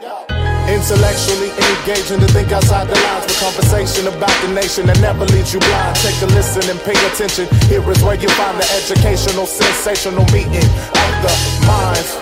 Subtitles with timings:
[0.00, 5.52] Intellectually engaging to think outside the lines with conversation about the nation that never leaves
[5.52, 5.96] you blind.
[5.96, 7.44] Take a listen and pay attention.
[7.68, 11.34] Here is where you find the educational, sensational meeting of the
[11.68, 12.16] minds.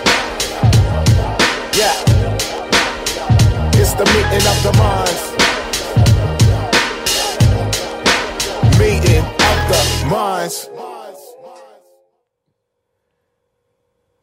[1.79, 1.95] Yeah.
[3.79, 5.22] It's the meeting of the minds.
[8.76, 10.78] Meeting of the minds.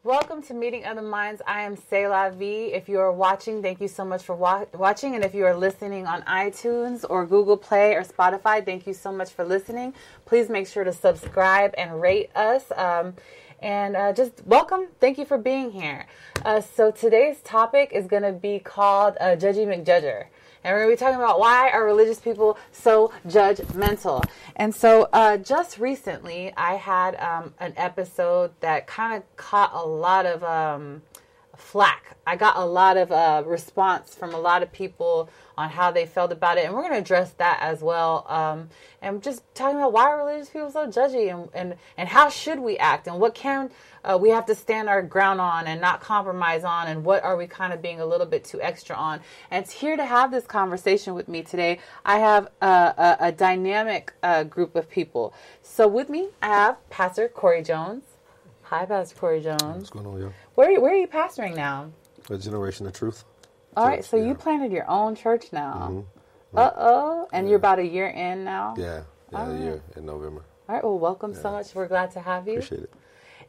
[0.06, 1.42] Welcome to Meeting of the Minds.
[1.48, 2.66] I am Selah V.
[2.66, 5.16] If you are watching, thank you so much for wa- watching.
[5.16, 9.10] And if you are listening on iTunes or Google Play or Spotify, thank you so
[9.10, 9.94] much for listening.
[10.24, 12.70] Please make sure to subscribe and rate us.
[12.76, 13.14] Um,
[13.60, 14.86] and uh, just welcome.
[15.00, 16.06] Thank you for being here.
[16.44, 20.26] Uh, so today's topic is going to be called uh, Judgy McJudger.
[20.66, 24.24] And we're going to be talking about why are religious people so judgmental.
[24.56, 29.86] And so, uh, just recently, I had um, an episode that kind of caught a
[29.86, 31.02] lot of um,
[31.54, 32.16] flack.
[32.26, 36.04] I got a lot of uh, response from a lot of people on how they
[36.04, 38.26] felt about it, and we're going to address that as well.
[38.28, 38.68] Um,
[39.00, 42.58] and just talking about why are religious people so judgy, and and, and how should
[42.58, 43.70] we act, and what can
[44.06, 47.36] uh, we have to stand our ground on and not compromise on, and what are
[47.36, 49.20] we kind of being a little bit too extra on.
[49.50, 51.80] And it's here to have this conversation with me today.
[52.04, 55.34] I have a, a, a dynamic uh, group of people.
[55.62, 58.04] So with me, I have Pastor Corey Jones.
[58.62, 59.60] Hi, Pastor Corey Jones.
[59.60, 60.32] What's going on, yo?
[60.54, 61.90] Where are you, where are you pastoring now?
[62.30, 63.24] A generation of truth.
[63.76, 64.26] All right, Church, so yeah.
[64.26, 66.04] you planted your own church now.
[66.54, 68.74] Uh oh, and you're about a year in now.
[68.78, 69.60] Yeah, yeah, All a right.
[69.60, 70.42] year in November.
[70.68, 71.74] All right, well, welcome so much.
[71.74, 72.54] We're glad to have you.
[72.54, 72.92] Appreciate it.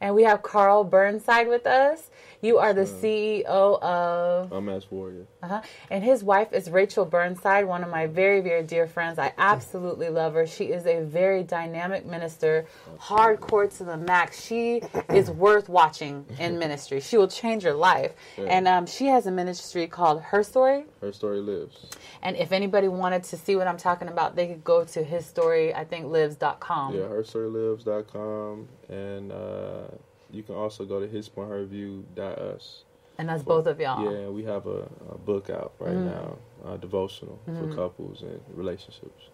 [0.00, 2.10] And we have Carl Burnside with us.
[2.40, 3.44] You are the CEO
[3.82, 5.26] of, I'm as warrior.
[5.42, 5.62] uh-huh.
[5.90, 9.18] and his wife is Rachel Burnside, one of my very, very dear friends.
[9.18, 10.46] I absolutely love her.
[10.46, 12.66] She is a very dynamic minister,
[13.00, 14.40] hardcore to the max.
[14.44, 17.00] She is worth watching in ministry.
[17.00, 18.12] She will change your life.
[18.36, 20.84] And um, she has a ministry called Her Story.
[21.00, 21.86] Her story lives.
[22.22, 25.26] And if anybody wanted to see what I'm talking about, they could go to his
[25.26, 26.94] story, I think lives.com.
[26.94, 28.68] Yeah, herstorylives.com.
[28.88, 29.88] And uh,
[30.30, 32.84] you can also go to hispointherview.us.
[33.18, 34.04] And that's both of y'all.
[34.12, 36.04] Yeah, we have a, a book out right Mm.
[36.04, 36.36] now,
[36.72, 37.70] a devotional Mm-hmm.
[37.70, 39.24] for couples and relationships.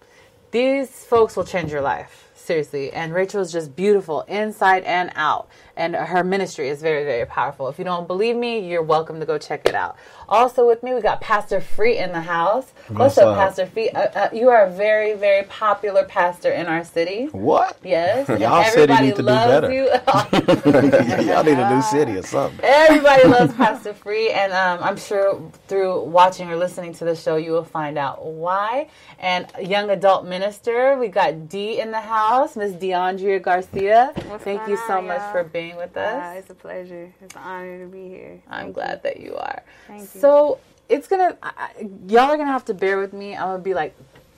[0.52, 2.30] These folks will change your life.
[2.34, 2.92] Seriously.
[2.92, 5.48] And Rachel is just beautiful inside and out.
[5.76, 7.68] And her ministry is very, very powerful.
[7.68, 9.96] If you don't believe me, you're welcome to go check it out.
[10.28, 12.72] Also with me, we got Pastor Free in the house.
[12.88, 13.36] What's, up?
[13.36, 13.90] Pastor Free?
[13.90, 17.26] Uh, uh, you are a very, very popular pastor in our city.
[17.26, 17.78] What?
[17.82, 18.28] Yes.
[18.40, 19.72] Y'all city everybody need to do better.
[19.72, 19.88] you.
[21.32, 22.60] Y'all need a new city or something.
[22.62, 27.36] Everybody loves Pastor Free, and um, I'm sure through watching or listening to the show,
[27.36, 28.88] you will find out why.
[29.18, 32.23] And young adult minister, we got D in the house,
[32.56, 34.12] Miss DeAndrea Garcia.
[34.28, 35.32] What's Thank you so on, much y'all?
[35.32, 36.36] for being with Uh, us.
[36.38, 37.12] it's a pleasure.
[37.20, 38.40] It's an honor to be here.
[38.48, 39.62] I'm Thank glad that you are.
[39.88, 40.20] Thank you.
[40.20, 40.58] So
[40.88, 43.34] it's gonna, I, I- y'all are gonna have to bear with me.
[43.36, 43.94] I'm gonna be like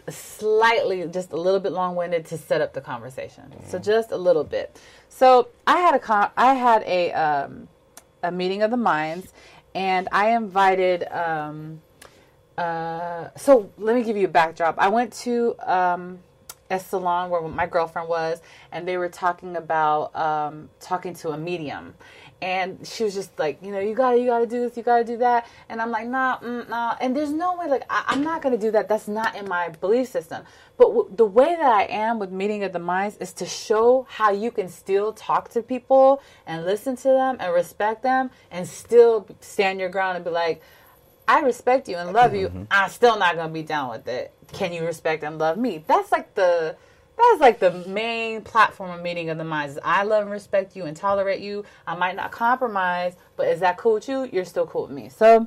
[0.09, 3.53] slightly, just a little bit long-winded to set up the conversation.
[3.69, 4.77] So just a little bit.
[5.09, 7.69] So I had a con- I had a um,
[8.23, 9.33] a meeting of the minds,
[9.77, 11.05] and I invited.
[11.13, 11.83] Um,
[12.59, 14.77] uh, so let me give you a backdrop.
[14.79, 16.19] I went to um,
[16.71, 18.41] a salon where my girlfriend was,
[18.73, 21.95] and they were talking about um, talking to a medium.
[22.43, 25.05] And she was just like, you know, you gotta, you gotta do this, you gotta
[25.05, 25.49] do that.
[25.71, 26.97] And I'm like, nah, mm, nah.
[27.01, 28.89] And there's no way, like, I, I'm not gonna do that.
[28.89, 30.45] That's not in my belief system.
[30.77, 34.07] But w- the way that I am with meeting of the minds is to show
[34.11, 38.69] how you can still talk to people and listen to them and respect them and
[38.69, 40.61] still stand your ground and be like,
[41.29, 42.49] I respect you and love you.
[42.49, 42.65] Mm-hmm.
[42.71, 44.33] I'm still not gonna be down with it.
[44.53, 45.83] Can you respect and love me?
[45.87, 46.77] That's like the
[47.17, 49.75] that's like the main platform of meeting of the minds.
[49.75, 51.65] is I love and respect you and tolerate you.
[51.87, 54.29] I might not compromise, but is that cool with you?
[54.31, 55.09] You're still cool with me.
[55.09, 55.47] So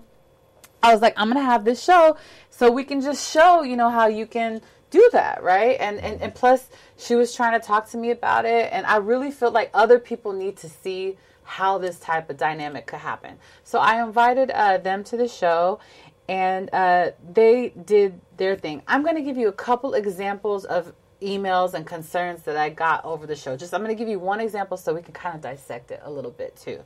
[0.82, 2.18] I was like, I'm gonna have this show
[2.50, 5.78] so we can just show, you know, how you can do that, right?
[5.80, 8.98] And and, and plus she was trying to talk to me about it and I
[8.98, 11.18] really felt like other people need to see
[11.50, 13.36] how this type of dynamic could happen.
[13.64, 15.80] So I invited uh, them to the show
[16.28, 18.84] and uh, they did their thing.
[18.88, 20.94] I'm gonna give you a couple examples of
[21.24, 23.58] emails and concerns that I got over the show.
[23.58, 26.12] Just I'm gonna give you one example so we can kind of dissect it a
[26.12, 26.84] little bit too.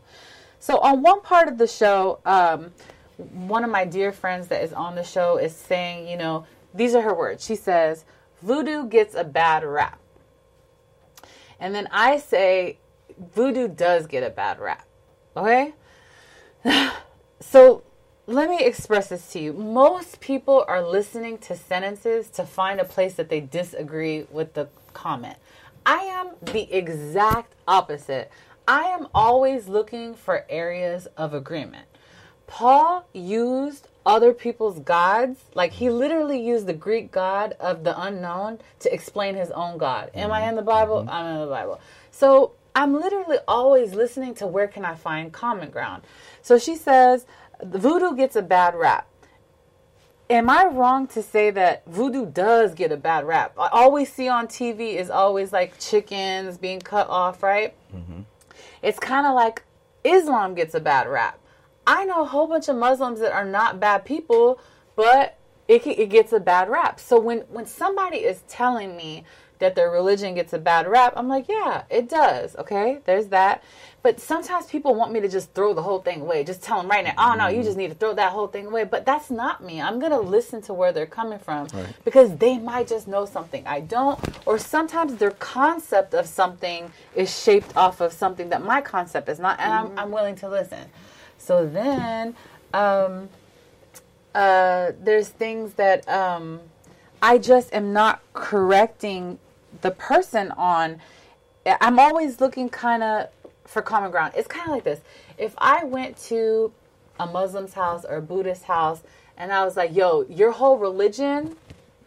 [0.59, 2.71] So on one part of the show, um,
[3.17, 6.95] one of my dear friends that is on the show is saying, you know, these
[6.95, 7.43] are her words.
[7.43, 8.05] She says,
[8.41, 9.99] "Voodoo gets a bad rap,"
[11.59, 12.77] and then I say,
[13.17, 14.85] "Voodoo does get a bad rap."
[15.35, 15.73] Okay,
[17.39, 17.83] so
[18.25, 19.53] let me express this to you.
[19.53, 24.69] Most people are listening to sentences to find a place that they disagree with the
[24.93, 25.37] comment.
[25.85, 28.31] I am the exact opposite.
[28.67, 31.85] I am always looking for areas of agreement.
[32.47, 35.41] Paul used other people's gods.
[35.53, 40.11] Like he literally used the Greek god of the unknown to explain his own God.
[40.13, 40.49] Am I mm-hmm.
[40.49, 41.01] in the Bible?
[41.01, 41.09] Mm-hmm.
[41.09, 41.81] I'm in the Bible.
[42.11, 46.03] So I'm literally always listening to where can I find common ground.
[46.41, 47.25] So she says
[47.61, 49.07] voodoo gets a bad rap.
[50.29, 53.53] Am I wrong to say that voodoo does get a bad rap?
[53.57, 57.75] All we see on TV is always like chickens being cut off, right?
[57.93, 58.21] Mm-hmm.
[58.81, 59.63] It's kind of like
[60.03, 61.39] Islam gets a bad rap.
[61.85, 64.59] I know a whole bunch of Muslims that are not bad people,
[64.95, 65.37] but
[65.67, 66.99] it, it gets a bad rap.
[66.99, 69.25] So when, when somebody is telling me
[69.63, 72.55] that their religion gets a bad rap, I'm like, yeah, it does.
[72.57, 73.63] Okay, there's that.
[74.01, 76.43] But sometimes people want me to just throw the whole thing away.
[76.43, 78.65] Just tell them right now, oh no, you just need to throw that whole thing
[78.65, 78.83] away.
[78.83, 79.81] But that's not me.
[79.81, 81.67] I'm going to listen to where they're coming from
[82.03, 84.19] because they might just know something I don't.
[84.45, 89.39] Or sometimes their concept of something is shaped off of something that my concept is
[89.39, 89.61] not.
[89.61, 90.89] And I'm, I'm willing to listen.
[91.37, 92.35] So then,
[92.73, 93.29] um,
[94.35, 96.59] uh, there's things that um,
[97.21, 99.39] I just am not correcting
[99.83, 100.99] the person on.
[101.65, 103.29] I'm always looking kind of
[103.65, 104.33] for common ground.
[104.35, 105.01] It's kind of like this.
[105.37, 106.73] If I went to
[107.19, 109.03] a Muslim's house or a Buddhist house
[109.37, 111.55] and I was like, yo, your whole religion,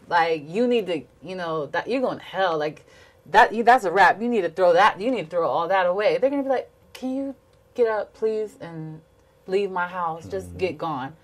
[0.09, 2.59] like, you need to, you know, that you're going to hell.
[2.59, 2.85] Like,
[3.31, 4.21] that you, that's a wrap.
[4.21, 6.19] You need to throw that, you need to throw all that away.
[6.19, 7.35] They're going to be like, can you
[7.75, 9.01] get up, please, and
[9.47, 10.27] leave my house?
[10.27, 10.59] Just mm-hmm.
[10.59, 11.15] get gone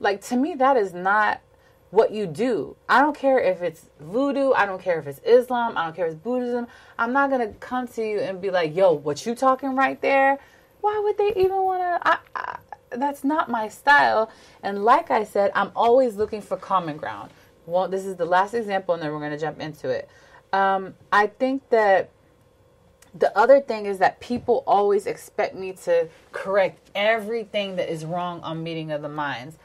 [0.00, 1.40] like to me that is not
[1.90, 2.76] what you do.
[2.88, 6.06] I don't care if it's voodoo i don't care if it's islam i don't care
[6.06, 6.66] if it's buddhism.
[6.98, 10.38] I'm not gonna come to you and be like yo what you talking right there?
[10.80, 12.18] Why would they even want to
[12.92, 14.30] that's not my style.
[14.62, 17.30] And like i said i'm always looking for common ground.
[17.66, 20.08] Well this is the last example and then we're gonna jump into it.
[20.52, 22.10] Um, i think that
[23.18, 28.40] the other thing is that people always expect me to correct everything that is wrong
[28.42, 29.58] on meeting of the minds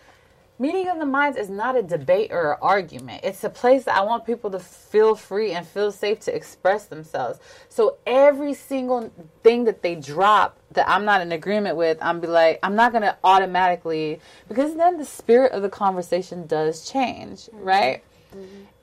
[0.57, 3.21] Meeting of the Minds is not a debate or an argument.
[3.25, 6.85] It's a place that I want people to feel free and feel safe to express
[6.85, 7.39] themselves.
[7.67, 9.11] So every single
[9.43, 12.93] thing that they drop that I'm not in agreement with, I'm be like, I'm not
[12.93, 18.01] gonna automatically because then the spirit of the conversation does change, right?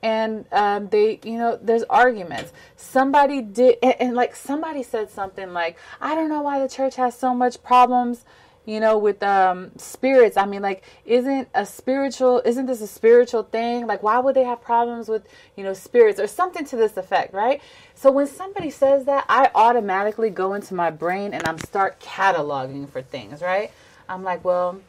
[0.03, 2.51] And um, they, you know, there's arguments.
[2.75, 6.95] Somebody did, and, and like somebody said something like, I don't know why the church
[6.97, 8.25] has so much problems
[8.65, 10.37] you know with um spirits.
[10.37, 13.87] I mean like isn't a spiritual isn't this a spiritual thing?
[13.87, 17.33] Like why would they have problems with you know spirits or something to this effect
[17.33, 17.61] right?
[17.95, 22.89] So when somebody says that i automatically go into my brain and i'm start cataloging
[22.89, 23.71] for things right?
[24.09, 24.79] I'm like well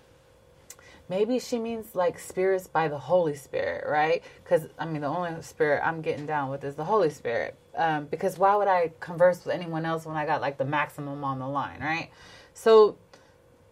[1.08, 4.22] maybe she means like spirits by the holy spirit right?
[4.42, 8.06] Because i mean the only spirit i'm getting down with is the holy spirit um,
[8.06, 11.38] because why would i converse with anyone else when i got like the maximum on
[11.38, 12.10] the line right?
[12.54, 12.96] So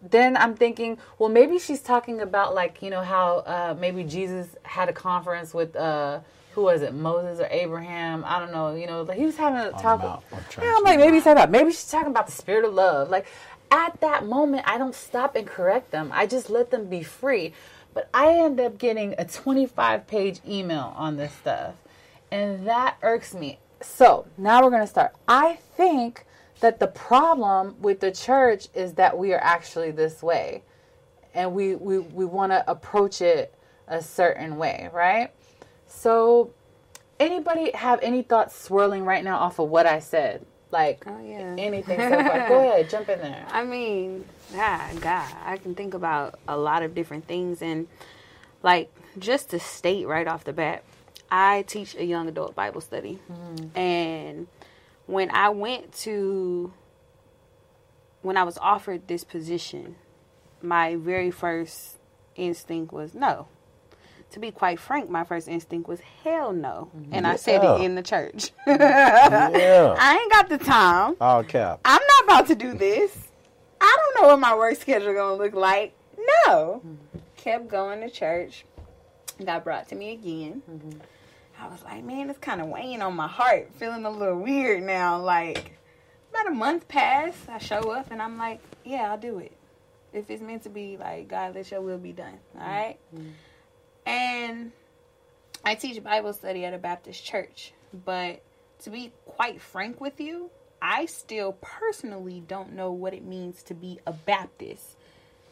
[0.09, 4.47] then I'm thinking, well, maybe she's talking about like you know how uh, maybe Jesus
[4.63, 6.19] had a conference with uh,
[6.53, 8.23] who was it, Moses or Abraham?
[8.25, 8.75] I don't know.
[8.75, 10.23] You know, like he was having a talk.
[10.61, 13.09] Yeah, I'm like maybe he's talking about maybe she's talking about the spirit of love.
[13.09, 13.27] Like
[13.71, 16.11] at that moment, I don't stop and correct them.
[16.13, 17.53] I just let them be free.
[17.93, 21.75] But I end up getting a 25 page email on this stuff,
[22.31, 23.59] and that irks me.
[23.81, 25.13] So now we're gonna start.
[25.27, 26.25] I think
[26.63, 30.63] that the problem with the church is that we are actually this way
[31.33, 33.53] and we we, we want to approach it
[33.89, 35.31] a certain way right
[35.87, 36.51] so
[37.19, 41.53] anybody have any thoughts swirling right now off of what i said like Oh, yeah.
[41.57, 44.23] anything so far go ahead jump in there I mean,
[44.55, 47.61] ah, God, I can think about a lot of different things.
[47.61, 47.87] And,
[48.63, 50.83] like, just to state right off the bat,
[51.29, 53.19] I teach a young adult Bible study.
[53.75, 54.47] And
[55.05, 56.73] when I went to,
[58.21, 59.95] when I was offered this position,
[60.61, 61.97] my very first
[62.35, 63.47] instinct was no.
[64.31, 66.89] To be quite frank, my first instinct was hell no.
[67.11, 68.51] And I said it in the church.
[68.65, 69.95] Yeah.
[69.99, 71.15] I ain't got the time.
[71.21, 71.81] All cap.
[71.85, 73.15] I'm not about to do this.
[73.79, 75.93] I don't know what my work schedule gonna look like.
[76.47, 76.81] No.
[76.83, 77.19] Mm-hmm.
[77.37, 78.65] Kept going to church.
[79.43, 80.63] Got brought to me again.
[80.69, 80.99] Mm-hmm.
[81.63, 83.69] I was like, man, it's kind of weighing on my heart.
[83.75, 85.17] Feeling a little weird now.
[85.21, 85.71] Like,
[86.29, 87.47] about a month passed.
[87.47, 89.53] I show up and I'm like, yeah, I'll do it.
[90.11, 92.37] If it's meant to be, like, God, let your will be done.
[92.59, 92.97] All right?
[94.05, 94.73] And
[95.63, 97.71] I teach Bible study at a Baptist church.
[98.05, 98.41] But
[98.81, 100.49] to be quite frank with you,
[100.81, 104.97] I still personally don't know what it means to be a Baptist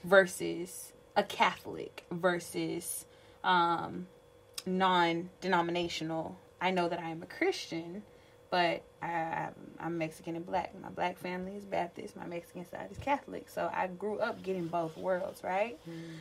[0.03, 3.05] versus a Catholic versus
[3.45, 4.07] um,
[4.65, 6.37] non denominational.
[6.59, 8.03] I know that I am a Christian,
[8.49, 9.47] but I,
[9.79, 10.79] I'm Mexican and black.
[10.79, 13.49] My black family is Baptist, my Mexican side is Catholic.
[13.49, 15.79] So I grew up getting both worlds, right?
[15.89, 16.17] Mm.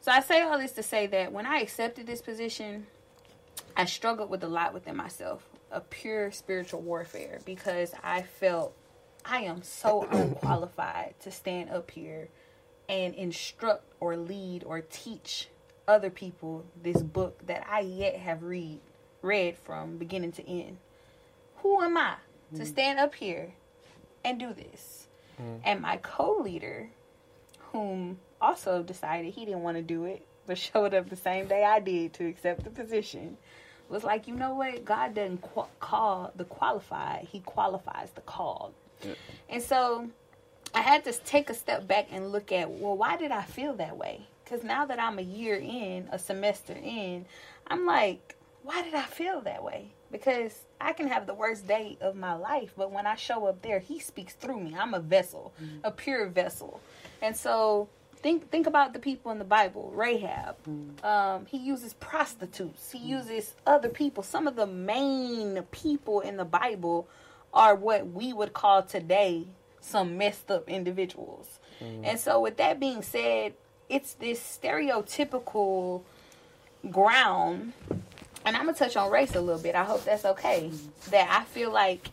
[0.00, 2.86] So I say all this to say that when I accepted this position,
[3.76, 8.74] I struggled with a lot within myself, a pure spiritual warfare, because I felt
[9.24, 12.28] I am so unqualified to stand up here
[12.88, 15.48] and instruct or lead or teach
[15.88, 18.80] other people this book that I yet have read
[19.22, 20.78] read from beginning to end.
[21.56, 22.14] Who am I
[22.52, 22.64] to mm-hmm.
[22.64, 23.52] stand up here
[24.24, 25.08] and do this?
[25.40, 25.56] Mm-hmm.
[25.64, 26.88] And my co-leader,
[27.72, 31.64] whom also decided he didn't want to do it, but showed up the same day
[31.64, 33.36] I did to accept the position,
[33.88, 34.84] was like, you know what?
[34.84, 38.72] God doesn't qu- call the qualified; He qualifies the called.
[39.48, 40.08] And so
[40.74, 43.74] I had to take a step back and look at, well, why did I feel
[43.74, 44.26] that way?
[44.50, 47.24] Because now that I'm a year in, a semester in,
[47.68, 49.92] I'm like, why did I feel that way?
[50.10, 53.62] Because I can have the worst day of my life, but when I show up
[53.62, 54.74] there, he speaks through me.
[54.76, 55.78] I'm a vessel, mm.
[55.84, 56.80] a pure vessel.
[57.22, 59.92] And so think think about the people in the Bible.
[59.94, 60.56] Rahab.
[60.68, 61.04] Mm.
[61.04, 62.90] Um, he uses prostitutes.
[62.90, 63.06] He mm.
[63.06, 64.24] uses other people.
[64.24, 67.08] Some of the main people in the Bible
[67.54, 69.46] are what we would call today
[69.80, 71.60] some messed up individuals.
[72.02, 73.54] And so with that being said,
[73.90, 76.02] it's this stereotypical
[76.90, 77.74] ground
[78.44, 79.74] and I'm gonna touch on race a little bit.
[79.74, 80.70] I hope that's okay.
[81.10, 82.08] That I feel like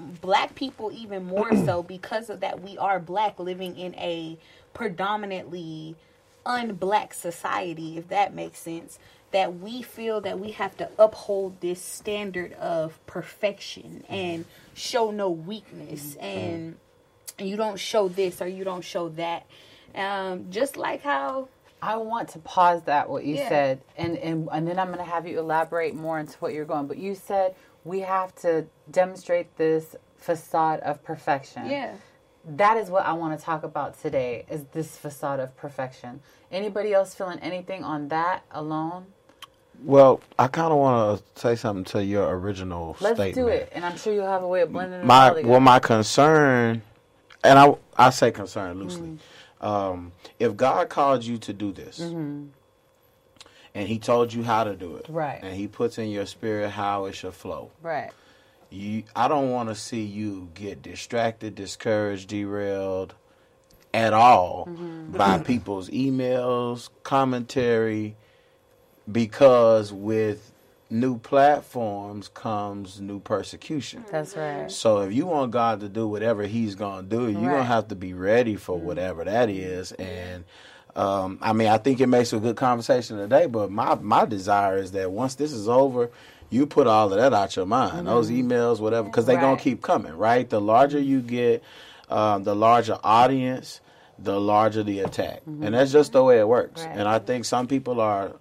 [0.00, 4.38] black people even more so because of that we are black living in a
[4.74, 5.96] predominantly
[6.44, 8.98] unblack society if that makes sense
[9.32, 15.30] that we feel that we have to uphold this standard of perfection and show no
[15.30, 16.24] weakness mm-hmm.
[16.24, 16.76] and
[17.38, 19.46] you don't show this or you don't show that
[19.96, 21.48] um, just like how
[21.82, 23.48] I want to pause that what you Yeah.
[23.48, 26.64] said, and, and and then I'm going to have you elaborate more into what you're
[26.64, 26.86] going.
[26.86, 31.66] But you said we have to demonstrate this facade of perfection.
[31.70, 31.94] yeah
[32.44, 34.44] That is what I want to talk about today.
[34.50, 36.20] Is this facade of perfection?
[36.50, 39.06] Anybody else feeling anything on that alone?
[39.84, 43.34] Well, I kind of want to say something to your original Let's statement.
[43.34, 45.78] do it, and I'm sure you'll have a way of blending it My well, my
[45.80, 46.80] concern,
[47.44, 49.08] and I I say concern loosely.
[49.08, 49.18] Mm.
[49.60, 52.52] Um, if God called you to do this, and
[53.74, 55.14] He told you how to do it, Mm-hmm.
[55.14, 55.40] Right.
[55.42, 58.10] and He puts in your spirit how it should flow, right.
[58.70, 63.14] you I don't want to see you get distracted, discouraged, derailed
[63.94, 65.16] at all Mm-hmm.
[65.16, 68.16] by people's emails, commentary
[69.10, 70.52] because with
[70.90, 74.04] new platforms comes new persecution.
[74.10, 74.70] That's right.
[74.70, 77.34] So if you want God to do whatever He's gonna do, you're Right.
[77.36, 77.46] Mm-hmm.
[77.50, 79.92] gonna have to be ready for whatever that is.
[79.92, 80.44] And
[80.94, 83.46] um, I mean, I think it makes a good conversation today.
[83.46, 86.10] But my my desire is that once this is over,
[86.50, 89.62] you put all of that out your mind, those emails, whatever, because they're gonna Mm-hmm.
[89.62, 90.16] Keep coming.
[90.16, 90.48] Right?
[90.48, 91.62] The larger you get,
[92.08, 93.80] um, the larger audience,
[94.18, 96.80] the larger the attack, and that's just the way it works.
[96.82, 96.90] Mm-hmm.
[96.90, 96.98] Right.
[97.00, 98.36] And I think some people are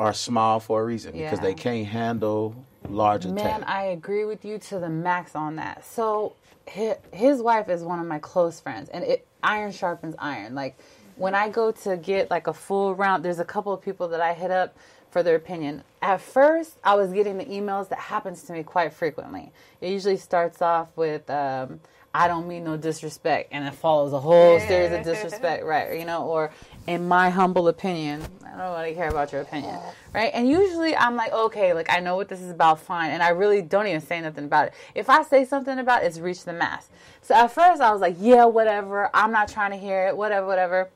[0.00, 2.56] are small for a reason because they can't handle
[2.88, 3.62] large Man, attack.
[3.66, 5.84] I agree with you to the max on that.
[5.84, 6.34] So
[6.66, 10.54] his, his wife is one of my close friends, and it iron sharpens iron.
[10.54, 10.78] Like
[11.16, 14.22] when I go to get like a full round, there's a couple of people that
[14.22, 14.74] I hit up
[15.10, 15.82] for their opinion.
[16.00, 19.52] At first, I was getting the emails that happens to me quite frequently.
[19.82, 21.28] It usually starts off with.
[21.28, 21.80] Um,
[22.12, 25.96] I don't mean no disrespect, and it follows a whole series of disrespect, right?
[25.96, 26.50] You know, or
[26.88, 29.78] in my humble opinion, I don't really care about your opinion,
[30.12, 30.32] right?
[30.34, 33.28] And usually I'm like, okay, like I know what this is about, fine, and I
[33.28, 34.74] really don't even say nothing about it.
[34.96, 36.88] If I say something about it, it's reached the mass.
[37.22, 40.46] So at first I was like, yeah, whatever, I'm not trying to hear it, whatever,
[40.46, 40.90] whatever.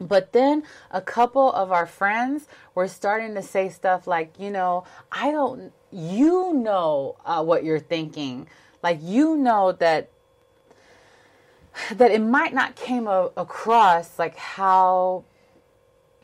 [0.00, 4.84] But then a couple of our friends were starting to say stuff like, you know,
[5.10, 8.46] I don't, you know uh, what you're thinking.
[8.84, 10.10] Like, you know that
[11.92, 15.24] that it might not came a, across like how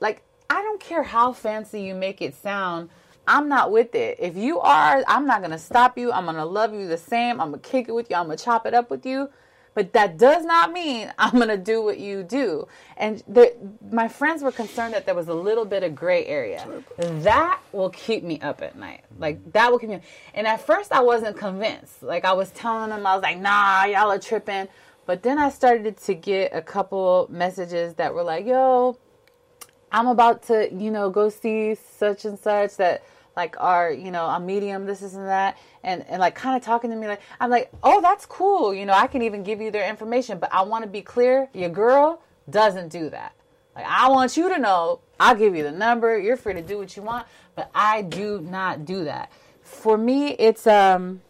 [0.00, 2.90] like i don't care how fancy you make it sound
[3.26, 4.18] i'm not with it.
[4.20, 6.12] If you are i'm not gonna stop you.
[6.12, 7.40] I'm gonna love you the same.
[7.40, 8.16] I'm gonna kick it with you.
[8.16, 9.30] I'm gonna chop it up with you.
[9.74, 12.68] But that does not mean i'm gonna do what you do.
[12.96, 13.54] And the,
[13.90, 16.66] my friends were concerned that there was a little bit of gray area.
[16.98, 19.04] That will keep me up at night.
[19.18, 20.00] Like that will keep me
[20.34, 22.02] and at first i wasn't convinced.
[22.02, 24.68] Like i was telling them i was like nah y'all are tripping
[25.06, 28.96] but then I started to get a couple messages that were like, yo,
[29.92, 33.04] I'm about to, you know, go see such and such that
[33.36, 35.58] like are, you know, a medium, this, this and that.
[35.82, 38.72] And, and like kind of talking to me like, I'm like, oh, that's cool.
[38.72, 41.48] You know, I can even give you their information, but I want to be clear.
[41.52, 43.34] Your girl doesn't do that.
[43.74, 46.18] Like, I want you to know, I'll give you the number.
[46.18, 49.32] You're free to do what you want, but I do not do that.
[49.62, 51.20] For me, it's, um,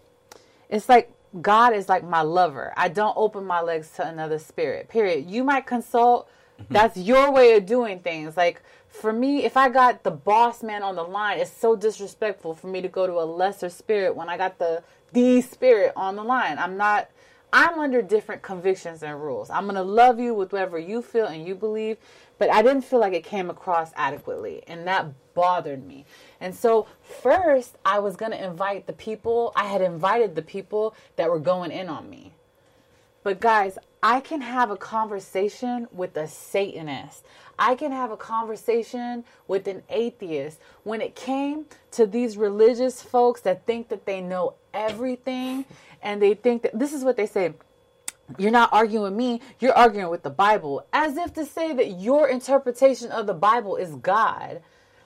[0.69, 1.11] it's like
[1.41, 2.73] God is like my lover.
[2.77, 4.89] I don't open my legs to another spirit.
[4.89, 5.29] Period.
[5.29, 6.29] You might consult.
[6.61, 6.73] Mm-hmm.
[6.73, 8.37] That's your way of doing things.
[8.37, 12.55] Like for me, if I got the boss man on the line, it's so disrespectful
[12.55, 16.17] for me to go to a lesser spirit when I got the the spirit on
[16.17, 16.59] the line.
[16.59, 17.09] I'm not
[17.57, 19.49] I'm under different convictions and rules.
[19.49, 21.99] I'm going to love you with whatever you feel and you believe,
[22.37, 26.05] but I didn't feel like it came across adequately, and that bothered me.
[26.45, 26.87] And so,
[27.23, 31.39] first, I was going to invite the people, I had invited the people that were
[31.39, 32.35] going in on me.
[33.23, 37.25] But guys, I can have a conversation with a Satanist.
[37.59, 40.59] I can have a conversation with an atheist.
[40.83, 45.65] When it came to these religious folks that think that they know everything
[46.03, 47.55] and they think that this is what they say
[48.39, 52.01] you're not arguing with me, you're arguing with the Bible, as if to say that
[52.01, 54.61] your interpretation of the Bible is God.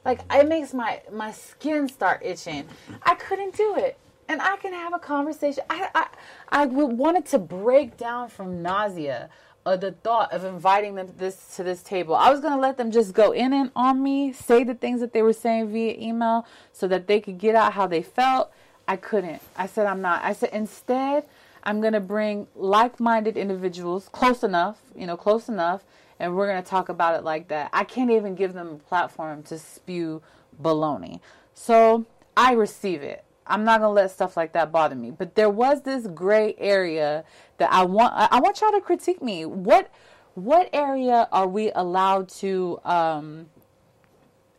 [0.08, 2.66] Like it makes my my skin start itching.
[3.02, 5.64] I couldn't do it and I can have a conversation.
[5.68, 6.06] I I,
[6.48, 9.28] I wanted to break down from nausea
[9.66, 12.14] of the thought of inviting them to this to this table.
[12.14, 15.12] I was gonna let them just go in and on me, say the things that
[15.12, 18.50] they were saying via email, so that they could get out how they felt.
[18.88, 19.42] I couldn't.
[19.58, 20.24] I said I'm not.
[20.24, 21.28] I said instead
[21.64, 25.82] I'm gonna bring like-minded individuals, close enough, you know, close enough,
[26.18, 27.70] and we're gonna talk about it like that.
[27.72, 30.22] I can't even give them a platform to spew
[30.60, 31.20] baloney.
[31.54, 32.06] So
[32.36, 33.24] I receive it.
[33.46, 35.10] I'm not gonna let stuff like that bother me.
[35.10, 37.24] But there was this gray area
[37.58, 38.12] that I want.
[38.14, 39.44] I want y'all to critique me.
[39.46, 39.90] What
[40.34, 43.46] what area are we allowed to um,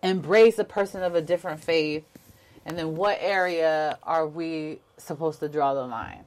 [0.04, 2.04] embrace a person of a different faith,
[2.66, 6.26] and then what area are we supposed to draw the line?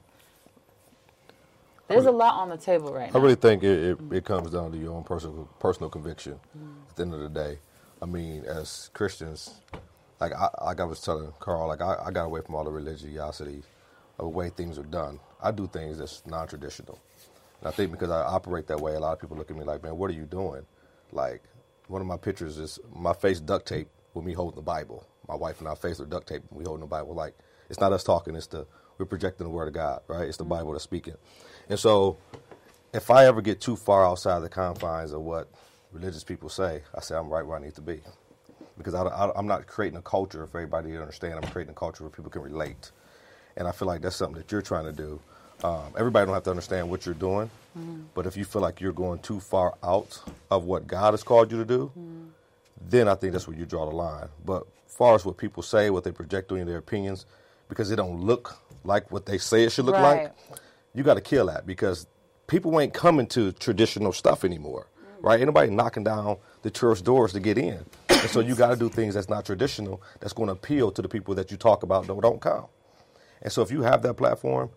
[1.92, 3.20] There's a lot on the table right now.
[3.20, 6.40] I really think it, it, it comes down to your own personal personal conviction.
[6.56, 6.74] Mm.
[6.90, 7.58] At the end of the day,
[8.02, 9.60] I mean, as Christians,
[10.20, 12.70] like I, like I was telling Carl, like I, I got away from all the
[12.70, 13.62] religiosity
[14.18, 15.20] of the way things are done.
[15.42, 16.98] I do things that's non-traditional,
[17.60, 19.64] and I think because I operate that way, a lot of people look at me
[19.64, 20.66] like, "Man, what are you doing?"
[21.12, 21.42] Like
[21.88, 25.06] one of my pictures is my face duct tape with me holding the Bible.
[25.28, 27.14] My wife and I face are duct tape, and we holding the Bible.
[27.14, 27.34] Like
[27.70, 28.66] it's not us talking; it's the
[28.98, 30.28] we're projecting the word of God, right?
[30.28, 31.16] It's the Bible that's speaking.
[31.72, 32.18] And so,
[32.92, 35.48] if I ever get too far outside the confines of what
[35.90, 38.02] religious people say, I say I'm right where I need to be.
[38.76, 41.36] Because I, am not creating a culture for everybody to understand.
[41.42, 42.90] I'm creating a culture where people can relate.
[43.56, 45.18] And I feel like that's something that you're trying to do.
[45.64, 48.02] Um, everybody don't have to understand what you're doing, mm-hmm.
[48.12, 51.50] but if you feel like you're going too far out of what God has called
[51.50, 52.24] you to do, mm-hmm.
[52.86, 54.28] then I think that's where you draw the line.
[54.44, 57.24] But as far as what people say, what they project on their opinions,
[57.70, 60.24] because they don't look like what they say it should look right.
[60.24, 60.58] like,
[60.94, 62.06] you got to kill that because
[62.46, 64.88] people ain't coming to traditional stuff anymore,
[65.20, 65.40] right?
[65.40, 67.84] Anybody knocking down the church doors to get in.
[68.10, 71.02] And so you got to do things that's not traditional that's going to appeal to
[71.02, 72.66] the people that you talk about that don't come.
[73.42, 74.70] And so if you have that platform,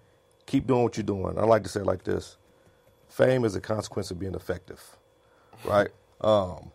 [0.45, 1.37] keep doing what you're doing.
[1.37, 2.37] I like to say like this
[3.09, 4.81] fame is a consequence of being effective,
[5.65, 5.89] right?
[6.21, 6.71] Um,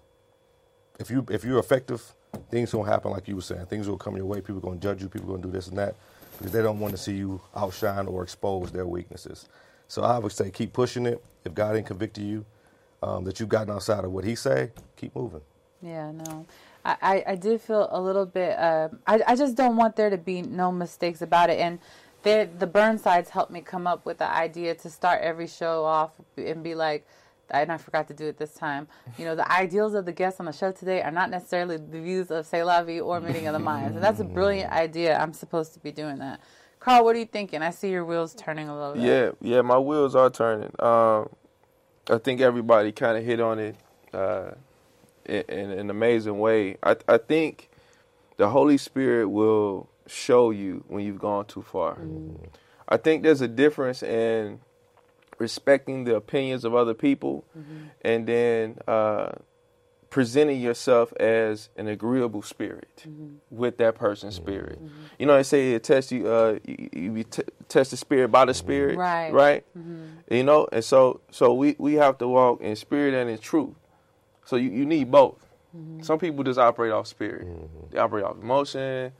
[0.98, 2.14] if you if you're effective,
[2.50, 3.66] things gonna happen like you were saying.
[3.66, 4.40] Things will come your way.
[4.40, 5.08] People gonna judge you.
[5.08, 5.96] People gonna do this and that
[6.40, 9.46] because they don't want to see you outshine or expose their weaknesses.
[9.88, 11.22] So I would say keep pushing it.
[11.44, 12.46] If God ain't convicted you
[13.02, 15.42] um, that you've gotten outside of what He say, keep moving.
[15.82, 16.46] Yeah, no.
[16.82, 18.58] I, I, did feel a little bit.
[18.58, 21.58] Uh, I, I just don't want there to be no mistakes about it.
[21.58, 21.78] And
[22.22, 26.62] the Burnsides helped me come up with the idea to start every show off and
[26.62, 27.06] be like,
[27.50, 28.88] and I forgot to do it this time.
[29.18, 32.00] You know, the ideals of the guests on the show today are not necessarily the
[32.00, 33.94] views of Selah or Meeting of the Minds.
[33.94, 35.18] And that's a brilliant idea.
[35.18, 36.40] I'm supposed to be doing that.
[36.80, 37.60] Carl, what are you thinking?
[37.60, 39.02] I see your wheels turning a little bit.
[39.02, 40.74] Yeah, yeah, my wheels are turning.
[40.78, 41.28] Um,
[42.08, 43.76] I think everybody kind of hit on it
[44.14, 44.52] uh,
[45.26, 46.78] in, in, an amazing way.
[46.82, 47.68] I, I think
[48.38, 51.96] the Holy Spirit will show you when you've gone too far.
[51.96, 52.48] Mm.
[52.88, 54.60] I think there's a difference in
[55.40, 57.86] respecting the opinions of other people, mm-hmm.
[58.02, 59.30] and then uh,
[60.10, 63.36] presenting yourself as an agreeable spirit mm-hmm.
[63.50, 64.78] with that person's spirit.
[64.78, 65.02] Mm-hmm.
[65.18, 68.44] You know, they say it test you, uh, you, you t- test the spirit by
[68.44, 69.32] the spirit, right?
[69.32, 69.64] Right.
[69.76, 70.34] Mm-hmm.
[70.34, 73.74] You know, and so so we we have to walk in spirit and in truth.
[74.44, 75.38] So you, you need both.
[75.74, 76.02] Mm-hmm.
[76.02, 77.48] Some people just operate off spirit.
[77.90, 79.12] They operate off emotion.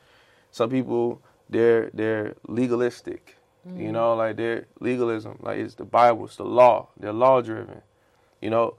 [0.51, 3.37] Some people they're they're legalistic.
[3.69, 3.81] Mm.
[3.81, 6.89] You know, like their legalism, like it's the Bible, it's the law.
[6.99, 7.83] They're law driven.
[8.41, 8.75] You know,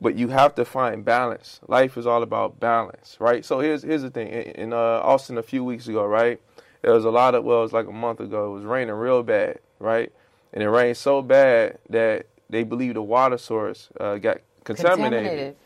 [0.00, 1.60] but you have to find balance.
[1.66, 3.44] Life is all about balance, right?
[3.44, 4.28] So here's here's the thing.
[4.28, 6.40] In, in uh, Austin a few weeks ago, right?
[6.82, 8.52] There was a lot of well, it was like a month ago.
[8.52, 10.12] It was raining real bad, right?
[10.52, 15.12] And it rained so bad that they believe the water source uh, got contaminated.
[15.18, 15.56] contaminated.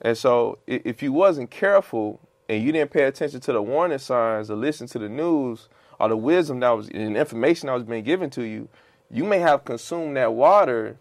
[0.00, 4.50] And so if you wasn't careful and you didn't pay attention to the warning signs
[4.50, 5.68] or listen to the news,
[6.00, 8.68] or the wisdom that was and information that was being given to you,
[9.10, 10.96] you may have consumed that water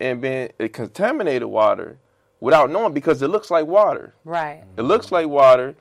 [0.00, 1.98] and been it contaminated water
[2.40, 4.14] without knowing because it looks like water.
[4.24, 4.64] Right.
[4.76, 5.76] It looks like water.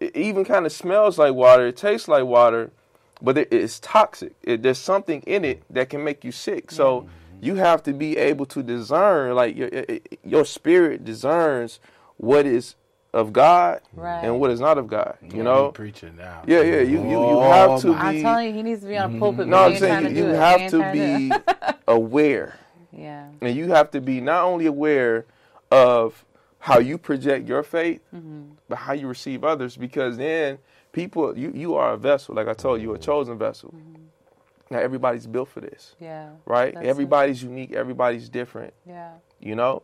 [0.00, 1.68] It even kind of smells like water.
[1.68, 2.70] It tastes like water,
[3.22, 4.34] but it, it's toxic.
[4.42, 6.70] It, there's something in it that can make you sick.
[6.70, 7.08] So mm-hmm.
[7.40, 9.70] you have to be able to discern, like your
[10.22, 11.80] your spirit discerns
[12.18, 12.74] what is
[13.14, 14.24] of God Right.
[14.24, 15.16] and what is not of God.
[15.22, 15.70] You Yeah, know?
[15.70, 16.42] preaching now.
[16.46, 16.80] Yeah, yeah.
[16.80, 17.94] You you, you have to be.
[17.94, 19.18] I'm telling you, he needs to be on a mm-hmm.
[19.20, 19.46] pulpit.
[19.48, 21.34] no, I'm he saying you, you have to be do
[21.68, 21.76] it.
[21.86, 22.58] aware.
[22.92, 23.28] yeah.
[23.40, 25.26] And you have to be not only aware
[25.70, 26.24] of
[26.58, 28.42] how you project your faith, mm-hmm.
[28.68, 29.76] but how you receive others.
[29.76, 30.58] Because then
[30.92, 32.34] people, you, you are a vessel.
[32.34, 33.70] Like I told you, a chosen vessel.
[33.76, 34.02] Mm-hmm.
[34.70, 36.30] Now everybody's built for this, Yeah.
[36.46, 36.74] right?
[36.74, 37.72] That's everybody's unique.
[37.72, 38.72] Everybody's different.
[38.86, 39.12] Yeah.
[39.38, 39.82] You know,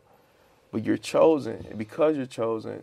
[0.73, 2.83] but you're chosen, and because you're chosen,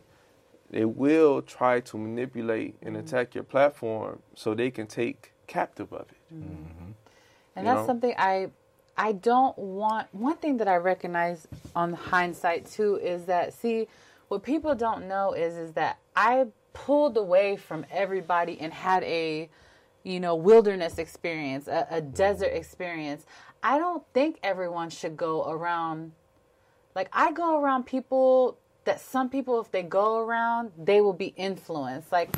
[0.69, 3.05] they will try to manipulate and mm-hmm.
[3.05, 6.33] attack your platform so they can take captive of it.
[6.33, 6.53] Mm-hmm.
[6.53, 6.91] Mm-hmm.
[7.55, 7.85] And You that's know?
[7.87, 8.49] something I
[8.97, 13.87] I don't want one thing that I recognize on hindsight too is that see
[14.27, 19.49] what people don't know is is that I pulled away from everybody and had a
[20.03, 23.25] you know wilderness experience, a, a desert experience.
[23.63, 26.11] I don't think everyone should go around
[26.95, 31.33] like I go around people that some people if they go around they will be
[31.37, 32.11] influenced.
[32.11, 32.35] Like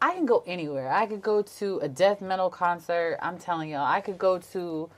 [0.00, 0.90] I can go anywhere.
[0.90, 3.18] I could go to a death metal concert.
[3.22, 4.90] I'm telling y'all, I could go to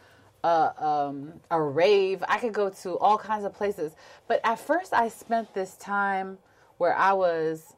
[0.42, 2.24] a, um, a rave.
[2.28, 3.92] I could go to all kinds of places.
[4.26, 6.38] But at first, I spent this time
[6.78, 7.74] where I was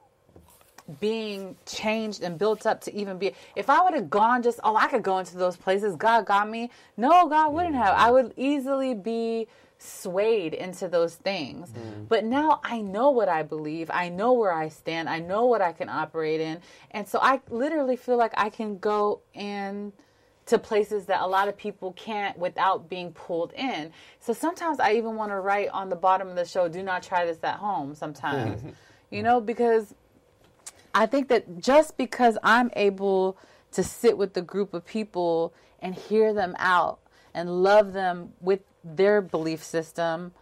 [1.01, 3.33] being changed and built up to even be.
[3.57, 5.97] If I would have gone just, oh, I could go into those places.
[5.97, 6.71] God got me.
[6.97, 7.95] No, God wouldn't have.
[7.97, 11.71] I would easily be swayed into those things.
[11.71, 12.05] Mm-hmm.
[12.05, 13.91] But now I know what I believe.
[13.93, 15.09] I know where I stand.
[15.09, 16.61] I know what I can operate in.
[16.91, 19.93] And so I literally feel like I can go and
[20.47, 23.93] to places that a lot of people can't without being pulled in.
[24.21, 27.03] So sometimes I even want to write on the bottom of the show, do not
[27.03, 28.63] try this at home sometimes.
[29.11, 29.95] you know, because
[30.95, 33.37] I think that just because I'm able
[33.73, 37.01] to sit with the group of people and hear them out
[37.35, 38.61] and love them with
[38.95, 40.33] their belief system,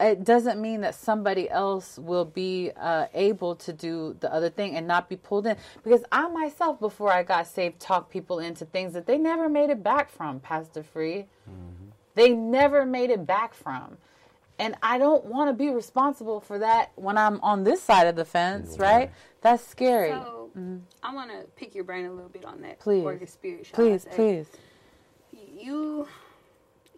[0.00, 4.76] it doesn't mean that somebody else will be uh, able to do the other thing
[4.76, 5.56] and not be pulled in.
[5.82, 9.70] Because I myself, before I got saved, talked people into things that they never made
[9.70, 11.26] it back from, Pastor Free.
[12.14, 13.96] They never made it back from.
[14.60, 18.16] And I don't want to be responsible for that when I'm on this side of
[18.16, 19.12] the fence, right?
[19.40, 20.10] That's scary.
[20.10, 20.50] So
[21.02, 22.80] I want to pick your brain a little bit on that.
[22.80, 23.04] Please.
[23.04, 24.16] Or your spirit, shall please, I say.
[24.16, 24.46] please.
[25.56, 26.08] You,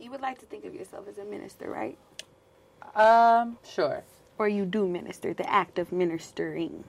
[0.01, 1.99] you would like to think of yourself as a minister, right?
[2.95, 4.03] Um, sure.
[4.39, 6.85] Or you do minister, the act of ministering.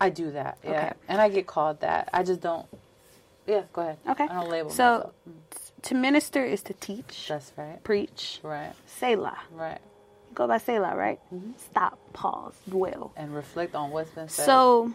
[0.00, 0.70] I do that, yeah.
[0.70, 0.92] Okay.
[1.08, 2.10] And I get called that.
[2.12, 2.66] I just don't.
[3.46, 3.98] Yeah, go ahead.
[4.08, 4.24] Okay.
[4.24, 5.12] I don't label So, myself.
[5.82, 7.82] to minister is to teach, That's right.
[7.84, 9.38] preach, Right, Selah.
[9.52, 9.78] right.
[10.28, 11.20] You go by Selah, right?
[11.32, 11.52] Mm-hmm.
[11.56, 13.12] Stop, pause, dwell.
[13.16, 14.44] And reflect on what's been said.
[14.46, 14.92] So,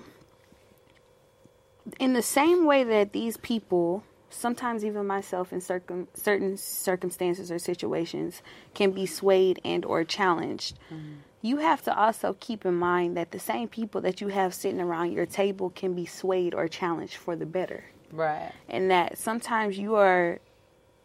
[1.99, 7.59] in the same way that these people, sometimes even myself in circum- certain circumstances or
[7.59, 8.41] situations,
[8.73, 11.15] can be swayed and or challenged, mm-hmm.
[11.41, 14.81] you have to also keep in mind that the same people that you have sitting
[14.81, 18.51] around your table can be swayed or challenged for the better, right.
[18.69, 20.39] and that sometimes you are.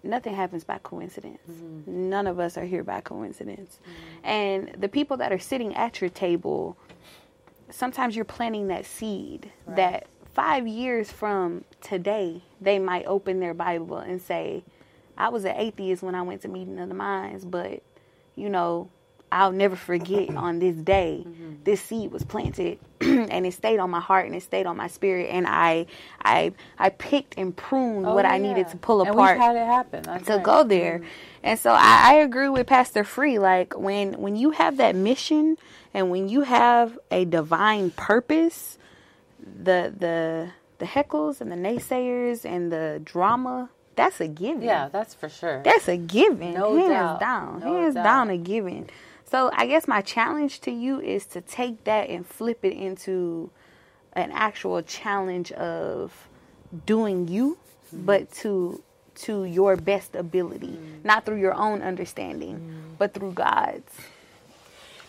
[0.03, 1.41] Nothing happens by coincidence.
[1.51, 2.11] Mm-hmm.
[2.11, 3.81] None of us are here by coincidence.
[3.83, 4.27] Mm-hmm.
[4.27, 6.77] And the people that are sitting at your table,
[7.71, 13.97] sometimes you're planting that seed that five years from today, they might open their Bible
[13.97, 14.63] and say,
[15.17, 17.83] I was an atheist when I went to meeting of the minds, but
[18.35, 18.91] you know,
[19.33, 21.55] I'll never forget on this day, mm-hmm.
[21.65, 24.89] this seed was planted and it stayed on my heart and it stayed on my
[24.89, 25.87] spirit and I
[26.23, 28.43] I I picked and pruned Oh, what I yeah.
[28.43, 30.03] needed to pull and apart we've had it happen.
[30.03, 30.43] That's to right.
[30.45, 30.99] go there.
[30.99, 31.09] Mm-hmm.
[31.45, 33.39] And so I, I agree with Pastor Free.
[33.39, 35.57] Like when when you have that mission
[35.95, 38.79] and when you have a divine purpose,
[39.63, 44.63] the the the heckles and the naysayers and the drama, that's a given.
[44.63, 45.63] Yeah, that's for sure.
[45.63, 46.55] That's a given.
[46.55, 47.21] No hands doubt.
[47.21, 47.61] down.
[47.61, 48.05] No hands doubt.
[48.05, 48.91] down a given.
[49.31, 53.51] So I guess my challenge to you is to take that and flip it into
[54.13, 56.29] an actual challenge of
[56.87, 57.59] doing you,
[57.95, 58.05] Mm-hmm.
[58.05, 58.83] but to
[59.15, 61.07] to your best ability, Mm-hmm.
[61.07, 63.93] not through your own understanding, but through God's.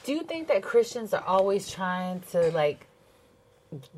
[0.05, 2.86] Do you think that Christians are always trying to like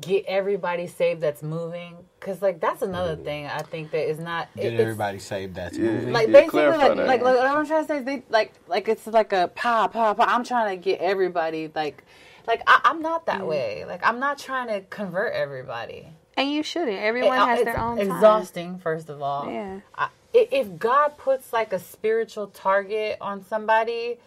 [0.00, 1.96] get everybody saved that's moving?
[2.18, 3.24] Because like that's another mm.
[3.24, 4.48] thing I think that is not.
[4.56, 5.90] Get it's- everybody saved that's Yeah.
[5.90, 6.12] moving.
[6.12, 7.06] Like basically, like, that.
[7.06, 9.88] like like what I'm trying to say is they like like it's like a pa
[9.88, 10.24] pa pa.
[10.28, 12.04] I'm trying to get everybody like
[12.46, 13.46] like I, I'm not that mm.
[13.46, 13.84] way.
[13.86, 16.08] Like I'm not trying to convert everybody.
[16.36, 16.98] And you shouldn't.
[16.98, 18.10] Everyone It- has it's their own time.
[18.10, 18.78] exhausting.
[18.78, 19.80] First of all, Yeah.
[19.94, 20.04] I,
[20.34, 24.18] i- if God puts like a spiritual target on somebody,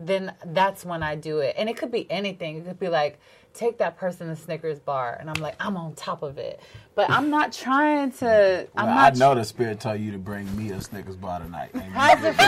[0.00, 1.54] then that's when I do it.
[1.56, 2.58] And it could be anything.
[2.58, 3.18] It could be like,
[3.54, 6.60] take that person to Snickers bar, and I'm like, I'm on top of it.
[6.94, 8.68] But I'm not trying to.
[8.76, 9.16] I'm Well, I not.
[9.16, 11.70] know the spirit told you to bring me a Snickers bar tonight.
[11.92, 12.34] How's it?
[12.34, 12.38] Snickers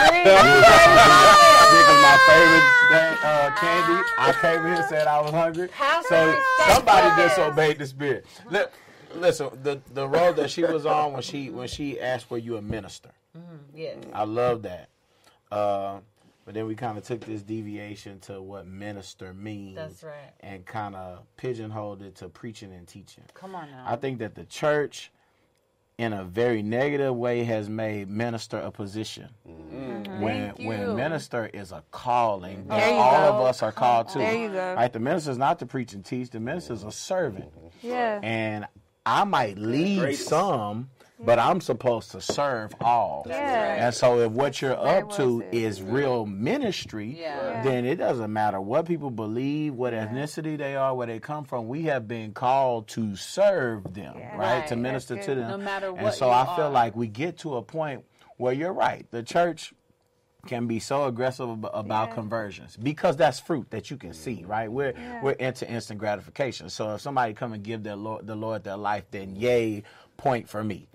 [2.01, 4.03] my favorite uh, candy.
[4.17, 5.69] I came here and said I was hungry.
[6.07, 8.25] So somebody disobeyed the spirit.
[8.49, 8.65] Li-
[9.15, 12.57] Listen, the the role that she was on when she when she asked were you
[12.57, 13.09] a minister.
[13.73, 13.97] yes.
[14.13, 14.89] I love that.
[15.51, 15.99] Uh,
[16.47, 19.75] but then we kind of took this deviation to what minister means.
[19.75, 20.31] That's right.
[20.39, 23.25] And kind of pigeonholed it to preaching and teaching.
[23.33, 23.83] Come on now.
[23.85, 25.11] I think that the church,
[25.97, 29.27] in a very negative way, has made minister a position.
[29.45, 30.21] Mm-hmm.
[30.21, 30.93] When Thank when you.
[30.93, 33.37] minister is a calling that There you all go.
[33.39, 34.19] of us are called to.
[34.19, 34.73] There you go.
[34.75, 36.29] Right, the minister is not to preach and teach.
[36.29, 38.21] The minister is a servant, Yeah.
[38.23, 38.67] and
[39.05, 43.25] I might lead some, but I'm supposed to serve all.
[43.27, 43.85] Yeah.
[43.85, 45.53] And so, if what you're up to said.
[45.53, 47.63] is real ministry, Yeah.
[47.63, 51.67] then it doesn't matter what people believe, what ethnicity they are, where they come from.
[51.67, 54.37] We have been called to serve them, Yeah.
[54.37, 54.67] right?
[54.67, 55.49] To minister to them.
[55.49, 56.03] No matter what.
[56.03, 56.69] And so you I feel are.
[56.69, 58.05] like we get to a point
[58.37, 59.05] where you're right.
[59.11, 59.73] The church
[60.45, 62.15] can be so aggressive ab- about Yeah.
[62.15, 64.71] conversions because that's fruit that you can see, right?
[64.71, 66.69] We're we're into instant gratification.
[66.69, 69.83] So if somebody come and give their Lord the Lord their life, then yay,
[70.17, 70.87] point for me.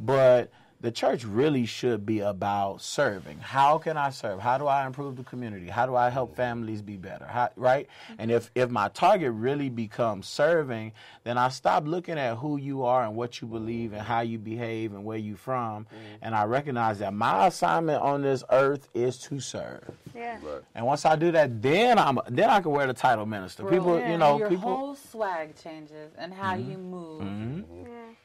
[0.00, 0.50] But
[0.84, 3.38] the church really should be about serving.
[3.38, 4.38] How can I serve?
[4.38, 5.68] How do I improve the community?
[5.68, 7.24] How do I help families be better?
[7.24, 7.88] How, right?
[8.18, 12.84] And if if my target really becomes serving, then I stop looking at who you
[12.84, 15.86] are and what you believe and how you behave and where you from,
[16.20, 19.90] and I recognize that my assignment on this earth is to serve.
[20.14, 20.36] Yeah.
[20.74, 23.64] And once I do that, then I'm then I can wear the title minister.
[23.64, 24.12] People, yeah.
[24.12, 24.76] you know, your people.
[24.76, 26.70] whole swag changes and how mm-hmm.
[26.70, 27.22] you move.
[27.22, 27.60] Mm-hmm.
[27.60, 27.86] Mm-hmm.
[27.86, 28.23] Yeah.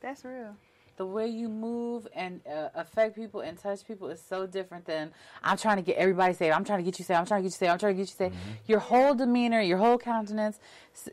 [0.00, 0.56] That's real.
[0.96, 5.12] The way you move and uh, affect people and touch people is so different than
[5.42, 6.54] I'm trying to get everybody saved.
[6.54, 7.18] I'm trying to get you saved.
[7.18, 7.72] I'm trying to get you saved.
[7.72, 8.34] I'm trying to get you saved.
[8.66, 10.58] Your whole demeanor, your whole countenance.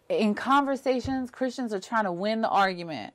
[0.10, 3.14] In conversations, Christians are trying to win the argument.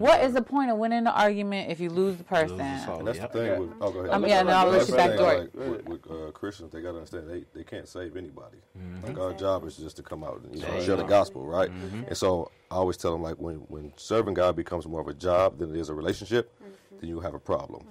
[0.00, 2.56] What is the point of winning the argument if you lose the person?
[2.86, 3.00] soul.
[3.00, 3.32] And that's Yep.
[3.32, 3.70] the thing with.
[3.82, 4.14] Oh, go ahead.
[4.14, 5.38] Um, yeah, no, I'll let you the back door.
[5.40, 8.56] Like, with, with uh, Christians, they gotta understand they, they can't save anybody.
[9.02, 11.70] Like our job is just to come out and you know share the gospel, right?
[12.06, 15.12] And so I always tell them like when when serving God becomes more of a
[15.14, 16.50] job than it is a relationship,
[16.98, 17.86] then you have a problem.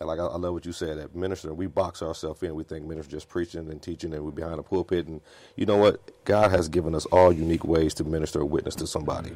[0.00, 2.54] And like I, I love what you said that minister, we box ourselves in.
[2.54, 5.06] We think minister just preaching and teaching, and we're behind a pulpit.
[5.06, 5.22] And
[5.56, 6.00] you know what?
[6.26, 9.32] God has given us all unique ways to minister or witness to somebody.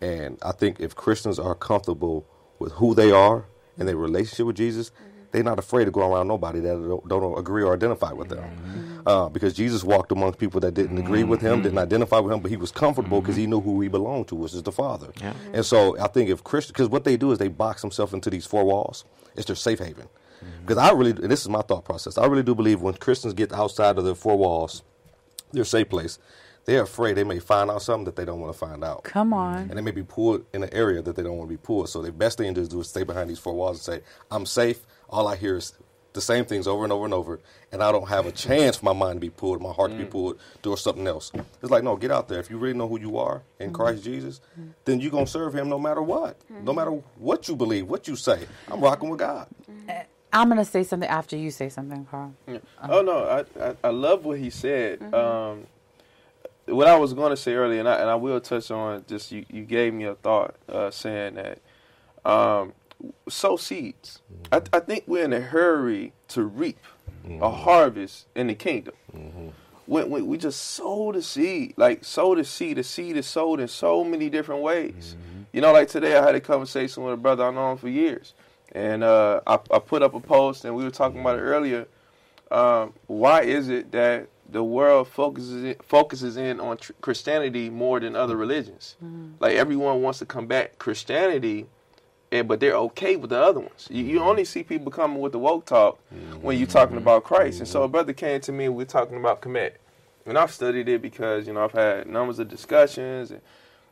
[0.00, 2.26] And I think if Christians are comfortable
[2.58, 3.44] with who they are
[3.78, 5.04] and their relationship with Jesus, mm-hmm.
[5.32, 8.38] they're not afraid to go around nobody that don't, don't agree or identify with them.
[8.38, 9.08] Mm-hmm.
[9.08, 11.78] Uh, because Jesus walked amongst people that didn't agree with him, didn't mm-hmm.
[11.78, 14.52] identify with him, but he was comfortable because he knew who he belonged to, which
[14.52, 15.10] is the Father.
[15.54, 18.28] And so I think if Christians, because what they do is they box themselves into
[18.28, 19.04] these four walls,
[19.36, 20.08] it's their safe haven.
[20.62, 23.34] Because I really, and this is my thought process, I really do believe when Christians
[23.34, 24.82] get outside of their four walls,
[25.52, 26.18] their safe place,
[26.64, 29.32] they're afraid they may find out something that they don't want to find out Come
[29.32, 29.58] on.
[29.62, 31.88] and they may be pulled in an area that they don't want to be pulled.
[31.88, 34.46] So the best thing to do is stay behind these four walls and say, "I'm
[34.46, 35.72] safe." All I hear is
[36.12, 37.40] the same things over and over and over,
[37.72, 39.96] and I don't have a chance for my mind to be pulled, my heart to
[39.96, 40.10] be mm.
[40.10, 41.30] pulled, do something else.
[41.62, 42.40] It's like, no, get out there.
[42.40, 43.76] If you really know who you are in mm-hmm.
[43.76, 44.70] Christ Jesus, mm-hmm.
[44.84, 46.64] then you're gonna serve Him no matter what, mm-hmm.
[46.64, 48.46] no matter what you believe, what you say.
[48.68, 49.48] I'm rocking with God.
[49.88, 52.34] Eh, I'm gonna say something after you say something, Carl.
[52.48, 52.88] Uh-huh.
[52.88, 55.02] Oh no, I, I I love what he said.
[55.14, 55.66] Um,
[56.70, 59.32] what I was going to say earlier, and I, and I will touch on just
[59.32, 61.58] you, you gave me a thought uh, saying that
[62.24, 62.72] um,
[63.28, 64.20] sow seeds.
[64.52, 66.78] I, I think we're in a hurry to reap
[67.40, 68.94] a harvest in the kingdom.
[69.86, 73.60] When, when we just sow the seed, like sow the seed, the seed is sowed
[73.60, 75.16] in so many different ways.
[75.52, 78.34] You know, like today I had a conversation with a brother I've known for years,
[78.72, 81.86] and uh, I, I put up a post, and we were talking about it earlier.
[82.50, 88.00] Um, why is it that the world focuses in, focuses in on tr- Christianity more
[88.00, 88.96] than other religions?
[89.04, 89.32] Mm-hmm.
[89.40, 91.66] Like everyone wants to combat Christianity,
[92.32, 93.88] and but they're okay with the other ones.
[93.90, 95.98] You, you only see people coming with the woke talk
[96.40, 97.02] when you're talking mm-hmm.
[97.02, 97.60] about Christ.
[97.60, 99.72] And so a brother came to me, and we are talking about Kemet,
[100.26, 103.40] and I've studied it because you know I've had numbers of discussions and,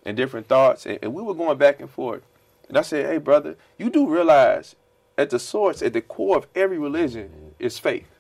[0.05, 2.23] and different thoughts, and, and we were going back and forth.
[2.69, 4.77] And I said, "Hey, brother, you do realize
[5.17, 7.49] at the source, at the core of every religion, mm-hmm.
[7.59, 8.18] is faith."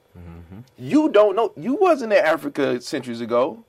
[0.76, 1.52] You don't know.
[1.56, 3.64] You wasn't in Africa centuries ago.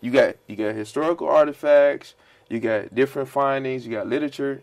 [0.00, 2.14] You got you got historical artifacts.
[2.48, 3.86] You got different findings.
[3.86, 4.62] You got literature.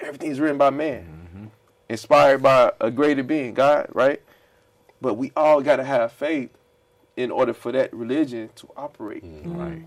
[0.00, 1.50] Everything's written by man,
[1.88, 4.20] inspired by a greater being, God, right?
[5.00, 6.50] But we all got to have faith
[7.16, 9.56] in order for that religion to operate mm.
[9.56, 9.82] right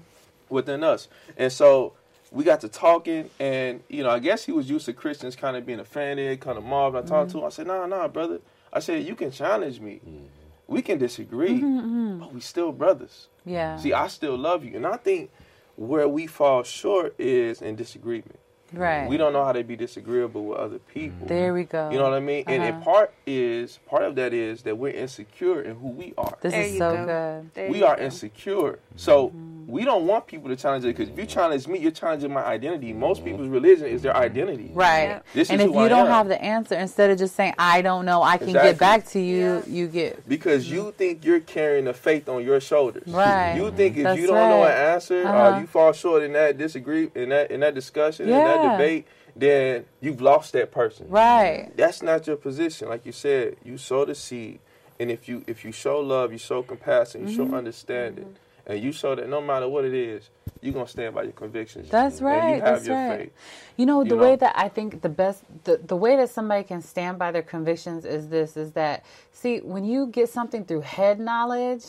[0.50, 1.08] within us.
[1.38, 1.94] And so
[2.32, 5.56] we got to talking, and you know, I guess he was used to Christians kind
[5.56, 6.96] of being offended, kind of mobbed.
[6.96, 7.38] I talked mm-hmm.
[7.38, 7.46] to him.
[7.46, 8.40] I said, "Nah, nah, brother."
[8.74, 10.26] I said, "You can challenge me." Mm-hmm.
[10.68, 12.20] We can disagree, mm-hmm, mm-hmm.
[12.20, 13.28] but we still brothers.
[13.46, 13.78] Yeah.
[13.78, 15.32] See, I still love you, and I think
[15.76, 18.40] where we fall short is in disagreement.
[18.78, 19.08] Right.
[19.08, 21.28] We don't know how to be disagreeable with other people.
[21.28, 21.90] There we go.
[21.90, 22.44] You know what I mean?
[22.48, 22.84] And, and Uh-huh.
[22.84, 26.38] part is part of that is that we're insecure in who we are.
[26.42, 27.06] This There is so go.
[27.06, 27.54] good.
[27.54, 28.04] There we are go.
[28.04, 28.80] insecure.
[28.96, 29.32] So
[29.68, 32.44] we don't want people to challenge it because if you challenge me, you're challenging my
[32.46, 32.94] identity.
[32.94, 34.72] Most people's religion is their identity.
[34.74, 35.08] Right.
[35.10, 35.26] Yep.
[35.34, 36.12] This and is if who you I don't am.
[36.12, 38.72] have the answer, instead of just saying, I don't know, I can Exactly.
[38.72, 39.62] get back to you, Yeah.
[39.68, 40.30] you get.
[40.30, 43.08] Because you think you're carrying the faith on your shoulders.
[43.08, 43.56] Right.
[43.56, 45.56] You think if That's you don't know an answer Uh-huh.
[45.58, 48.32] or you fall short in that disagree in that in that discussion, in
[48.66, 48.78] Yeah.
[48.78, 51.08] debate, then you've lost that person.
[51.10, 51.72] Right.
[51.76, 52.90] That's not your position.
[52.90, 54.60] Like you said, you sow the seed.
[55.00, 57.52] And if you if you show love, you show compassion, you Mm-hmm.
[57.52, 60.30] show understanding, and you show that no matter what it is,
[60.62, 61.90] you're gonna stand by your convictions.
[61.90, 62.56] That's And right.
[62.56, 63.20] you have That's your right.
[63.20, 63.34] faith.
[63.76, 64.22] You know, You the know?
[64.22, 67.42] way that I think the best, the, the way that somebody can stand by their
[67.42, 71.84] convictions is this is that, see, when you get something through head knowledge,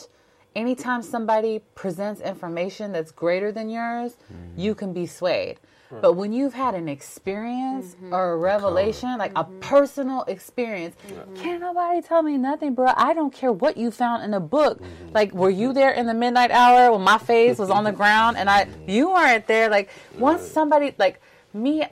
[0.53, 4.17] anytime somebody presents information that's greater than yours,
[4.57, 5.59] you can be swayed.
[5.89, 8.13] But when you've had an experience mm-hmm.
[8.13, 9.59] or a revelation, like a mm-hmm.
[9.59, 10.95] personal experience,
[11.35, 12.91] can't nobody tell me nothing, bro.
[12.95, 14.81] I don't care what you found in a book.
[14.81, 15.13] Mm-hmm.
[15.13, 18.37] Like, were you there in the midnight hour when my face was on the ground
[18.37, 19.69] and I, you weren't there?
[19.69, 21.21] Like, once somebody, like
[21.53, 21.85] me,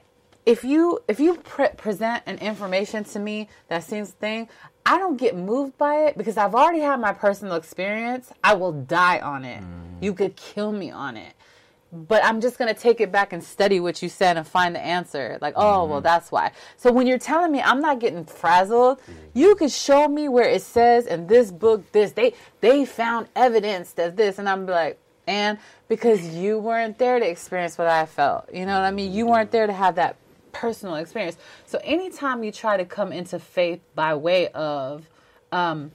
[0.45, 4.47] if you if you pre- present an information to me that seems thing,
[4.85, 8.31] I don't get moved by it because I've already had my personal experience.
[8.43, 9.63] I will die on it.
[10.01, 11.33] You could kill me on it.
[11.95, 14.85] But I'm just gonna take it back and study what you said and find the
[14.85, 15.37] answer.
[15.41, 16.03] Like, oh well, mm-hmm.
[16.03, 16.51] that's why.
[16.77, 19.13] So when you're telling me I'm not getting frazzled, mm.
[19.33, 23.93] you could show me where it says in this book this they they found evidence
[23.93, 28.53] that this, and I'm like, and because you weren't there to experience what I felt,
[28.53, 29.13] you know what I mean?
[29.13, 29.33] You mm-hmm.
[29.33, 30.17] weren't there to have that
[30.51, 31.37] personal experience.
[31.65, 35.07] So anytime you try to come into faith by way of,
[35.51, 35.91] um,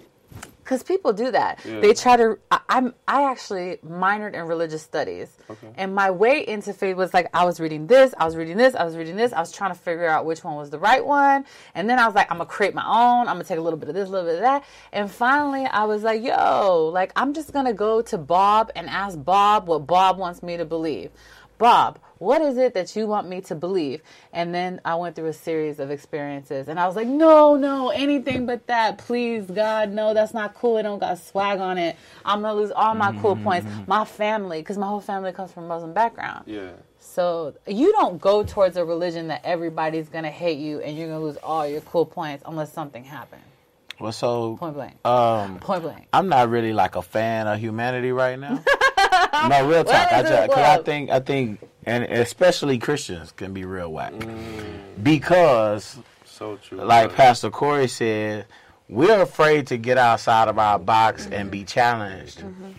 [0.70, 2.38] because people do that, they try to.
[2.48, 5.28] I, I'm I actually minored in religious studies,
[5.76, 8.76] and my way into faith was like I was reading this, I was reading this,
[8.76, 9.32] I was reading this.
[9.32, 12.06] I was trying to figure out which one was the right one, and then I
[12.06, 13.26] was like, I'm gonna create my own.
[13.26, 15.66] I'm gonna take a little bit of this, a little bit of that, and finally
[15.66, 19.88] I was like, Yo, like I'm just gonna go to Bob and ask Bob what
[19.88, 21.10] Bob wants me to believe.
[21.58, 24.02] Bob, what is it that you want me to believe?
[24.32, 27.88] And then I went through a series of experiences and I was like, no, no,
[27.88, 28.98] anything but that.
[28.98, 30.76] Please, God, no, that's not cool.
[30.76, 31.96] It don't got swag on it.
[32.24, 33.66] I'm going to lose all my cool points.
[33.86, 36.44] My family, because my whole family comes from Muslim background.
[36.46, 36.72] Yeah.
[36.98, 41.08] So you don't go towards a religion that everybody's going to hate you and you're
[41.08, 43.42] going to lose all your cool points unless something happens.
[43.98, 45.06] Well, so Point blank.
[45.06, 46.08] um, Point blank.
[46.12, 48.62] I'm not really like a fan of humanity right now.
[49.48, 50.12] no, real talk.
[50.12, 54.12] I, just, cause I think I think, and especially Christians can be real whack
[55.02, 56.78] because, So true.
[56.78, 58.46] like Pastor Corey said,
[58.88, 62.40] we're afraid to get outside of our box and be challenged.
[62.40, 62.70] Mm-hmm.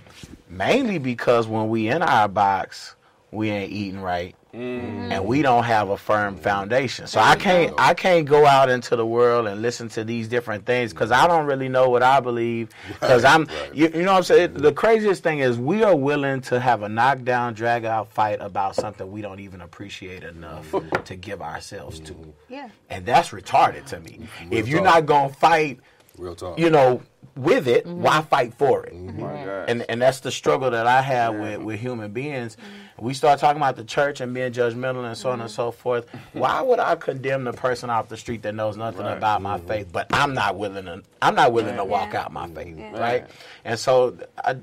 [0.50, 2.96] Mainly because when we in our box,
[3.32, 4.36] we ain't eating right.
[4.54, 7.74] And we don't have a firm foundation, so I can't.
[7.78, 11.26] I can't go out into the world and listen to these different things because I
[11.28, 12.70] don't really know what I believe.
[12.90, 14.54] Because I'm, you, you know, what I'm saying.
[14.56, 18.76] The craziest thing is we are willing to have a knockdown, drag out fight about
[18.76, 20.74] something we don't even appreciate enough
[21.06, 22.70] to give ourselves to, Yeah.
[22.90, 24.28] and that's retarded to me.
[24.50, 24.96] if you're talk.
[24.96, 25.80] not gonna fight,
[26.22, 26.60] Real talk.
[26.60, 27.02] you know,
[27.36, 28.02] with it, mm-hmm.
[28.02, 28.94] why fight for it?
[28.94, 29.22] Mm-hmm.
[29.22, 29.70] My God.
[29.70, 32.58] and and that's the struggle that I have with, with human beings.
[33.00, 35.56] We start talking about the church and being judgmental and so on and mm-hmm.
[35.56, 36.06] so forth.
[36.34, 39.18] Why would I condemn the person off the street that knows nothing Right.
[39.18, 42.24] about my faith, but I'm not willing to I'm not willing to walk Yeah.
[42.24, 42.92] out my faith, Yeah.
[42.92, 43.00] right?
[43.00, 43.26] Right.
[43.66, 44.58] And so I,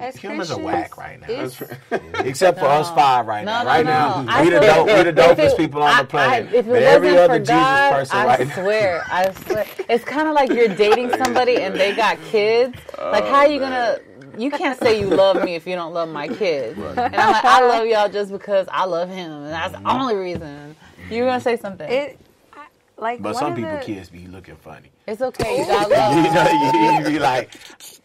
[0.00, 1.62] As humans are Christians, whack right now, it's-
[2.26, 3.62] except for us five right No, now.
[3.62, 3.90] no, right no.
[4.22, 6.54] now, I we the dope, we the dopest it- people on I- the planet.
[6.54, 8.54] I, if it but every wasn't other for God, Jesus person I right now.
[8.54, 12.76] swear, I swear, it's kind of like you're dating somebody and they got kids.
[12.96, 13.98] Like, how are you gonna?
[13.98, 14.04] Oh,
[14.38, 16.78] you can't say you love me if you don't love my kids.
[16.78, 19.88] And I'm like, I love y'all just because I love him, and that's the mm-hmm.
[19.88, 20.76] only reason.
[21.10, 21.90] You were gonna say something?
[21.90, 22.20] It,
[22.52, 24.90] I, like But some people the, kids be looking funny.
[25.08, 25.58] It's okay.
[25.60, 27.54] You got You know, you, you be like,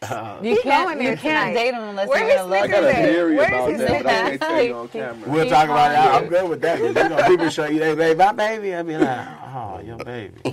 [0.02, 1.02] uh, You can't.
[1.02, 1.54] You can't tonight.
[1.54, 3.80] date him unless Where you're his gonna love I got a theory where's about his
[3.80, 5.30] that, but I can't tell you on camera.
[5.30, 6.24] We'll Keep talk about that.
[6.24, 6.80] I'm good with that.
[6.80, 8.76] You know, people show you they baby, my baby.
[8.76, 10.34] I be like, oh, your baby.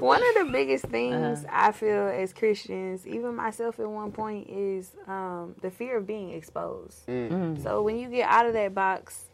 [0.00, 1.68] One of the biggest things Uh-huh.
[1.68, 6.30] I feel as Christians, even myself at one point, is um, the fear of being
[6.30, 7.06] exposed.
[7.06, 7.62] Mm.
[7.62, 9.27] So when you get out of that box,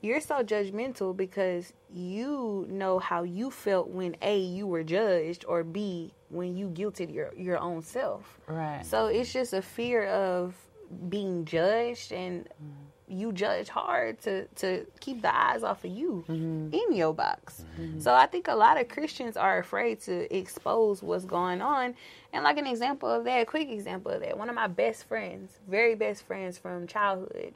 [0.00, 5.64] you're so judgmental because you know how you felt when A, you were judged, or
[5.64, 8.38] B, when you guilted your, your own self.
[8.46, 8.84] Right.
[8.84, 10.54] So it's just a fear of
[11.08, 13.20] being judged and mm-hmm.
[13.20, 16.72] you judge hard to to keep the eyes off of you mm-hmm.
[16.72, 17.64] in your box.
[17.80, 18.00] Mm-hmm.
[18.00, 21.94] So I think a lot of Christians are afraid to expose what's going on.
[22.32, 25.04] And like an example of that, a quick example of that, one of my best
[25.04, 27.54] friends, very best friends from childhood,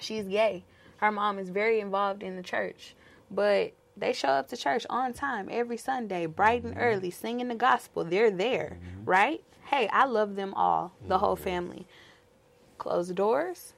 [0.00, 0.64] she's gay.
[0.98, 2.94] Her mom is very involved in the church,
[3.30, 6.82] but they show up to church on time every Sunday, bright and mm-hmm.
[6.82, 8.04] early, singing the gospel.
[8.04, 9.04] They're there, mm-hmm.
[9.04, 9.44] right?
[9.66, 11.24] Hey, I love them all, the mm-hmm.
[11.24, 11.86] whole family.
[12.78, 13.74] Close the doors.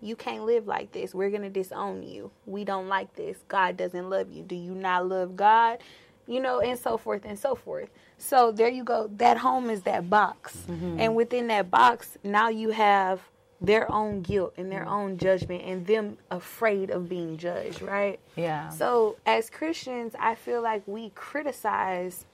[0.00, 1.14] You can't live like this.
[1.14, 2.30] We're going to disown you.
[2.46, 3.44] We don't like this.
[3.48, 4.42] God doesn't love you.
[4.42, 5.78] Do you not love God?
[6.26, 7.90] You know, and so forth and so forth.
[8.16, 9.10] So there you go.
[9.16, 10.56] That home is that box.
[10.68, 13.20] And within that box, now you have
[13.60, 14.92] their own guilt and their mm.
[14.92, 18.18] own judgment and them afraid of being judged, right?
[18.36, 18.70] Yeah.
[18.70, 22.24] So as Christians, I feel like we criticize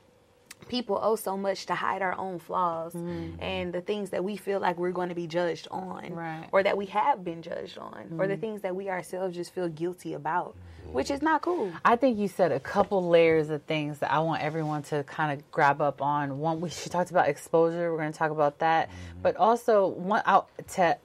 [0.69, 3.41] people owe so much to hide our own flaws mm-hmm.
[3.41, 6.49] and the things that we feel like we're going to be judged on Right.
[6.53, 8.41] or that we have been judged on or the mm-hmm.
[8.41, 10.93] things that we ourselves just feel guilty about mm-hmm.
[10.93, 14.19] which is not cool I think you said a couple layers of things that I
[14.19, 16.39] want everyone to kind of grab up on.
[16.39, 17.91] One, we she talked about exposure.
[17.91, 18.91] We're going to talk about that,
[19.23, 20.97] but also one out to.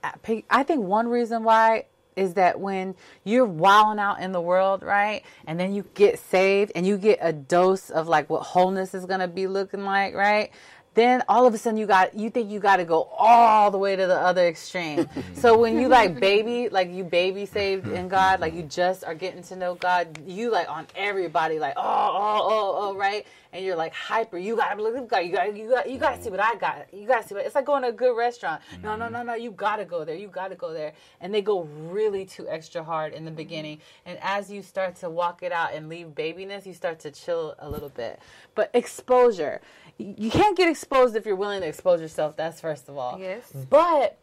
[0.50, 1.86] I think one reason why
[2.22, 6.72] is that when you're wilding out in the world, right, and then you get saved
[6.76, 10.14] and you get a dose of like what wholeness is going to be looking like,
[10.14, 10.52] right.
[10.94, 13.78] Then all of a sudden you got you think you got to go all the
[13.78, 15.08] way to the other extreme.
[15.34, 19.16] so when you like baby, like you baby saved in God, like you just are
[19.16, 23.64] getting to know God, you like on everybody, like oh oh oh oh right, and
[23.64, 24.38] you're like hyper.
[24.38, 26.42] You got to look, you got you got you got you got to see what
[26.42, 26.94] I got.
[26.94, 28.62] You got to see what it's like going to a good restaurant.
[28.84, 30.16] No no no no, you got to go there.
[30.16, 33.80] You got to go there, and they go really too extra hard in the beginning,
[34.06, 37.56] and as you start to walk it out and leave babiness, you start to chill
[37.60, 38.20] a little bit.
[38.56, 39.62] But exposure,
[39.98, 42.36] you can't get exposed if you're willing to expose yourself.
[42.36, 43.20] That's first of all.
[43.20, 43.50] Yes.
[43.50, 43.64] Mm-hmm.
[43.70, 44.18] But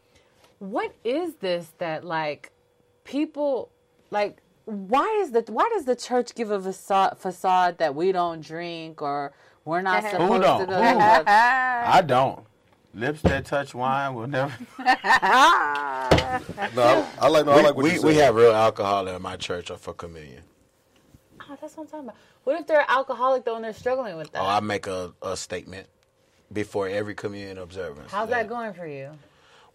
[0.58, 2.52] what is this that like
[3.04, 3.70] people
[4.10, 4.38] like?
[4.64, 9.00] Why is the why does the church give a facade, facade that we don't drink
[9.00, 9.32] or
[9.64, 10.60] we're not Who supposed don't?
[10.60, 10.74] to go?
[10.74, 10.82] Who?
[10.82, 12.44] I don't.
[12.94, 14.52] Lips that touch wine will never.
[16.74, 17.46] No, I, I like.
[17.46, 20.42] No, I like what we, you we have real alcohol in my church for communion.
[21.50, 22.16] Oh, that's what I'm talking about.
[22.44, 24.42] What if they're alcoholic though and they're struggling with oh, that?
[24.42, 25.86] Oh, I make a, a statement
[26.52, 28.10] before every communion observance.
[28.10, 29.10] How's that going for you?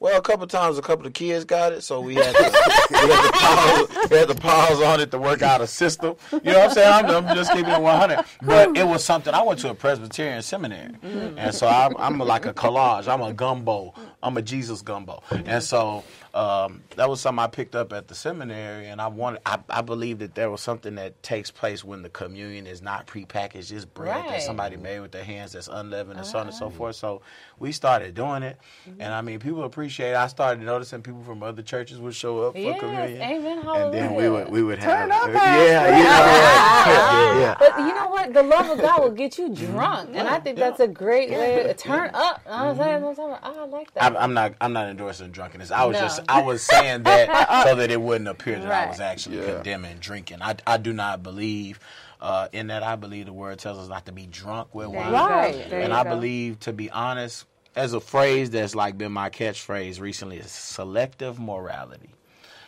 [0.03, 2.41] Well, a couple times, a couple of kids got it, so we had to,
[2.91, 4.09] we had to pause.
[4.09, 6.17] We had to pause on it to work out a system.
[6.33, 7.05] You know what I'm saying?
[7.05, 8.25] I'm, I'm just keeping it 100.
[8.41, 9.33] But it was something.
[9.33, 13.07] I went to a Presbyterian seminary, and so I'm, I'm like a collage.
[13.07, 13.93] I'm a gumbo.
[14.21, 16.03] I'm a Jesus gumbo, and so
[16.33, 19.41] um, that was something I picked up at the seminary, and I wanted.
[19.45, 23.05] I, I believe that there was something that takes place when the communion is not
[23.05, 24.29] prepackaged, it's bread Right.
[24.29, 26.75] that somebody made with their hands, that's unleavened, and so on and so uh-huh.
[26.75, 26.95] forth.
[26.95, 27.21] So
[27.59, 28.57] we started doing it,
[28.87, 29.13] and mm-hmm.
[29.13, 30.11] I mean, people appreciate.
[30.11, 30.15] it.
[30.15, 33.93] I started noticing people from other churches would show up for Yes, communion, amen, and
[33.93, 37.55] then we would we would Turn have up, yeah, yeah, yeah.
[37.59, 38.33] But you know what?
[38.33, 39.71] The love of God will get you mm-hmm.
[39.71, 40.69] drunk, and I think Yeah.
[40.69, 42.41] that's a great way to turn up.
[42.47, 42.81] I'm mm-hmm.
[42.81, 44.03] saying, I'm saying, I like that.
[44.03, 44.55] I'm, I'm not.
[44.59, 45.69] I'm not endorsing drunkenness.
[45.69, 46.22] I was just.
[46.29, 49.55] I was saying that so that it wouldn't appear that I was actually Yeah.
[49.55, 50.41] condemning drinking.
[50.41, 51.79] I, I do not believe
[52.21, 52.83] uh, in that.
[52.83, 55.11] I believe the word tells us not to be drunk with wine.
[55.11, 55.55] Right.
[55.71, 56.11] And I go.
[56.11, 57.45] believe, to be honest,
[57.75, 62.09] as a phrase that's like been my catchphrase recently is selective morality.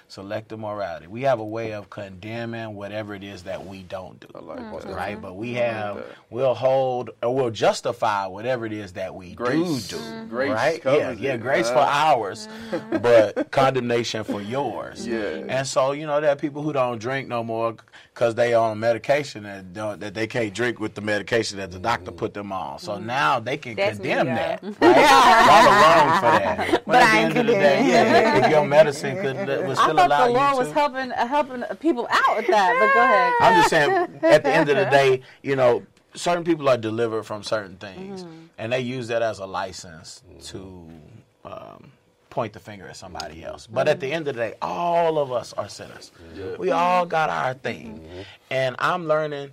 [0.07, 1.07] Selective morality.
[1.07, 4.27] We have a way of condemning whatever it is that we don't do.
[4.35, 4.93] I like that.
[4.93, 5.21] Right, mm-hmm.
[5.21, 9.87] but we have we'll hold or we'll justify whatever it is that we Grace.
[9.87, 10.03] do do.
[10.03, 10.29] Mhm.
[10.29, 10.81] Grace right?
[10.81, 11.19] covers Yeah, it.
[11.19, 12.97] yeah, grace for ours, mm-hmm.
[12.97, 15.07] but condemnation for yours.
[15.07, 15.43] Yeah.
[15.47, 17.75] And so you know there are people who don't drink no more
[18.13, 21.79] because they on medication that don't, that they can't drink with the medication that the
[21.79, 22.19] doctor mm-hmm.
[22.19, 22.77] put them on.
[22.79, 24.35] So now they can That's condemn y'all.
[24.35, 24.63] that.
[24.63, 24.75] Right?
[24.81, 26.85] Y'all are wrong for that.
[26.85, 29.77] But, I at the ain't end of the day, yeah, if your medicine could would
[29.77, 32.77] I still thought allow the Lord you was helping uh, helping people out with that.
[32.79, 33.33] But go ahead.
[33.41, 35.83] I'm just saying, at the end of the day, you know,
[36.13, 38.35] certain people are delivered from certain things, Mm-hmm.
[38.57, 40.89] and they use that as a license to
[41.43, 41.91] um,
[42.29, 43.67] point the finger at somebody else.
[43.67, 46.11] But at the end of the day, all of us are sinners.
[46.57, 48.05] We all got our thing,
[48.49, 49.51] and I'm learning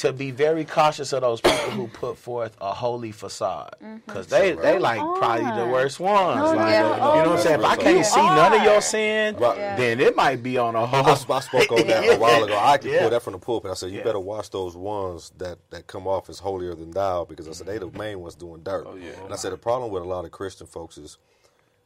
[0.00, 3.74] to be very cautious of those people who put forth a holy facade
[4.06, 6.36] because they they like probably the worst ones.
[6.40, 6.82] No, Like, yeah.
[7.16, 7.60] you know what I'm saying?
[7.60, 8.64] If I can't see none of are.
[8.64, 9.76] your sin, Right.
[9.76, 11.06] then it might be on a whole.
[11.06, 12.58] I, I spoke on that a while ago.
[12.58, 13.00] I can Yeah.
[13.02, 13.70] pull that from the pulpit.
[13.70, 14.04] I said, you Yeah.
[14.04, 17.66] better watch those ones that, that come off as holier than thou because I said,
[17.66, 18.86] they the main ones doing dirt.
[18.88, 19.10] Oh, yeah.
[19.24, 21.18] And I said, the problem with a lot of Christian folks is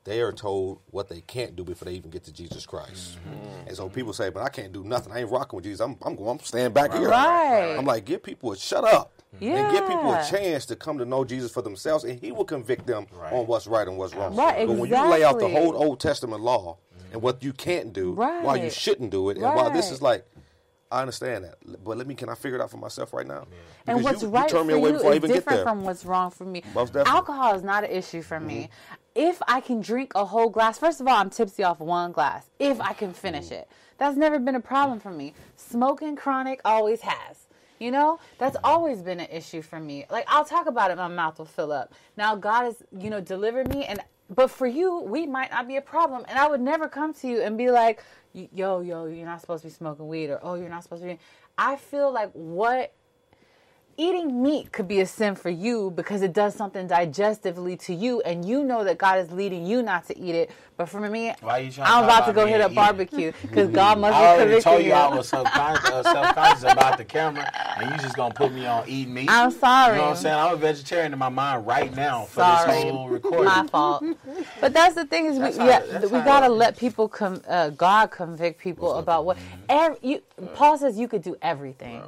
[0.05, 3.17] they are told what they can't do before they even get to Jesus Christ.
[3.17, 3.69] Mm-hmm.
[3.69, 5.13] And so people say, but I can't do nothing.
[5.13, 5.81] I ain't rocking with Jesus.
[5.81, 7.09] I'm, I'm going, I'm staying back here.
[7.09, 7.75] Right.
[7.77, 9.13] I'm like, give people a shut up.
[9.41, 9.57] Yeah.
[9.57, 12.45] And give people a chance to come to know Jesus for themselves, and He will
[12.45, 13.33] convict them Right.
[13.33, 14.37] on what's right and what's wrong.
[14.37, 14.67] Right, exactly.
[14.67, 16.77] But when you lay out the whole Old Testament law
[17.13, 18.45] and what you can't do, right.
[18.45, 20.25] why you shouldn't do it, and why this is like.
[20.95, 22.14] I understand that, but let me.
[22.14, 23.47] Can I figure it out for myself right now?
[23.86, 25.34] And what's you, right you turn me for away you before I is even get
[25.34, 25.64] different there.
[25.64, 26.62] from what's wrong for me.
[26.74, 26.92] Most.
[26.95, 27.16] Mm-hmm.
[27.16, 28.70] Alcohol is not an issue for me.
[29.14, 32.47] If I can drink a whole glass, first of all, I'm tipsy off one glass.
[32.59, 33.55] If I can finish Mm-hmm.
[33.55, 33.68] it,
[33.99, 35.34] that's never been a problem for me.
[35.57, 37.47] Smoking chronic always has.
[37.80, 38.66] You know, that's Mm-hmm.
[38.66, 40.05] always been an issue for me.
[40.11, 41.92] Like I'll talk about it, my mouth will fill up.
[42.16, 45.76] Now God has, you know, delivered me, and but for you, we might not be
[45.76, 46.24] a problem.
[46.28, 48.03] And I would never come to you and be like,
[48.35, 51.09] "Yo, yo, you're not supposed to be smoking weed," or "Oh, you're not supposed to
[51.09, 51.18] be."
[51.57, 52.93] I feel like what
[53.97, 58.20] eating meat could be a sin for you because it does something digestively to you
[58.22, 61.32] and you know that God is leading you not to eat it but for me
[61.40, 64.42] Why you I'm talk about to go hit a barbecue because God must I be
[64.42, 64.92] already told you you.
[64.95, 68.88] I was subconscious, uh, self-conscious about the camera, and you just gonna put me on
[68.88, 69.28] eating meat.
[69.30, 69.95] I'm sorry.
[69.95, 70.34] You know what I'm saying?
[70.36, 72.72] I'm a vegetarian in my mind right now for Sorry.
[72.82, 73.45] this whole recording.
[73.45, 74.03] my fault.
[74.61, 78.11] But that's the thing is, we, how- yeah, we gotta let people com- uh, God
[78.11, 79.36] convict people about what.
[79.68, 80.22] Ev- you,
[80.55, 82.03] Paul says you could do everything,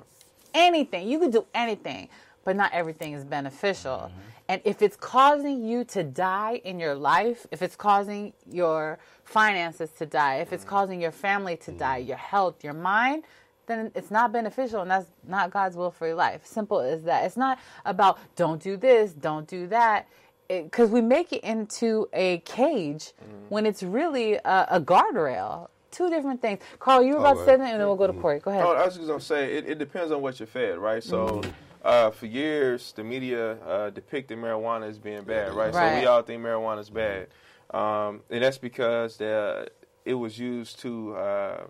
[0.57, 1.09] anything.
[1.09, 2.09] You could do anything,
[2.45, 4.11] but not everything is beneficial.
[4.11, 4.21] Mm-hmm.
[4.49, 9.91] And if it's causing you to die in your life, if it's causing your finances
[9.99, 10.71] to die, if it's mm-hmm.
[10.71, 12.09] causing your family to die, mm-hmm.
[12.09, 13.25] your health, your mind,
[13.67, 16.47] then it's not beneficial and that's not God's will for your life.
[16.47, 17.25] Simple as that.
[17.25, 20.07] It's not about don't do this, don't do that.
[20.49, 23.13] Because we make it into a cage
[23.49, 25.69] when it's really a, a guardrail.
[25.97, 26.61] Two different things.
[26.79, 28.39] Carl, you were about to say that, and then we'll go to Corey.
[28.39, 28.63] Go ahead.
[28.63, 31.03] No, I was just gonna say it, it depends on what you're fed, right?
[31.03, 31.51] So, Mm-hmm.
[31.85, 35.73] uh, for years, the media uh, depicted marijuana as being bad, right?
[35.73, 37.29] So we all think marijuana is bad,
[37.71, 39.69] um, and that's because the,
[40.05, 41.65] it was used to uh,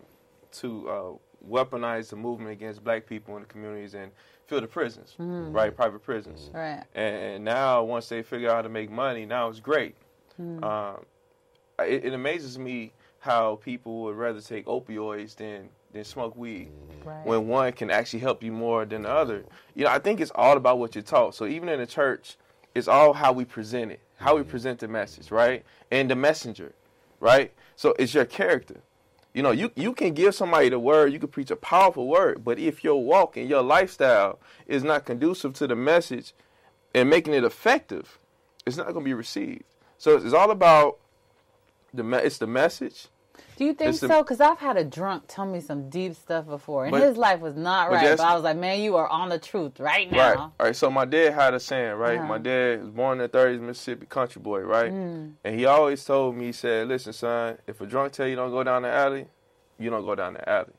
[0.53, 1.03] to uh,
[1.49, 4.11] weaponize the movement against black people in the communities and
[4.47, 5.77] fill the prisons, right?
[5.77, 6.49] Private prisons.
[6.49, 6.57] Mm-hmm.
[6.57, 6.83] Right.
[6.97, 9.95] And, and now, once they figure out how to make money, now it's great.
[10.37, 10.65] Hmm.
[10.65, 11.05] Um,
[11.79, 12.93] it, it amazes me
[13.27, 16.71] how people would rather take opioids than than smoke weed
[17.05, 17.27] Right.
[17.27, 19.45] when one can actually help you more than the other.
[19.75, 21.35] You know, I think it's all about what you're taught.
[21.35, 22.37] So even in the church,
[22.75, 24.51] it's all how we present it, how we mm-hmm.
[24.51, 25.65] present the message, right?
[25.91, 26.73] And the messenger,
[27.21, 27.53] right?
[27.77, 28.81] So it's your character.
[29.35, 32.43] You know, you, you can give somebody the word, you can preach a powerful word,
[32.45, 36.33] but if your walk and your lifestyle is not conducive to the message
[36.95, 38.19] and making it effective,
[38.67, 39.65] it's not going to be received.
[39.99, 40.99] So it's all about
[41.93, 43.09] the it's the message.
[43.57, 44.23] Do you think It's so?
[44.23, 47.41] Because I've had a drunk tell me some deep stuff before, and But- his life
[47.41, 48.17] was not but right.
[48.17, 50.19] But I was like, man, you are on the truth right now.
[50.29, 50.39] Right.
[50.39, 50.77] All right.
[50.77, 52.19] So my dad had a saying, right?
[52.19, 52.29] Uh-huh.
[52.29, 54.93] My dad was born in the 30s, Mississippi country boy, right?
[54.93, 55.33] Mm.
[55.43, 58.51] And he always told me, he said, listen, son, if a drunk tell you don't
[58.51, 59.27] go down the alley,
[59.79, 60.73] you don't go down the alley.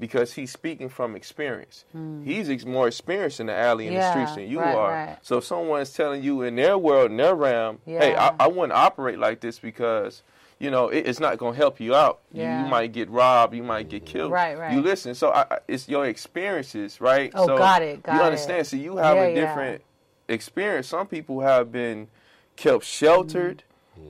[0.00, 1.84] Because he's speaking from experience.
[2.24, 4.00] He's ex- more experienced in the alley and Mm.
[4.00, 4.90] Yeah, the streets than you right, are.
[4.90, 5.18] right.
[5.22, 8.72] So if someone's telling you in their world, in their realm, hey, I, I wouldn't
[8.72, 10.24] operate like this because,
[10.64, 12.20] you know, it, it's not going to help you out.
[12.32, 12.64] You- Yeah.
[12.64, 13.54] You, might get robbed.
[13.54, 14.32] You might get killed.
[14.32, 14.72] Right, right.
[14.72, 15.14] You listen.
[15.14, 17.30] So I, it's your experiences, right?
[17.34, 18.24] Oh, so got it, got you it.
[18.24, 18.66] understand?
[18.66, 19.34] So you have Yeah, a yeah.
[19.40, 19.82] different
[20.28, 20.88] experience.
[20.88, 22.08] Some people have been
[22.56, 23.62] kept sheltered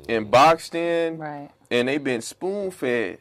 [0.08, 1.22] and boxed in, Mm-hmm.
[1.22, 1.50] Right.
[1.70, 3.18] and they've been spoon fed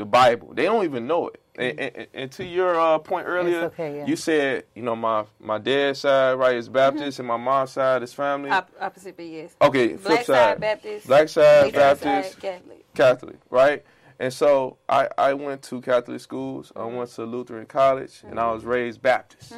[0.00, 0.52] the Bible.
[0.54, 1.40] They don't even know it.
[1.58, 1.78] Mm-hmm.
[1.78, 4.06] And, and, and to your uh, point earlier, okay, yeah.
[4.06, 6.74] you said, you know, my my dad's side, right, is mm-hmm.
[6.74, 8.50] Baptist, and my mom's side is family.
[8.50, 9.54] Op- opposite, but yes.
[9.60, 11.06] okay, flip Black side, side Baptist.
[11.06, 12.94] black side white Baptist, side Catholic.
[12.94, 13.84] Catholic, right?
[14.18, 16.72] And so I, I went to Catholic schools.
[16.74, 16.96] I mm-hmm.
[16.96, 19.52] went to Lutheran college, and I was raised Baptist.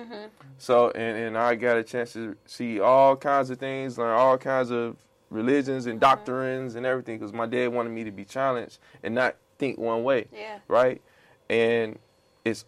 [0.58, 4.38] So and, and I got a chance to see all kinds of things, learn all
[4.38, 4.96] kinds of
[5.30, 9.36] religions and doctrines and everything, because my dad wanted me to be challenged and not
[9.58, 10.58] think one way, Yeah.
[10.68, 11.00] right?
[11.48, 11.98] And
[12.44, 12.64] it's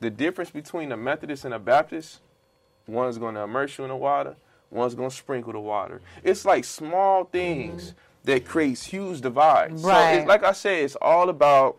[0.00, 2.20] the difference between a Methodist and a Baptist.
[2.86, 4.36] One's going to immerse you in the water.
[4.70, 6.00] One's going to sprinkle the water.
[6.22, 7.96] It's like small things mm-hmm.
[8.24, 9.82] that creates huge divides.
[9.82, 11.76] So it's, like I said, it's all about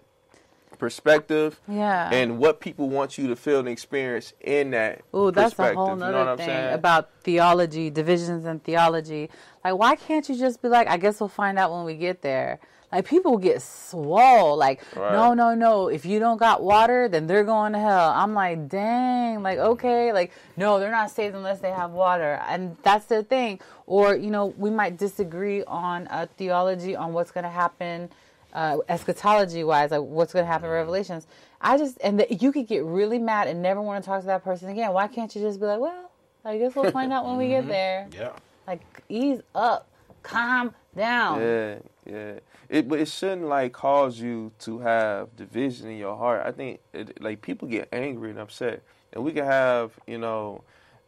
[0.77, 2.09] perspective Yeah.
[2.11, 5.91] and what people want you to feel and experience in that Ooh, that's a whole
[5.91, 6.73] you know what I'm thing saying?
[6.73, 9.29] about theology, divisions in theology.
[9.63, 12.21] Like, why can't you just be like, I guess we'll find out when we get
[12.21, 12.59] there?
[12.93, 14.55] Like, people get swole.
[14.55, 15.11] Like, Right.
[15.11, 15.87] no, no, no.
[15.87, 18.11] If you don't got water, then they're going to hell.
[18.11, 19.41] I'm like, dang.
[19.41, 20.13] Like, okay.
[20.13, 22.41] Like, no, they're not saved unless they have water.
[22.47, 23.59] And that's their thing.
[23.87, 28.09] Or, you know, we might disagree on a theology, on what's going to happen
[28.53, 30.79] uh, eschatology wise, like what's going to happen in mm-hmm.
[30.79, 31.27] Revelations.
[31.61, 34.27] I just and the, you could get really mad and never want to talk to
[34.27, 34.93] that person again.
[34.93, 36.11] Why can't you just be like, well,
[36.45, 37.69] I guess we'll find out when we get mm-hmm.
[37.69, 38.07] there.
[38.13, 38.31] Yeah.
[38.67, 39.89] Like ease up,
[40.21, 41.41] calm down.
[41.41, 41.75] Yeah,
[42.05, 42.33] yeah.
[42.73, 46.41] It but it shouldn't like cause you to have division in your heart.
[46.43, 48.81] I think it, like people get angry and upset,
[49.13, 50.63] and we can have you know,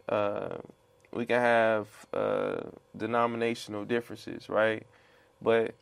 [0.08, 0.58] uh,
[1.12, 2.58] we can have uh,
[2.96, 4.86] denominational differences, right?
[5.42, 5.74] But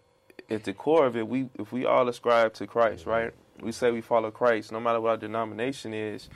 [0.49, 3.33] at the core of it, we if we all ascribe to Christ, right?
[3.59, 6.29] We say we follow Christ, no matter what our denomination is.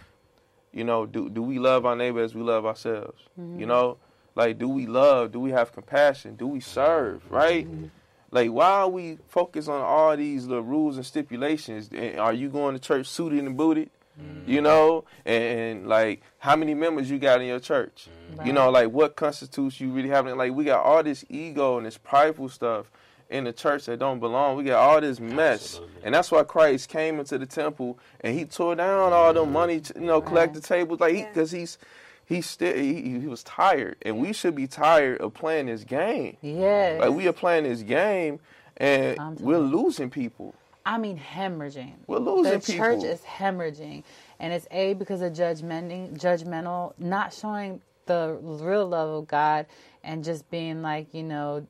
[0.73, 3.21] You know, do do we love our neighbor as we love ourselves?
[3.57, 3.97] You know,
[4.35, 5.31] like do we love?
[5.31, 6.35] Do we have compassion?
[6.35, 7.31] Do we serve?
[7.31, 7.65] Right?
[8.37, 11.89] Like, why are we focused on all these little rules and stipulations?
[11.91, 13.89] And Are you going to church suited and booted?
[14.21, 14.51] Mm-hmm.
[14.51, 18.09] You know, and, like how many members you got in your church?
[18.35, 18.45] Mm-hmm.
[18.45, 20.37] You know, like what constitutes you really having?
[20.37, 22.91] Like we got all this ego and this prideful stuff
[23.31, 24.55] in the church that don't belong.
[24.55, 28.45] We got all this mess, and that's why Christ came into the temple and he
[28.45, 29.51] tore down all the mm-hmm.
[29.51, 31.79] money, you know, collected tables, like because he's
[32.27, 36.35] he still he, he was tired, and we should be tired of playing this game.
[36.41, 36.99] Yes.
[36.99, 38.39] Like we are playing this game,
[38.75, 40.53] and we're losing people.
[40.85, 41.93] I mean, hemorrhaging.
[42.05, 44.03] We're losing the church is hemorrhaging,
[44.39, 49.65] and it's a because of judgmenting, judgmental, not showing the real love of God,
[50.03, 51.65] and just being like, you know,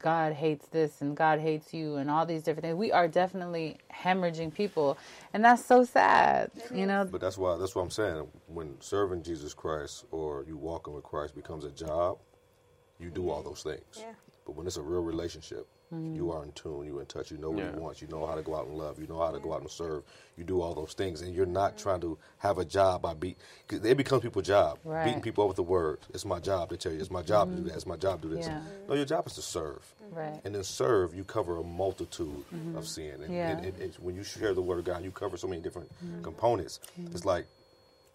[0.00, 2.76] God hates this and God hates you, and all these different things.
[2.76, 4.98] We are definitely hemorrhaging people,
[5.32, 6.50] and that's so sad.
[6.74, 8.26] You know, But that's why that's what I'm saying.
[8.46, 12.18] When serving Jesus Christ or you walking with Christ becomes a job,
[12.98, 13.82] you do all those things.
[13.96, 14.12] Yeah.
[14.44, 16.34] But when it's a real relationship, you mm.
[16.34, 17.74] are in tune, You're in touch, you know what Yeah.
[17.74, 19.52] you want, you know how to go out and love, you know how to go
[19.52, 20.04] out and serve,
[20.36, 23.36] you do all those things, and you're not trying to have a job by beat.
[23.68, 25.04] It becomes people's job, Right.
[25.04, 25.98] beating people up with the word.
[26.14, 27.00] It's my job to tell you.
[27.00, 27.68] It's my job to do mm-hmm.
[27.68, 27.76] that.
[27.76, 28.46] It's my job to do this.
[28.46, 28.62] Yeah.
[28.88, 29.94] No, your job is to serve.
[30.12, 30.40] right?
[30.44, 32.76] And then serve, you cover a multitude mm-hmm.
[32.76, 33.22] of sin.
[33.22, 33.50] And, Yeah.
[33.50, 35.88] and, and, and when you share the word of God, you cover so many different
[36.04, 36.22] mm-hmm.
[36.22, 36.80] components.
[37.12, 37.46] It's like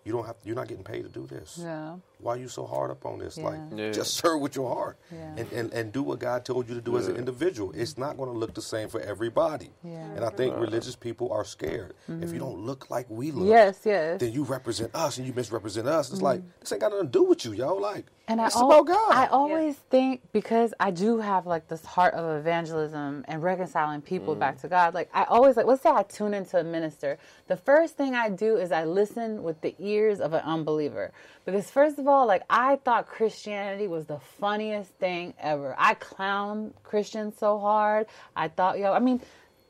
[0.05, 1.57] you don't have you're not getting paid to do this.
[1.61, 1.95] Yeah.
[2.19, 3.37] Why are you so hard up on this?
[3.37, 3.85] Like Yeah.
[3.85, 3.91] Yeah.
[3.91, 5.35] just serve with your heart Yeah.
[5.37, 7.71] and, and, and do what God told you to do as an individual.
[7.75, 9.71] It's not going to look the same for everybody.
[9.83, 10.05] Yeah.
[10.15, 11.93] And I think religious people are scared.
[12.07, 12.37] If you mm-hmm.
[12.37, 14.19] don't look like we look, Yes, yes.
[14.19, 16.11] then you represent us and you misrepresent us.
[16.11, 16.45] It's like mm.
[16.59, 17.75] this ain't got nothing to do with you, yo.
[17.75, 19.11] Like And it's I, al- about God.
[19.11, 24.35] I always think because I do have like this heart of evangelism and reconciling people
[24.35, 24.39] mm.
[24.39, 24.93] back to God.
[24.93, 27.17] Like I always like, let's say I tune into a minister.
[27.47, 31.11] The first thing I do is I listen with the ears of an unbeliever.
[31.45, 35.75] Because first of all, like I thought Christianity was the funniest thing ever.
[35.77, 38.07] I clown Christians so hard.
[38.35, 39.21] I thought, yo, I mean.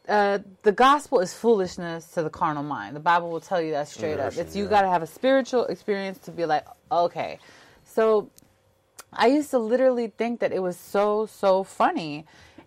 [0.08, 2.96] Uh, the gospel is foolishness to the carnal mind.
[2.96, 4.38] The Bible will tell you that straight up.
[4.38, 4.70] It's you yeah.
[4.70, 7.40] got to have a spiritual experience to be like, okay.
[7.86, 8.30] So
[9.12, 12.26] I used to literally think that it was so so funny,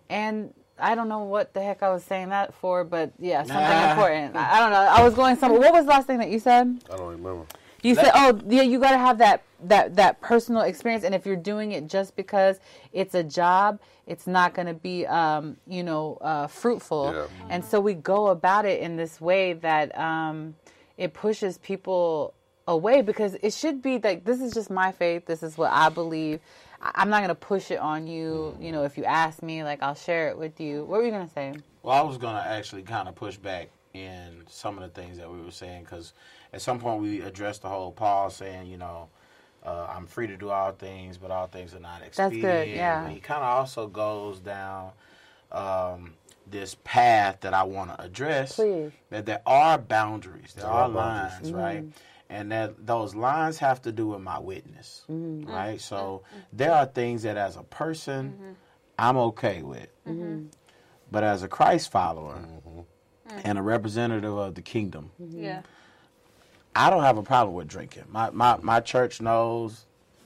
[0.09, 3.55] and I don't know what the heck I was saying that for, but yeah, something
[3.55, 3.91] Nah.
[3.91, 4.35] important.
[4.35, 4.77] I, I don't know.
[4.79, 5.61] I was going somewhere.
[5.61, 6.81] What was the last thing that you said?
[6.91, 7.45] I don't remember.
[7.81, 11.25] You said, "Oh, yeah, you got to have that that that personal experience, and if
[11.25, 12.59] you're doing it just because
[12.93, 17.47] it's a job, it's not going to be, um, you know, uh, fruitful." Yeah.
[17.49, 20.55] And so we go about it in this way that um,
[20.97, 22.33] it pushes people
[22.67, 25.25] away because it should be like this is just my faith.
[25.25, 26.39] This is what I believe.
[26.81, 28.55] I'm not going to push it on you.
[28.59, 30.85] You know, if you ask me, like I'll share it with you.
[30.85, 31.53] What were you going to say?
[31.83, 35.17] Well, I was going to actually kind of push back in some of the things
[35.17, 36.13] that we were saying because
[36.53, 39.09] at some point we addressed the whole Paul saying, you know,
[39.65, 42.41] uh, I'm free to do all things, but all things are not expedient.
[42.43, 43.03] That's good, yeah.
[43.03, 44.91] But he kind of also goes down
[45.51, 46.13] um,
[46.49, 48.55] this path that I want to address.
[48.55, 48.91] Please.
[49.09, 51.51] That there are boundaries, there, There are, are boundaries.
[51.51, 51.81] lines, right?
[51.83, 52.31] Mm-hmm.
[52.31, 55.49] And that those lines have to do with my witness, Mm-hmm.
[55.49, 55.69] right?
[55.71, 55.77] Mm-hmm.
[55.79, 56.39] So mm-hmm.
[56.53, 58.55] there are things that as a person
[58.97, 59.89] I'm okay with.
[61.11, 62.39] But as a Christ follower
[63.43, 65.61] and a representative of the kingdom, Yeah.
[66.75, 68.05] I don't have a problem with drinking.
[68.09, 69.85] My my, my church knows,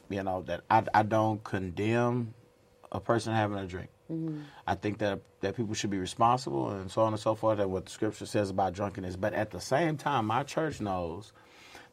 [0.10, 2.34] you know, that I, I don't condemn
[2.92, 3.90] a person having a drink.
[4.12, 4.42] Mm-hmm.
[4.68, 7.60] I think that that people should be responsible and so on and so forth.
[7.60, 9.16] And what the scripture says about drunkenness.
[9.16, 11.34] But at the same time, my church knows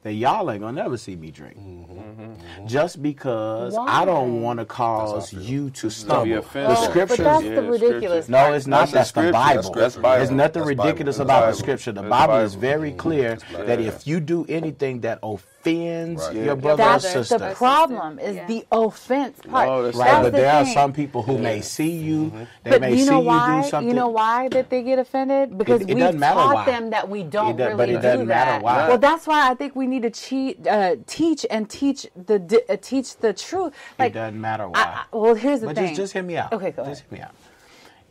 [0.02, 1.58] that y'all ain't gonna never see me drink.
[1.58, 2.66] Mm-hmm.
[2.66, 5.50] Just because I don't want to cause That's how I feel.
[5.50, 6.38] you to gonna be stumble.
[6.38, 6.52] offensive.
[6.52, 7.18] The Oh, but scriptures.
[7.18, 8.26] that's yeah, the ridiculous.
[8.26, 8.28] scriptures.
[8.28, 8.90] No, it's not.
[8.90, 9.32] That's the That's, the.
[9.32, 9.72] Bible.
[9.72, 10.16] That's Bible.
[10.18, 10.84] There's nothing That's Bible.
[10.84, 11.58] ridiculous That's about the Bible.
[11.58, 11.92] scripture.
[11.92, 12.98] The That's Bible is very mm-hmm.
[12.98, 13.66] clear Bible.
[13.66, 16.34] that if you do anything that offends Right.
[16.34, 16.54] your Yeah.
[16.54, 18.46] brother or That's sister, the problem is Yeah.
[18.46, 19.68] the offense part.
[19.68, 20.06] No, that's right?
[20.06, 22.30] That's but the there are some people who may see you,
[22.64, 23.62] they But may you see know you why?
[23.62, 23.88] do something.
[23.88, 25.58] You know why that they get offended?
[25.58, 26.64] Because it we doesn't taught why.
[26.64, 28.62] them that we don't It does- really but it do doesn't matter that.
[28.62, 28.88] why.
[28.88, 32.62] Well, that's why I think we need to cheat, uh, teach and teach the di-
[32.68, 33.74] uh, teach the truth.
[33.98, 34.78] Like, it doesn't matter why.
[34.80, 35.88] I, I, well, here's the but thing.
[35.88, 36.52] just just hear me out.
[36.54, 37.10] Okay, go Just ahead.
[37.10, 37.34] hear me out.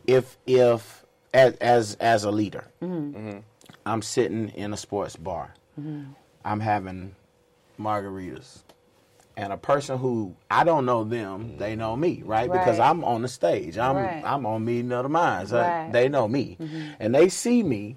[0.06, 3.38] If if as as as a leader, Mm-hmm.
[3.86, 6.12] I'm sitting in a sports bar, Mm-hmm.
[6.44, 7.14] I'm having
[7.80, 8.62] margaritas,
[9.36, 12.50] and a person who I don't know them, they know me, right?
[12.50, 13.78] Because I'm on the stage.
[13.78, 14.22] I'm Right.
[14.24, 15.52] I'm on meeting of the minds.
[15.52, 15.84] Right.
[15.84, 15.92] Mm-hmm.
[15.92, 16.58] They know me,
[17.00, 17.96] and they see me,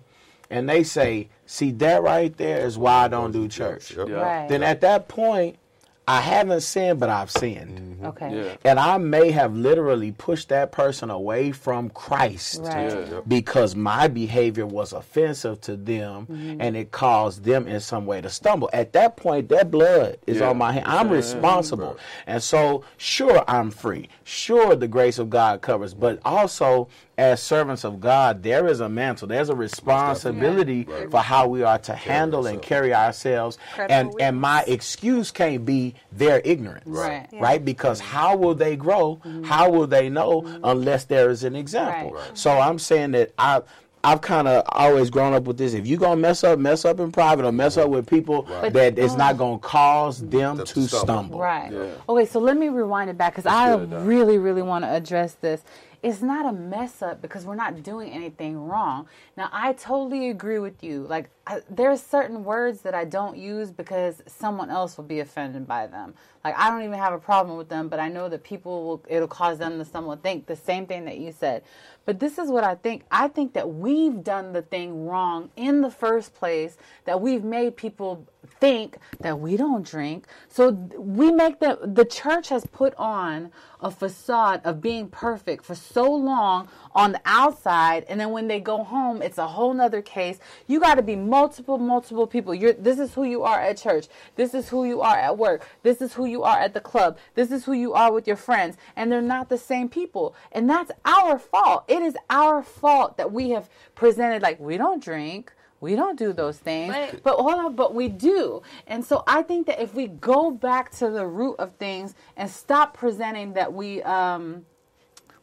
[0.50, 4.10] and they say, "See that right there is why I don't do church." Yep.
[4.10, 4.16] Yeah.
[4.16, 4.50] Right.
[4.50, 5.58] Then at that point,
[6.06, 8.00] I haven't sinned, but I've sinned.
[8.04, 8.36] Okay.
[8.36, 8.56] Yeah.
[8.66, 12.92] And I may have literally pushed that person away from Christ Right.
[12.92, 13.22] Yeah.
[13.26, 16.60] because my behavior was offensive to them Mm-hmm.
[16.62, 18.70] and it caused them in some way to stumble.
[18.74, 20.50] At that point, that blood is Yeah.
[20.50, 20.86] on my hand.
[20.88, 21.98] I'm responsible.
[22.28, 24.10] And so, sure, I'm free.
[24.26, 25.94] Sure, the grace of God covers.
[25.94, 31.48] But also, as servants of God, there is a mantle, there's a responsibility for how
[31.48, 33.58] we are to handle and carry ourselves.
[33.78, 37.28] And, Credible and my excuse can't be their ignorance Right.
[37.32, 37.40] Yeah.
[37.40, 37.64] right?
[37.64, 39.20] Because how will they grow?
[39.24, 39.44] Mm-hmm.
[39.44, 40.64] How will they know mm-hmm.
[40.64, 42.14] unless there is an example?
[42.14, 42.28] Right.
[42.30, 42.38] Right.
[42.38, 43.62] So I'm saying that I.
[44.06, 45.74] I've kind of always grown up with this.
[45.74, 48.74] If you're gonna mess up, mess up in private, or mess up with people But-
[48.74, 49.38] that it's not oh.
[49.38, 51.06] gonna cause them To to stumble.
[51.06, 51.40] stumble.
[51.40, 51.72] Right.
[51.72, 51.86] Yeah.
[52.10, 55.38] Okay, so let me rewind it back because I good, really, really want to address
[55.40, 55.62] this.
[56.04, 59.08] It's not a mess up because we're not doing anything wrong.
[59.38, 61.08] Now, I totally agree with you.
[61.08, 65.66] Like, I, there's certain words that I don't use because someone else will be offended
[65.66, 66.14] by them.
[66.44, 69.04] Like, I don't even have a problem with them, but I know that people will,
[69.08, 71.64] it'll cause them to and think the same thing that you said.
[72.06, 73.06] But this is what I think.
[73.10, 77.78] I think that we've done the thing wrong in the first place, that we've made
[77.78, 78.28] people
[78.60, 80.26] think that we don't drink.
[80.48, 85.76] So we make the the church has put on a facade of being perfect for
[85.76, 90.02] so long on the outside and then when they go home it's a whole nother
[90.02, 90.40] case.
[90.68, 92.54] You got to be multiple multiple people.
[92.54, 94.08] You're this is who you are at church.
[94.36, 95.68] This is who you are at work.
[95.84, 97.18] This is who you are at the club.
[97.36, 100.36] This is who you are with your friends and they're not the same people.
[100.52, 101.86] And that's our fault.
[101.88, 105.54] It is our fault that we have presented like we don't drink.
[105.84, 106.96] We don't do those things.
[106.96, 108.62] But- But hold on, but we do.
[108.88, 112.50] And so I think that if we go back to the root of things and
[112.50, 114.66] stop presenting that we um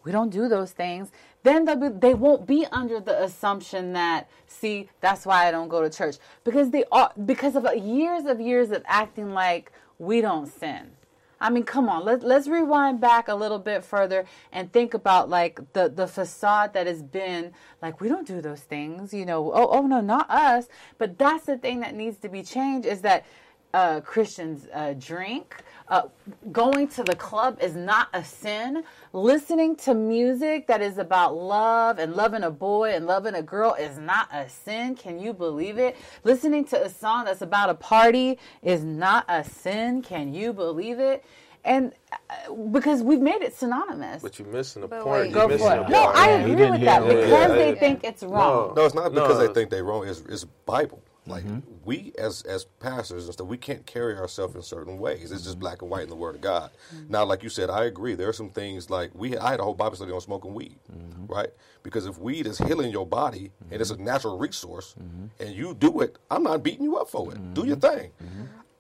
[0.03, 1.13] we don't do those things,
[1.43, 5.69] then they'll be, they won't be under the assumption that see that's why I don't
[5.69, 10.23] go to church because they are because of years of years of acting like we
[10.23, 10.93] don't sin.
[11.41, 15.31] I mean, come on, let, let's rewind back a little bit further and think about
[15.31, 19.51] like the, the facade that has been like, we don't do those things, you know,
[19.53, 20.69] oh, oh no, not us.
[20.99, 23.25] But that's the thing that needs to be changed is that
[23.73, 25.57] uh, Christians uh, drink.
[25.91, 26.03] Uh,
[26.53, 28.85] going to the club is not a sin.
[29.13, 33.75] Listening to music that is about love and loving a boy and loving a girl
[33.75, 34.95] is not a sin.
[34.95, 35.97] Can you believe it?
[36.25, 40.01] Listening to a song that's about a party is not a sin.
[40.03, 41.25] Can you believe it?
[41.65, 44.23] And uh, because we've made it synonymous.
[44.23, 45.13] But you're missing the But point.
[45.25, 45.31] wait.
[45.33, 45.89] You're Go missing for the it.
[45.91, 46.17] No, part.
[46.17, 47.59] I agree with that what it because was.
[47.59, 47.79] they Yeah.
[47.81, 48.75] think it's wrong.
[48.77, 49.47] No, it's not because No.
[49.49, 50.07] they think they're wrong.
[50.09, 51.03] It's, it's Bible.
[51.27, 51.61] Like mm-hmm.
[51.85, 55.31] we as as pastors and stuff, we can't carry ourselves in certain ways.
[55.33, 56.71] It's just black and white in the Word of God.
[56.95, 57.13] Mm-hmm.
[57.13, 58.15] Now, like you said, I agree.
[58.15, 59.37] There are some things like we.
[59.37, 61.27] I had a whole Bible study on smoking weed, mm-hmm.
[61.27, 61.51] right?
[61.83, 64.95] Because if weed is healing your body and it's a natural resource,
[65.39, 67.55] and you do it, I'm not beating you up for it.
[67.55, 68.11] Do your thing.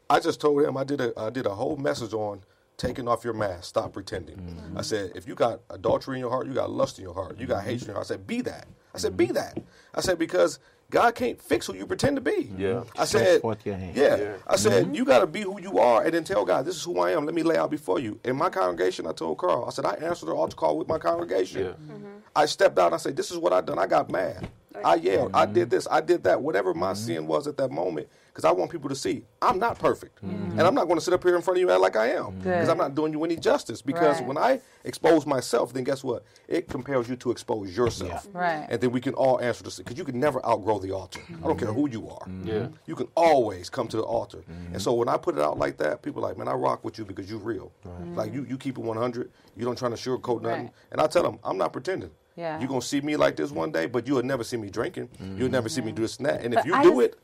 [0.08, 2.42] I just told him I did a I did a whole message on
[2.80, 4.58] taking off your mask, stop pretending.
[4.74, 7.38] I said, if you got adultery in your heart, you got lust in your heart,
[7.38, 8.06] you got hatred in your heart.
[8.06, 8.66] I said, be that.
[8.94, 9.58] I said, be that.
[9.94, 10.58] I said because
[10.90, 12.52] God can't fix who you pretend to be.
[12.58, 12.82] Yeah.
[12.98, 13.96] I Stretch said, your hand.
[13.96, 14.16] yeah.
[14.16, 14.36] Yeah.
[14.46, 14.94] I said, mm-hmm.
[14.94, 17.12] you got to be who you are and then tell God, this is who I
[17.12, 17.24] am.
[17.24, 18.18] Let me lay out before you.
[18.24, 20.98] In my congregation, I told Carl, I said, I answered the altar call with my
[20.98, 21.64] congregation.
[21.64, 21.70] Yeah.
[21.70, 22.06] Mm-hmm.
[22.34, 23.78] I stepped out and I said, this is what I done.
[23.78, 24.48] I got mad.
[24.84, 25.32] I yelled.
[25.32, 25.36] Mm-hmm.
[25.36, 25.86] I did this.
[25.90, 26.40] I did that.
[26.40, 27.06] Whatever my mm-hmm.
[27.06, 30.58] sin was at that moment, because I want people to see I'm not perfect, mm-hmm.
[30.58, 31.96] and I'm not going to sit up here in front of you and act like
[31.96, 33.82] I am, because I'm not doing you any justice.
[33.82, 34.26] Because Right.
[34.26, 36.24] when I expose myself, then guess what?
[36.48, 38.66] It compels you to expose yourself, Right.
[38.68, 41.20] and then we can all answer the because you can never outgrow the altar.
[41.42, 42.26] I don't care who you are.
[42.44, 42.68] Yeah.
[42.86, 44.44] You can always come to the altar.
[44.72, 46.84] And so when I put it out like that, people are like, man, I rock
[46.84, 47.72] with you because you're real.
[47.84, 48.16] Right.
[48.16, 49.30] Like you, you keep it 100.
[49.56, 50.64] You don't try to sugarcoat nothing.
[50.64, 50.72] Right.
[50.92, 52.10] And I tell them, I'm not pretending.
[52.40, 52.58] Yeah.
[52.58, 55.08] You're going to see me like this one day, but you'll never see me drinking.
[55.36, 56.42] You'll never see me do this and that.
[56.42, 57.18] And if you I do just- it,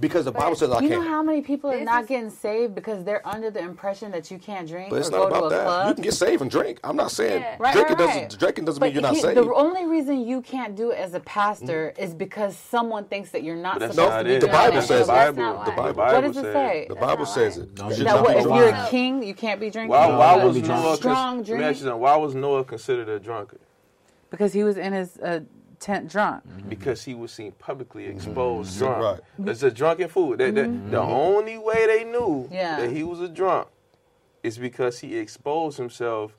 [0.00, 0.90] because the Bible says I You can't.
[0.92, 3.60] You know how many people are This not is- getting saved because they're under the
[3.60, 5.64] impression that you can't drink but it's or not go about to a that.
[5.64, 5.88] club.
[5.88, 6.80] You can get saved and drink.
[6.82, 7.56] I'm not saying Yeah.
[7.58, 9.36] Right, drinking right, doesn't drinking doesn't But mean you're not he- saved.
[9.36, 12.02] the only reason you can't do it as a pastor mm-hmm.
[12.02, 14.34] is because someone thinks that you're not But that's supposed not to be.
[14.36, 14.82] The doing Bible it.
[14.82, 15.16] says No, it.
[15.18, 15.72] that's not The.
[15.72, 16.02] Bible.
[16.02, 16.86] What does it say?
[16.88, 17.76] The Bible says it.
[17.78, 18.58] No, You you should That not what, be if drunk.
[18.60, 19.90] you're a king, you can't be drinking.
[19.90, 20.56] Why, why was.
[20.62, 20.96] Noah?
[20.96, 22.00] strong Let drink?
[22.00, 23.60] Why was Noah considered a drunkard?
[24.30, 25.40] Because he was in his uh,
[25.80, 26.42] tent drunk.
[26.68, 28.78] Because he was seen publicly exposed Mhm.
[28.78, 29.02] drunk.
[29.02, 29.20] Right.
[29.38, 30.36] That's a drunken fool.
[30.36, 32.80] That, that, The only way they knew Yeah.
[32.80, 33.68] that he was a drunk
[34.42, 36.32] is because he exposed himself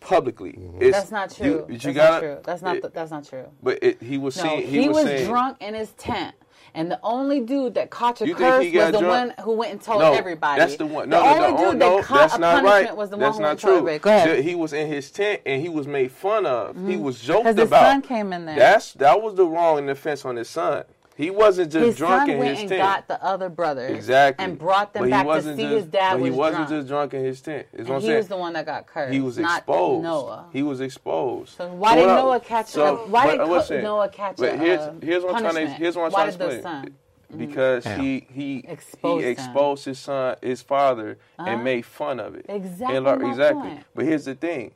[0.00, 0.50] publicly.
[0.80, 1.46] It's- That's not true.
[1.46, 2.38] You, you that's not gotta- true.
[2.44, 2.76] That's not.
[2.76, 3.46] it- th- that's not true.
[3.62, 4.62] but it, he was No, seen.
[4.66, 6.34] he, He, was, saying, drunk in his tent.
[6.76, 9.06] And the only dude that caught your You curse was the drunk?
[9.06, 10.60] one who went and told No, everybody.
[10.60, 11.08] that's the one.
[11.08, 12.96] The No, no, only no, dude no, that caught a punishment right.
[12.96, 13.98] was the that's one who went and told everybody.
[14.00, 14.44] Go ahead.
[14.44, 16.74] He was in his tent and he was made fun of.
[16.74, 17.02] He mm-hmm.
[17.02, 17.82] was joked Because his about.
[17.92, 18.56] son came in there.
[18.58, 20.84] That's that was the wrong and offense on his son.
[21.16, 22.82] He wasn't just his drunk son in went his and tent.
[22.82, 24.44] got the other brothers exactly.
[24.44, 26.70] and brought them But back to see just, his dad But was he wasn't drunk.
[26.70, 27.66] just drunk in his tent.
[27.72, 28.16] Is what and I'm he saying.
[28.18, 29.12] was the one that got cursed.
[29.14, 30.02] he was not exposed.
[30.02, 30.46] Noah.
[30.52, 31.56] He was exposed.
[31.56, 34.36] So why But did Noah catch so- a, Why but did Co- saying- Noah catch
[34.38, 35.78] But here's uh, here's what I'm trying to punishment?
[35.82, 36.82] here's what I'm why trying to did the explain.
[36.82, 36.94] son?
[37.38, 37.96] Because How?
[37.96, 39.32] he he Exposed he him.
[39.32, 41.48] exposed his son, his father, Uh-huh.
[41.50, 42.46] and made fun of it.
[42.48, 43.62] Exactly And, like, exactly.
[43.62, 43.84] point.
[43.94, 44.72] But here's the thing.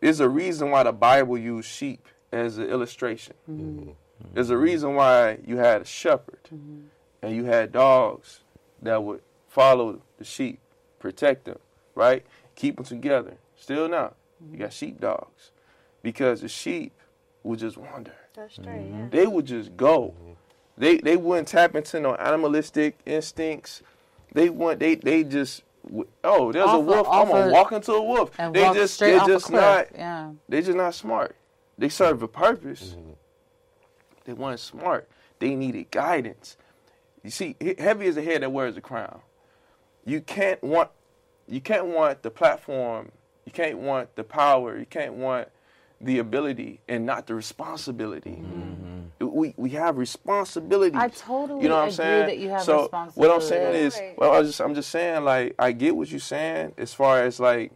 [0.00, 3.34] There's a reason why the Bible used sheep as an illustration.
[3.50, 3.90] Mm-hmm.
[4.34, 6.80] There's a reason why you had a shepherd Mm-hmm.
[7.22, 8.40] and you had dogs
[8.82, 10.58] that would follow the sheep,
[10.98, 11.58] protect them,
[11.94, 12.24] right?
[12.56, 13.34] Keep them together.
[13.56, 14.14] Still now,
[14.50, 15.50] you got sheep dogs
[16.02, 16.92] because the sheep
[17.44, 18.14] would just wander.
[18.34, 19.06] That's straight, yeah.
[19.10, 20.14] They would just go.
[20.78, 23.82] They they wouldn't tap into no animalistic instincts.
[24.32, 25.62] They want they they just
[26.24, 27.06] oh there's Off a wolf.
[27.06, 28.30] off I'm gonna of- walk into a wolf.
[28.38, 30.32] And They walk just they're just not Yeah.
[30.48, 31.36] they just not smart.
[31.78, 32.96] They serve a purpose.
[34.24, 35.08] They weren't smart.
[35.38, 36.56] They needed guidance.
[37.22, 39.20] You see, heavy is the head that wears the crown.
[40.04, 40.90] You can't want
[41.48, 43.12] you can't want the platform.
[43.44, 44.78] You can't want the power.
[44.78, 45.48] You can't want
[46.00, 48.42] the ability and not the responsibility.
[48.42, 49.26] Mm-hmm.
[49.26, 50.96] We we have responsibility.
[50.96, 52.26] I totally you know what I'm agree saying?
[52.26, 55.54] that you have so what I'm saying is, well, I just I'm just saying like
[55.58, 57.72] I get what you're saying as far as like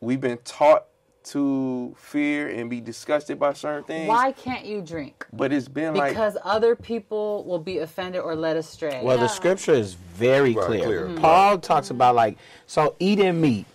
[0.00, 0.86] we've been taught
[1.26, 4.08] to fear and be disgusted by certain things.
[4.08, 5.26] Why can't you drink?
[5.32, 9.00] But it's been like Because other people will be offended or led astray.
[9.02, 10.84] Well, the scripture is very Right, clear.
[10.84, 11.06] clear.
[11.08, 11.20] Mhm.
[11.20, 13.66] Paul talks about like so eating meat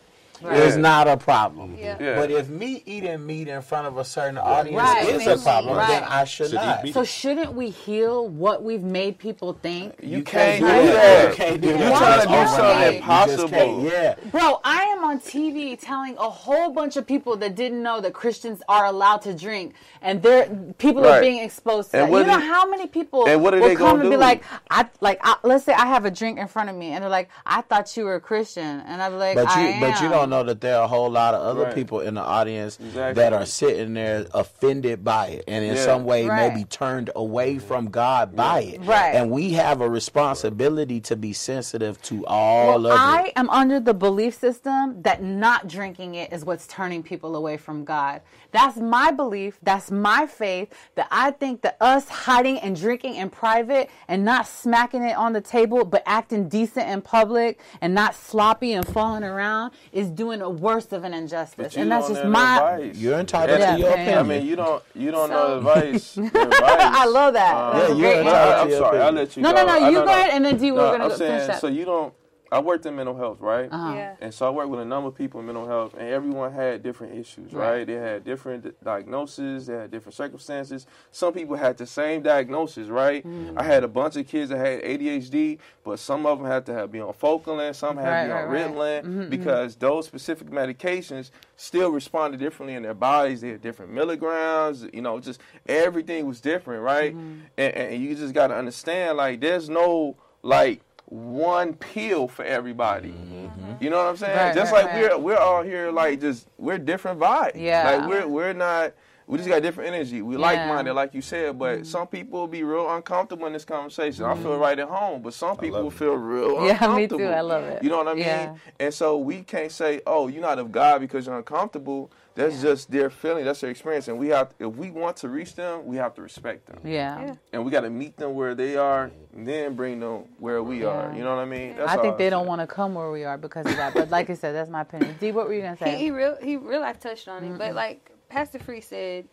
[0.45, 1.75] is not a problem.
[1.77, 1.97] Yeah.
[1.99, 2.15] Yeah.
[2.15, 5.07] But if me eating meat in front of a certain audience Right.
[5.09, 5.87] is a problem, Right.
[5.87, 6.83] then I should Should eat not.
[6.83, 6.93] meat.
[6.93, 9.95] So shouldn't we heal what we've made people think?
[10.01, 11.29] you can't do do that.
[11.29, 11.97] You can't do You're that.
[11.97, 12.45] trying to do Why?
[12.45, 13.83] something You impossible.
[13.91, 14.15] Yeah.
[14.31, 18.13] Bro, I am on TV telling a whole bunch of people that didn't know that
[18.13, 22.11] Christians are allowed to drink, and they're people are being exposed to And that.
[22.11, 24.09] what You know do- how many people and what are will they come gonna and
[24.09, 24.19] be do?
[24.19, 27.03] like, I like, I, let's say I have a drink in front of me, and
[27.03, 29.79] they're like, I thought you were a Christian, and I'm like, But you, I am.
[29.81, 31.75] but you don't know that there are a whole lot of other Right.
[31.75, 33.21] people in the audience Exactly.
[33.21, 35.85] that are sitting there offended by it, and in Yeah.
[35.85, 36.51] some way Right.
[36.53, 38.81] maybe turned away from God by it.
[38.83, 39.13] Right.
[39.13, 42.99] And we have a responsibility to be sensitive to all Well, of it.
[42.99, 47.57] I am under the belief system that not drinking it is what's turning people away
[47.57, 48.21] from God.
[48.51, 49.57] That's my belief.
[49.63, 50.73] That's my faith.
[50.95, 55.33] That I think that us hiding and drinking in private and not smacking it on
[55.33, 60.41] the table, but acting decent in public and not sloppy and falling around is doing
[60.41, 61.75] a worse of an injustice.
[61.77, 62.57] And that's just my.
[62.77, 62.97] advice.
[62.97, 63.99] You're entitled Yeah, to your man.
[63.99, 64.17] opinion.
[64.19, 66.17] I mean, you don't you don't So- know advice.
[66.17, 66.33] advice.
[66.61, 67.73] I love that.
[67.73, 68.35] That's Yeah, you're entitled answer.
[68.57, 69.57] I, I'm your sorry, I'll let you No, go.
[69.57, 71.31] no, no, I you go ahead, and then D, we're No, gonna I'm go saying,
[71.31, 71.61] finish that.
[71.61, 72.13] So you don't.
[72.53, 73.69] I worked in mental health, right?
[73.71, 73.93] Uh-huh.
[73.95, 74.15] Yeah.
[74.19, 76.83] And so I worked with a number of people in mental health, and everyone had
[76.83, 77.69] different issues, Right.
[77.69, 77.87] right?
[77.87, 80.85] They had different di- diagnoses, they had different circumstances.
[81.11, 83.25] Some people had the same diagnosis, right?
[83.25, 83.53] Mm.
[83.55, 86.73] I had a bunch of kids that had ADHD, but some of them had to
[86.73, 89.03] have be on Focalin, some had Right, to be on right, right.
[89.05, 93.39] Ritalin, because those specific medications still responded differently in their bodies.
[93.39, 97.15] They had different milligrams, you know, just everything was different, right?
[97.15, 97.33] Mm-hmm.
[97.57, 100.81] And, and you just got to understand, like, there's no like
[101.11, 103.09] one pill for everybody.
[103.09, 103.83] Mm-hmm.
[103.83, 104.37] You know what I'm saying?
[104.37, 105.11] Right, just right, like right.
[105.11, 107.51] we're we're all here like just we're different vibes.
[107.55, 107.97] Yeah.
[107.97, 108.93] Like we're we're not
[109.27, 110.21] we just got different energy.
[110.21, 110.41] We Yeah.
[110.41, 114.25] like minded, like you said, but some people will be real uncomfortable in this conversation.
[114.25, 116.65] I feel right at home, but some people will feel real Mm-hmm.
[116.65, 117.17] Yeah, me uncomfortable.
[117.19, 117.25] too.
[117.27, 117.83] I love it.
[117.83, 118.23] You know what I mean?
[118.23, 118.55] Yeah.
[118.79, 122.89] And so we can't say, "Oh, you're not of God because you're uncomfortable." That's just
[122.89, 123.43] their feeling.
[123.43, 124.53] That's their experience, and we have.
[124.57, 127.19] If we want to reach them, we have to respect them, Yeah.
[127.25, 127.33] Yeah.
[127.51, 130.85] and we got to meet them where they are, and then bring them where we
[130.85, 131.09] are.
[131.11, 131.17] Yeah.
[131.17, 131.75] You know what I mean?
[131.75, 133.93] That's I think they I'm don't want to come where we are because of that.
[133.93, 135.15] But like I said, that's my opinion.
[135.19, 135.97] D, what were you gonna say?
[135.97, 139.25] he real he real life touched on it, but like Pastor Free said,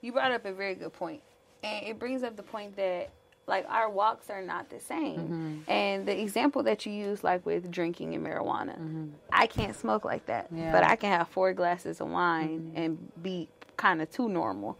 [0.00, 1.22] you brought up a very good point,
[1.62, 3.10] and it brings up the point that
[3.46, 5.18] like our walks are not the same.
[5.18, 5.70] Mm-hmm.
[5.70, 10.26] And the example that you use, like with drinking and marijuana, I can't smoke like
[10.26, 10.56] that, Mm-hmm.
[10.58, 10.62] Yeah.
[10.64, 10.72] Mm-hmm.
[10.72, 14.76] but I can have four glasses of wine and be kind of too normal.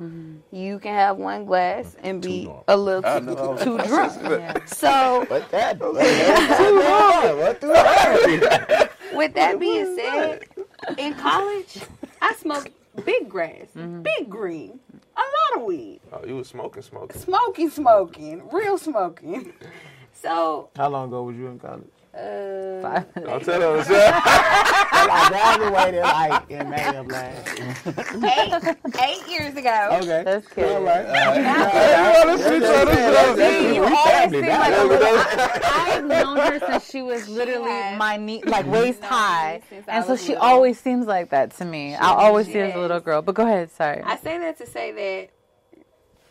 [0.52, 2.64] You can have one glass and be normal.
[2.68, 4.22] a little I too, too drunk.
[4.22, 4.64] Yeah.
[4.66, 5.78] So What that?
[5.80, 7.60] What that?
[7.60, 8.90] What?
[9.16, 10.44] With that being said,
[10.98, 11.78] in college,
[12.20, 12.70] I smoked
[13.04, 14.02] big grass, mm-hmm.
[14.02, 14.78] big green,
[15.16, 17.20] a lot of weed, Oh, you was smoking, smoking.
[17.20, 19.52] smoking, smoking, real smoking.
[20.14, 21.82] So, How long ago was you in college?
[22.14, 23.46] Uh, Five Don't minutes.
[23.46, 24.22] tell them.
[25.04, 27.76] I graduated like in May of last year.
[28.24, 29.88] eight, eight years ago.
[30.02, 30.22] Okay.
[30.24, 30.66] That's cute.
[30.66, 31.06] All right.
[32.38, 37.28] See, you always seem like a what little, I, I've known her since she was
[37.28, 40.42] literally has my knee, like waist high, me since I and so she little.
[40.42, 41.94] always seems like that to me.
[41.94, 43.22] I always see her as a little girl.
[43.22, 44.02] But go ahead, sorry.
[44.02, 45.30] I say that to say that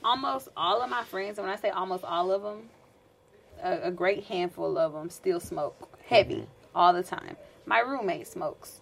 [0.04, 2.70] almost all of my friends, when I say almost all of them,
[3.64, 7.36] a, a great handful of them still smoke heavy all the time.
[7.66, 8.82] My roommate smokes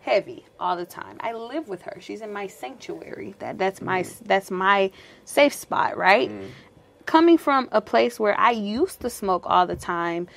[0.00, 1.16] heavy all the time.
[1.20, 1.98] I live with her.
[2.00, 3.34] She's in my sanctuary.
[3.38, 4.90] That that's my that's my
[5.24, 6.30] safe spot, right?
[7.06, 10.28] Coming from a place where I used to smoke all the time,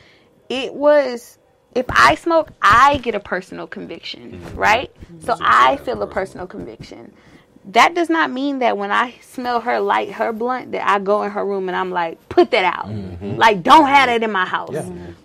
[0.50, 1.38] it was
[1.76, 4.92] if I smoke, I get a personal conviction, right?
[5.20, 7.14] So I feel a personal conviction.
[7.66, 11.22] That does not mean that when I smell her light, her blunt, that I go
[11.24, 12.88] in her room and I'm like, put that out.
[12.88, 13.36] Mm-hmm.
[13.36, 14.76] Like, don't have that in my house.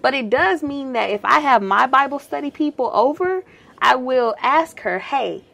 [0.03, 3.43] But it does mean that if I have my Bible study people over,
[3.79, 5.45] I will ask her, hey,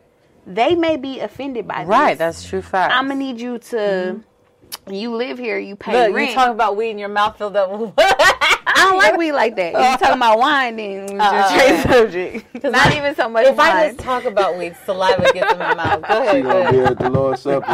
[0.46, 1.88] they may be offended by Right, this.
[1.88, 2.92] Right, that's true fact.
[2.92, 3.76] I'm gonna need you to.
[3.76, 4.92] Mm-hmm.
[4.92, 5.58] You live here.
[5.58, 6.30] You pay Look, rent.
[6.30, 7.70] you talking about weed and your mouth filled up.
[8.82, 9.74] with- I don't like weed like that.
[9.74, 11.58] If you talking about wine, then we just uh-uh.
[11.58, 12.64] change subject.
[12.72, 16.02] Not even so much if I just talk about weed, saliva gets in my mouth.
[16.02, 17.66] Go ahead, You gonna be at the Lord's Supper.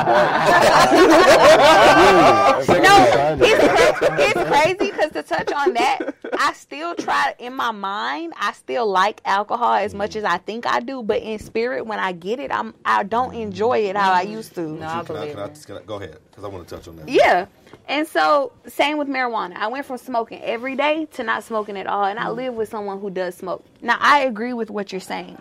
[2.79, 2.97] no,
[3.41, 8.33] it's, cra- it's crazy because to touch on that, I still try in my mind.
[8.37, 11.99] I still like alcohol as much as I think I do, but in spirit, when
[11.99, 14.33] I get it, I'm I don't enjoy it how I mm-hmm.
[14.33, 14.63] used to.
[14.63, 16.77] No, I Can I, believe can I, can I, go ahead, because I want to
[16.77, 17.09] touch on that.
[17.09, 17.47] Yeah.
[17.87, 19.57] And so, same with marijuana.
[19.57, 22.05] I went from smoking every day to not smoking at all.
[22.05, 22.37] And I mm-hmm.
[22.37, 23.65] live with someone who does smoke.
[23.81, 25.41] Now, I agree with what you're saying.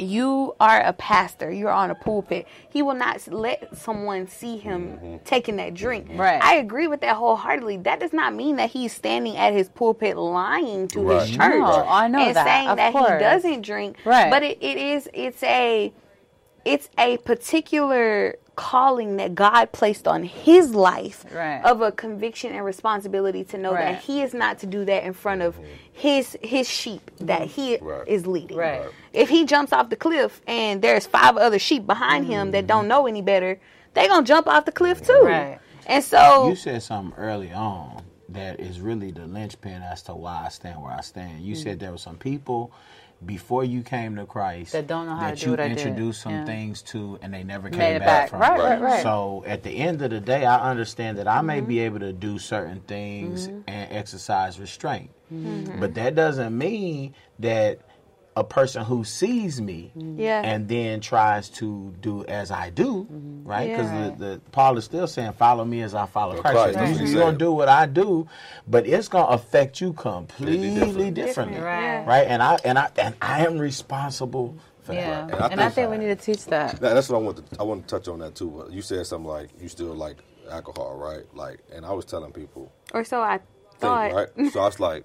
[0.00, 2.46] You are a pastor, you're on a pulpit.
[2.70, 5.16] He will not let someone see him mm-hmm.
[5.24, 6.06] taking that drink.
[6.14, 6.40] Right.
[6.40, 7.78] I agree with that wholeheartedly.
[7.78, 11.26] That does not mean that he's standing at his pulpit lying to Right.
[11.26, 11.58] his church.
[11.58, 13.10] No, I know and that, saying of that course.
[13.10, 13.96] he doesn't drink.
[14.04, 14.30] Right.
[14.30, 15.92] But it, it is, it's a,
[16.64, 21.60] it's a particular calling that God placed on his life Right.
[21.64, 23.92] of a conviction and responsibility to know Right.
[23.92, 25.56] that he is not to do that in front of
[25.92, 28.02] his his sheep that he Right.
[28.08, 28.56] is leading.
[28.56, 28.82] Right.
[29.12, 32.80] If he jumps off the cliff and there's five other sheep behind him that don't
[32.80, 32.88] mm-hmm.
[32.88, 33.60] know any better,
[33.94, 35.22] they gonna jump off the cliff too.
[35.22, 35.60] Right.
[35.86, 40.42] And so You said something early on that is really the linchpin as to why
[40.46, 41.42] I stand where I stand.
[41.44, 41.78] You said mm-hmm.
[41.78, 42.72] there were some people
[43.24, 46.32] before you came to Christ That don't know how to do you what introduced some
[46.32, 46.44] Yeah.
[46.44, 48.30] things to and they never came back, back.
[48.30, 48.40] from.
[48.40, 49.02] Right, right, right.
[49.02, 51.68] So at the end of the day, I understand that I may Mm-hmm.
[51.68, 53.60] be able to do certain things Mm-hmm.
[53.66, 55.10] and exercise restraint,
[55.80, 57.80] but that doesn't mean that
[58.38, 60.20] a person who sees me mm-hmm.
[60.20, 60.42] Yeah.
[60.42, 63.48] and then tries to do as I do, mm-hmm.
[63.48, 63.68] right?
[63.70, 64.10] Because Yeah.
[64.10, 66.80] the, the Paul is still saying, "Follow me as I follow Well, Christ." Christ, So
[66.80, 68.28] that's you- what he You're gonna do what I do,
[68.66, 70.70] but it's gonna affect you completely
[71.10, 71.14] different.
[71.14, 72.04] differently, Right.
[72.06, 72.26] right?
[72.28, 75.34] And I and I and I am responsible for Yeah, that.
[75.34, 76.80] And I and I think- think we need to teach that.
[76.80, 77.60] That- that's what I want to.
[77.60, 78.50] I want to touch on that too.
[78.56, 80.16] But you said something like you still like
[80.50, 81.24] alcohol, right?
[81.34, 84.12] Like, and I was telling people, or so I think, thought.
[84.12, 84.28] right?
[84.52, 85.04] So I was like,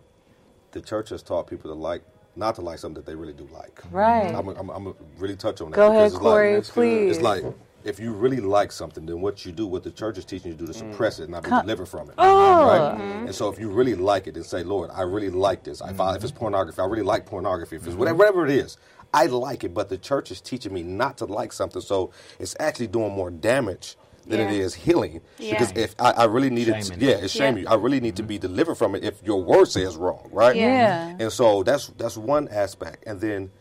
[0.71, 2.01] the church has taught people to like,
[2.36, 3.81] not to like something that they really do like.
[3.91, 4.34] Right.
[4.34, 5.75] I'm, I'm, I'm gonna really touch on that.
[5.75, 7.17] Go ahead, it's Corey, Like, please.
[7.17, 7.43] It's like
[7.84, 10.57] if you really like something, then what you do, what the church is teaching you
[10.57, 12.15] to do, to suppress it, and not be delivered from it.
[12.17, 12.67] Oh.
[12.67, 12.99] Right?
[12.99, 13.25] Mm-hmm.
[13.25, 15.81] And so if you really like it, then say, Lord, I really like this.
[15.81, 16.39] If, I, if it's mm-hmm.
[16.39, 17.75] pornography, I really like pornography.
[17.75, 17.99] If it's mm-hmm.
[17.99, 18.77] whatever, whatever it is,
[19.13, 19.73] I like it.
[19.73, 23.29] But the church is teaching me not to like something, so it's actually doing more
[23.29, 23.97] damage
[24.28, 24.63] than it Yeah.
[24.63, 25.21] is healing.
[25.38, 25.51] Yeah.
[25.51, 27.69] Because if I, I really needed, to, yeah, it's shaming Yeah.
[27.71, 27.76] you.
[27.78, 30.55] I really need to be delivered from it if your word says wrong, right?
[30.55, 31.15] Yeah.
[31.19, 33.03] And so that's that's one aspect.
[33.07, 33.51] And then,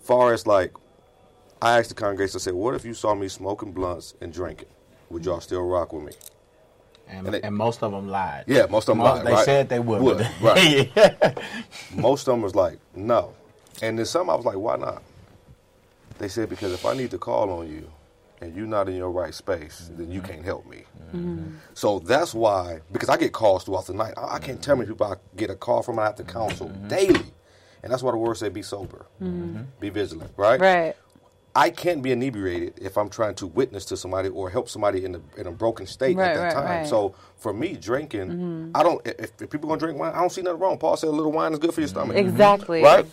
[0.00, 0.72] far as like,
[1.60, 4.68] I asked the congregation, I said, "What if you saw me smoking blunts and drinking?
[5.10, 6.12] Would y'all still rock with me?"
[7.08, 8.44] And, And they- and most of them lied.
[8.46, 9.44] Yeah, most of them Most- lied, They right?
[9.44, 10.00] said they would.
[10.02, 10.90] Would, right.
[10.96, 11.34] Yeah.
[11.96, 13.34] Most of them was like, "No,"
[13.82, 15.02] and then some I was like, "Why not?"
[16.18, 17.90] They said because if I need to call on you,
[18.42, 20.32] and you're not in your right space, then you mm-hmm.
[20.32, 20.84] can't help me.
[21.14, 21.54] Mm-hmm.
[21.74, 24.14] So that's why, because I get calls throughout the night.
[24.16, 25.98] I, I can't tell me people I get a call from.
[25.98, 26.38] I have to mm-hmm.
[26.38, 27.32] counsel daily,
[27.82, 29.06] and that's why the word said, "Be sober,
[29.80, 30.60] be vigilant." Right?
[30.60, 30.96] Right.
[31.54, 35.16] I can't be inebriated if I'm trying to witness to somebody or help somebody in
[35.16, 36.64] a, in a broken state Right, at that right, time.
[36.64, 36.80] right.
[36.80, 36.88] Mm-hmm.
[36.88, 39.06] So for me, drinking, I don't.
[39.06, 40.78] If, if people gonna drink wine, I don't see nothing wrong.
[40.78, 42.16] Paul said a little wine is good for your stomach.
[42.16, 42.82] Exactly.
[42.82, 43.06] Right.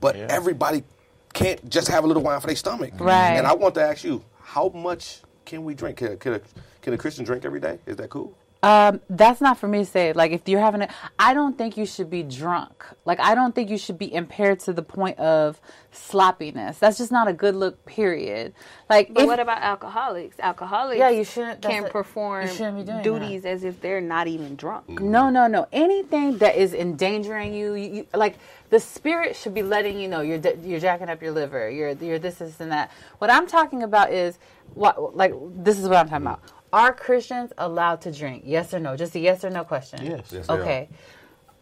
[0.00, 0.84] But everybody
[1.32, 2.92] can't just have a little wine for their stomach.
[2.98, 3.36] Right.
[3.36, 5.98] And I want to ask you, how much can we drink?
[5.98, 6.40] Can, a- can, a,
[6.80, 7.78] can a Christian drink every day?
[7.84, 8.34] Is that cool?
[8.60, 10.12] Um, that's not for me to say.
[10.12, 12.84] Like, if you're having a, I don't think you should be drunk.
[13.04, 15.60] Like, I don't think you should be impaired to the point of
[15.92, 16.78] sloppiness.
[16.78, 17.84] That's just not a good look.
[17.86, 18.52] Period.
[18.90, 20.36] Like, But if, what about alcoholics?
[20.40, 23.80] Alcoholics Yeah, you shouldn't- that's can a- perform you shouldn't be doing duties as if
[23.80, 24.88] they're not even drunk.
[25.00, 25.66] No, no, no.
[25.72, 28.36] Anything that is endangering you, you, you like
[28.70, 31.70] the spirit should be letting you know you're d- you're jacking up your liver.
[31.70, 32.90] You're you're this, this, and that.
[33.18, 34.38] What I'm talking about is
[34.74, 36.40] what like this is what I'm talking about.
[36.72, 38.42] Are Christians allowed to drink?
[38.46, 38.96] Yes or no?
[38.96, 40.04] Just a yes or no question.
[40.04, 40.30] Yes.
[40.32, 40.60] Yes, they are.
[40.60, 40.88] Okay.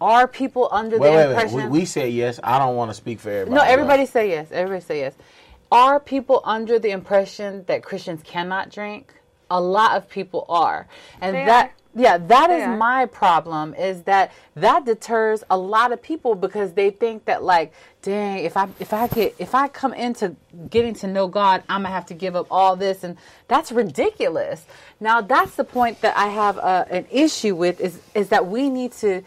[0.01, 1.31] Are people under Wait, the wait, wait.
[1.33, 1.71] impression?
[1.71, 2.39] We, we said yes.
[2.43, 3.55] I don't want to speak for everybody.
[3.55, 4.49] no, everybody say yes.
[4.51, 5.15] Everybody say yes.
[5.73, 9.15] Are people under the impression that Christians cannot drink?
[9.51, 10.87] A lot of people are,
[11.21, 11.67] and They that.
[11.67, 11.73] are.
[11.99, 12.77] Yeah, that They is are.
[12.77, 17.73] my problem is that that deters a lot of people because they think that like,
[18.03, 20.37] dang, if I if I get if I come into
[20.69, 23.17] getting to know God, I'm gonna have to give up all this, and
[23.49, 24.67] that's ridiculous.
[25.01, 28.69] Now that's the point that I have uh, an issue with is is that we
[28.69, 29.23] need to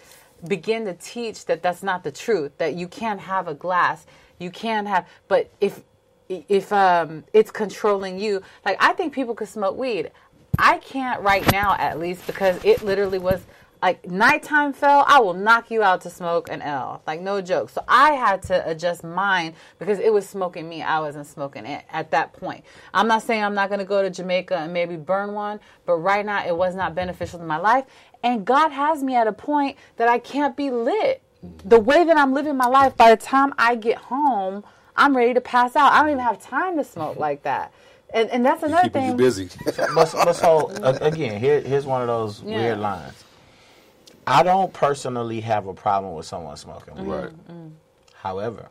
[0.48, 2.52] begin to teach that that's not the truth.
[2.60, 4.06] That you can't have a glass,
[4.38, 5.82] you can't have, but if
[6.30, 10.12] if um it's controlling you, like I think people could smoke weed.
[10.58, 13.42] I can't right now, at least, because it literally was
[13.82, 15.06] like nighttime fell.
[15.08, 17.70] I will knock you out to smoke an L, like no joke.
[17.70, 20.82] So I had to adjust mine because it was smoking me.
[20.82, 22.66] I wasn't smoking it at that point.
[22.94, 25.96] I'm not saying I'm not going to go to Jamaica and maybe burn one, but
[25.96, 27.86] right now it was not beneficial to my life.
[28.22, 31.22] And God has me at a point that I can't be lit.
[31.42, 34.66] The way that I'm living my life, by the time I get home,
[35.00, 35.94] I'm ready to pass out.
[35.94, 37.22] I don't even have time to smoke mm-hmm.
[37.22, 37.72] like that.
[38.14, 39.18] And, and that's another Keeping you thing.
[39.18, 39.50] busy.
[39.66, 42.58] but, but so a- again, here, here's one of those Yeah.
[42.58, 43.24] weird lines.
[44.28, 46.96] I don't personally have a problem with someone smoking.
[46.96, 47.04] weed.
[47.04, 47.12] Mm-hmm.
[47.12, 47.48] right.
[47.48, 47.68] Mm-hmm.
[48.14, 48.70] However,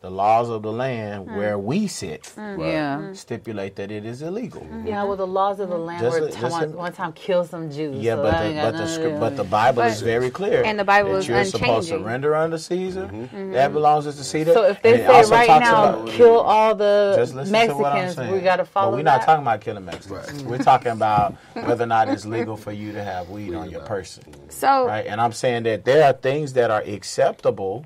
[0.00, 1.36] the laws of the land Mm.
[1.36, 2.58] where we sit mm.
[2.60, 2.98] Yeah.
[2.98, 3.16] Mm.
[3.16, 4.60] stipulate that it is illegal.
[4.60, 4.86] Mm-hmm.
[4.86, 7.12] Yeah, well, the laws of the land Just- were just t- one, in- one time
[7.14, 7.96] killed some Jews.
[7.96, 9.42] Yeah, so but the, ain't got but the nothing script, but the.
[9.44, 10.62] Bible But- is very clear.
[10.64, 12.04] And the Bible that is you're supposed to unchanging.
[12.04, 13.06] render unto Caesar.
[13.12, 13.52] Mm-hmm.
[13.52, 13.74] That mm-hmm.
[13.74, 14.52] belongs to Caesar.
[14.54, 17.74] So if they And say also right now, about- kill all the Just listen to
[17.74, 18.32] what I'm Mexicans, saying.
[18.32, 19.26] we got to follow But we're not that?
[19.26, 20.44] talking about killing Mexicans.
[20.44, 23.80] We're talking about whether or not it's legal for you to have weed on your
[23.80, 25.06] person, So right?
[25.06, 27.84] And I'm saying that there are things that are acceptable,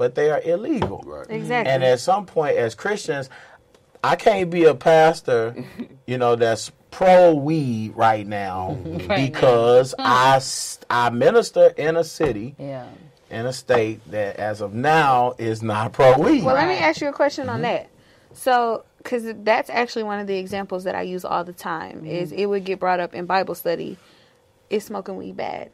[0.00, 1.04] but they are illegal.
[1.06, 1.26] Right.
[1.28, 1.70] exactly.
[1.72, 3.28] And at some point, as Christians,
[4.02, 5.54] I can't be a pastor,
[6.06, 8.78] you know, that's pro weed right now
[9.14, 10.40] because I
[10.88, 12.86] I minister in a city Yeah.
[13.30, 16.44] in a state that, as of now, is not pro weed.
[16.44, 17.54] Well, let me ask you a question Mm-hmm.
[17.56, 17.88] on that.
[18.32, 22.06] So, because that's actually one of the examples that I use all the time Mm-hmm.
[22.06, 23.98] is it would get brought up in Bible study.
[24.70, 25.70] Is smoking weed bad?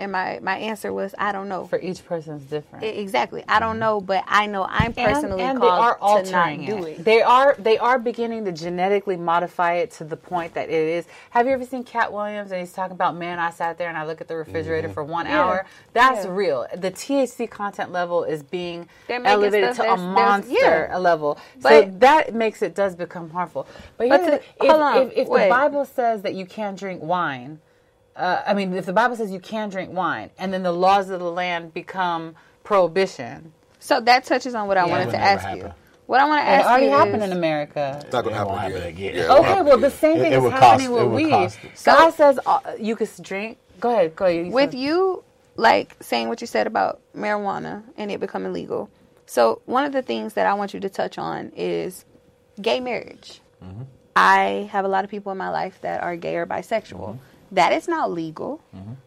[0.00, 1.66] And my my answer was I don't know.
[1.66, 2.84] For each person's different.
[2.84, 6.30] Exactly, I don't know, but I know I'm personally and, and they are called to
[6.32, 6.98] not altering do it.
[7.00, 7.04] it.
[7.04, 11.06] They are they are beginning to genetically modify it to the point that it is.
[11.30, 13.38] Have you ever seen Katt Williams and he's talking about man?
[13.38, 14.94] I sat there and I look at the refrigerator mm-hmm.
[14.94, 15.42] for one Yeah.
[15.42, 15.66] hour.
[15.92, 16.32] That's Yeah.
[16.34, 16.66] real.
[16.76, 20.96] The THC content level is being elevated to a that's- that's- monster yeah.
[20.96, 21.38] level.
[21.60, 23.66] so that makes it does become harmful.
[23.96, 25.48] But, But here's to- if, hold on, if, if the.
[25.48, 27.60] Bible says that you can't drink wine.
[28.18, 31.08] Uh, I mean, if the Bible says you can drink wine, and then the laws
[31.08, 34.90] of the land become prohibition, So that touches on what I Yeah.
[34.90, 35.72] wanted to would never ask you.
[36.06, 38.00] What I want to it ask already you happened is, in America.
[38.02, 38.88] It's not gonna happen happen again.
[38.88, 39.14] again.
[39.14, 39.98] Yeah, Okay, happen well, the again.
[39.98, 41.30] same It- thing it is happening cost- with would weed.
[41.30, 41.82] cost it.
[41.84, 43.58] God says uh, you can drink.
[43.78, 44.46] Go ahead, go ahead.
[44.46, 45.22] You with said- you
[45.56, 48.88] like saying what you said about marijuana and it becoming legal.
[49.26, 52.04] So one of the things that I want you to touch on is
[52.60, 53.40] gay marriage.
[53.64, 53.82] Mm-hmm.
[54.16, 56.98] I have a lot of people in my life that are gay or bisexual.
[56.98, 57.18] Mm-hmm.
[57.52, 58.60] That is not legal,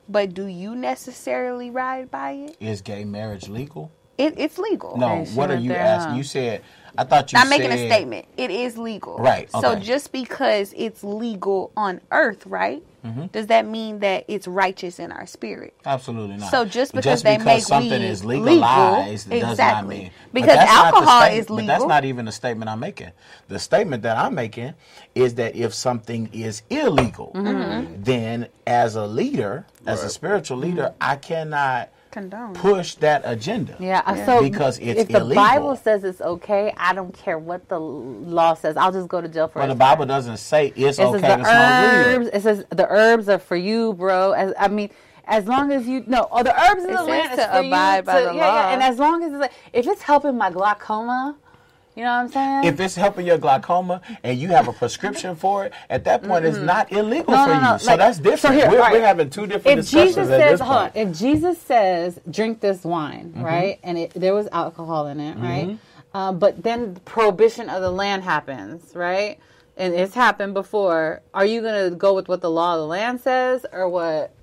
[0.10, 2.58] but do you necessarily ride by it?
[2.60, 3.92] Is gay marriage legal?
[4.18, 4.98] it it's legal.
[4.98, 5.24] No.
[5.34, 6.12] What are you asking?
[6.12, 6.18] huh?
[6.18, 6.62] You said.
[6.98, 7.40] I thought you.
[7.40, 8.26] I'm making a statement.
[8.38, 9.18] It is legal.
[9.18, 12.84] Right, So just because it's legal on earth, right?
[13.06, 13.28] Mm-hmm.
[13.28, 15.74] Does that mean that it's righteous in our spirit?
[15.86, 16.52] Absolutely not.
[16.52, 19.98] So just because they because make something weed is legalized legal, does not exactly.
[19.98, 23.12] mean Because that's not alcohol statement- is But that's not even the statement I'm making.
[23.48, 24.76] The statement that I'm making
[25.16, 28.04] is that if something is illegal, Mm-hmm.
[28.04, 32.54] then as a leader, as a spiritual leader, I cannot Condone.
[32.54, 33.76] push that agenda.
[33.80, 35.44] Yeah, uh, so Because it's if the illegal.
[35.44, 38.76] Bible says it's okay, I don't care what the law says.
[38.78, 39.70] I'll just go to jail for Well, it.
[39.74, 42.28] the Bible doesn't say it's It okay to the smoke herbs.
[42.34, 44.34] It says the herbs are for you, bro.
[44.34, 44.90] As I mean,
[45.26, 47.58] as long as you no, oh, the herbs in the says land is to for
[47.60, 48.56] abide you by to, the yeah, law.
[48.56, 48.74] yeah.
[48.74, 51.38] And as long as it's like, if it's helping my glaucoma,
[51.96, 52.64] you know what I'm saying?
[52.66, 56.46] If it's helping your glaucoma and you have a prescription for it, at that point
[56.46, 57.80] it's not illegal No, for no, you.
[57.80, 58.40] So like- that's different.
[58.40, 58.94] so here, we're, right.
[58.94, 62.60] we're having two different if discussions Jesus says, this hold on, if Jesus says, drink
[62.62, 63.44] this wine, Mm-hmm.
[63.44, 65.78] right, and it, there was alcohol in it, right,
[66.14, 69.40] um, but then the prohibition of the land happens, right,
[69.78, 71.22] and it's happened before.
[71.34, 74.34] Are you gonna go with what the law of the land says, or what?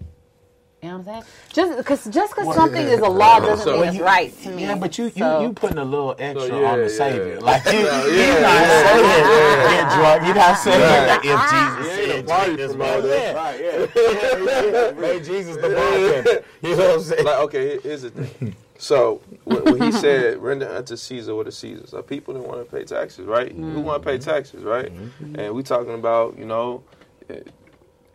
[0.83, 1.33] You know what I'm saying?
[1.53, 4.43] Just because just because something is a law doesn't So- mean Well, it's you- right
[4.43, 4.63] to me.
[4.63, 6.89] Yeah, but you you, So- you putting a little extra So, yeah, on the yeah.
[6.91, 7.41] Savior.
[7.41, 10.27] Like you, Yeah, you're yeah, not yeah, saying yeah, get drunk.
[10.27, 11.07] You're not saying Right.
[11.07, 13.09] that if Jesus Yeah, said the party drink this promoter.
[13.09, 13.35] wine.
[13.35, 14.83] Right, yeah.
[14.87, 15.01] yeah.
[15.01, 16.45] Made Jesus the bartender.
[16.63, 17.25] You know what I'm saying?
[17.25, 18.55] like okay, here's the thing.
[18.81, 22.65] So when, when he said, "Render unto Caesar what is Caesar's," are people that want
[22.65, 23.51] to pay taxes, right?
[23.51, 24.93] Who want to pay taxes, right?
[25.35, 26.85] And we talking about, you know,
[27.29, 27.41] eh,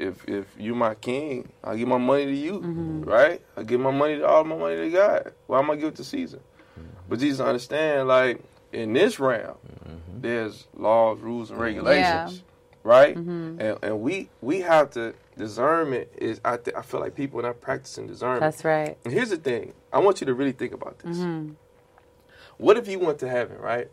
[0.03, 3.03] if if you my king, I give my money to you, mm-hmm.
[3.03, 3.41] right?
[3.57, 5.33] I give my money to all my money to God.
[5.47, 6.37] Why am I give it to Caesar?
[6.37, 6.87] Mm-hmm.
[7.09, 10.21] But Jesus understand, like in this realm, mm-hmm.
[10.21, 12.43] there's laws, rules, and regulations.
[12.83, 13.15] right?
[13.59, 17.43] And and we we have to discernment is I th- I feel like people are
[17.43, 18.41] not practicing discernment.
[18.41, 18.97] That's right.
[19.05, 19.73] And here's the thing.
[19.91, 21.17] I want you to really think about this.
[22.57, 23.89] What if you went to heaven, right?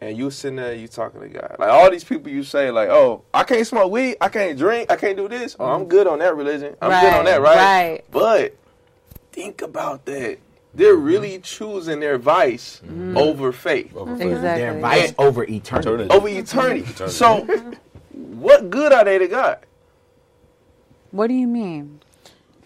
[0.00, 0.08] Mm-hmm.
[0.08, 1.56] And you sitting there, you talking to God.
[1.58, 4.90] Like all these people you say, like, oh, I can't smoke weed, I can't drink,
[4.90, 5.56] I can't do this.
[5.60, 6.76] Oh, I'm good on that religion.
[6.80, 7.56] I'm good on that, right?
[7.56, 8.04] right.
[8.10, 8.56] But
[9.32, 10.38] think about that.
[10.72, 12.80] They're really choosing their vice
[13.16, 14.38] over faith, Over Exactly.
[14.38, 16.04] Their vice over eternity.
[16.04, 16.14] Eternity.
[16.14, 17.08] over eternity.
[17.08, 17.44] So,
[18.12, 19.58] what good are they to God?
[21.10, 22.00] What do you mean?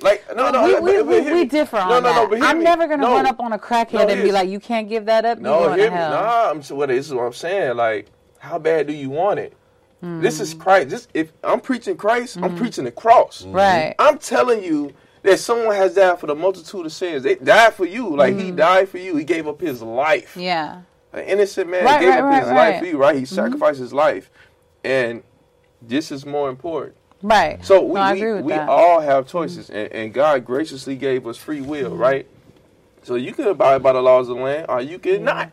[0.05, 2.15] Like, no, no, we, we, we, we differ on no, no, that.
[2.15, 2.65] No, but I'm me.
[2.65, 3.13] never gonna No.
[3.15, 5.39] run up on a crackhead No, and be like, "You can't give that up.
[5.39, 5.97] No, hear me.
[5.97, 7.77] hell." Nah, I'm so what this is what I'm saying.
[7.77, 8.09] Like,
[8.39, 9.55] how bad do you want it?
[10.03, 10.59] This is hmm.
[10.61, 10.91] Christ.
[10.91, 12.59] This if I'm preaching Christ, I'm hmm.
[12.59, 13.45] preaching the cross.
[13.45, 13.53] Hmm.
[13.53, 13.95] Right.
[13.99, 17.23] I'm telling you that someone has died for the multitude of sins.
[17.23, 18.15] They died for you.
[18.15, 19.17] Like he died for you.
[19.17, 20.37] He gave up his life.
[20.37, 20.83] Yeah.
[21.15, 23.17] An innocent man Right, gave right, up right, his life for you, right?
[23.17, 23.35] He mm-hmm.
[23.35, 24.31] sacrificed his life.
[24.83, 25.23] And
[25.81, 26.97] this is more important.
[27.25, 27.65] Right.
[27.65, 31.63] So we, no, we, we all have choices, and, and God graciously gave us free
[31.63, 31.99] will, Mm-hmm.
[31.99, 32.27] right?
[33.03, 35.51] So you can abide by the laws of the land, or you can not,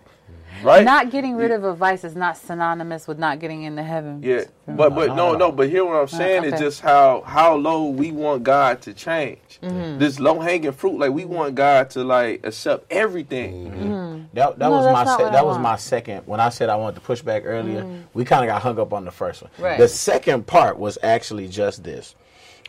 [0.64, 0.84] right?
[0.84, 4.22] not getting rid of a vice is not synonymous with not getting into heaven.
[4.24, 5.52] yeah, but but no no.
[5.52, 9.60] But here what I'm saying is just how how low we want God to change.
[9.62, 10.00] Mm-hmm.
[10.00, 13.72] This low hanging fruit, like we want God to like accept everything.
[13.72, 14.24] Mm-hmm.
[14.34, 16.26] That, that No, was my se- that was my second.
[16.26, 18.94] When I said I wanted to push back earlier, we kind of got hung up
[18.94, 19.52] on the first one.
[19.60, 19.78] Right.
[19.78, 22.16] The second part was actually just this: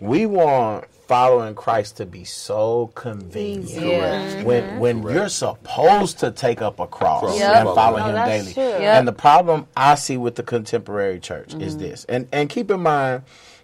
[0.01, 3.69] we want following Christ to be so convenient.
[3.71, 4.43] Yeah.
[4.45, 7.55] When when you're supposed to take up a cross Yep.
[7.67, 8.63] and follow No, Him daily, true.
[8.63, 11.61] and the problem I see with the contemporary church Mm-hmm.
[11.63, 13.23] is this, and and keep in mind.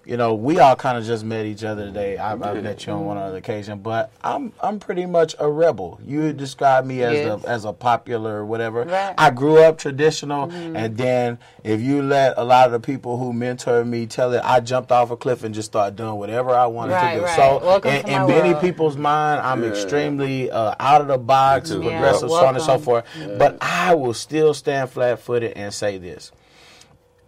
[0.09, 2.17] You know, we all kind of just met each other today.
[2.19, 2.43] Mm-hmm.
[2.43, 3.09] I, I met you on mm-hmm.
[3.09, 6.01] one other occasion, but I'm I'm pretty much a rebel.
[6.03, 7.45] You describe me as Yes.
[7.45, 8.85] a as a popular or whatever.
[8.85, 9.15] Right.
[9.19, 10.75] I grew up traditional, mm-hmm.
[10.77, 14.41] and then if you let a lot of the people who mentored me tell it,
[14.43, 17.27] I jumped off a cliff and just started doing whatever I wanted Right, to do.
[17.27, 17.37] right.
[17.37, 18.63] So, Welcome in, in many world.
[18.63, 19.69] people's mind, I'm Yeah.
[19.69, 21.83] extremely uh, out of the box, too.
[21.83, 22.39] progressive, Yeah.
[22.41, 22.85] so on and so Welcome.
[22.87, 23.05] forth.
[23.39, 26.33] But I will still stand flat footed and say this,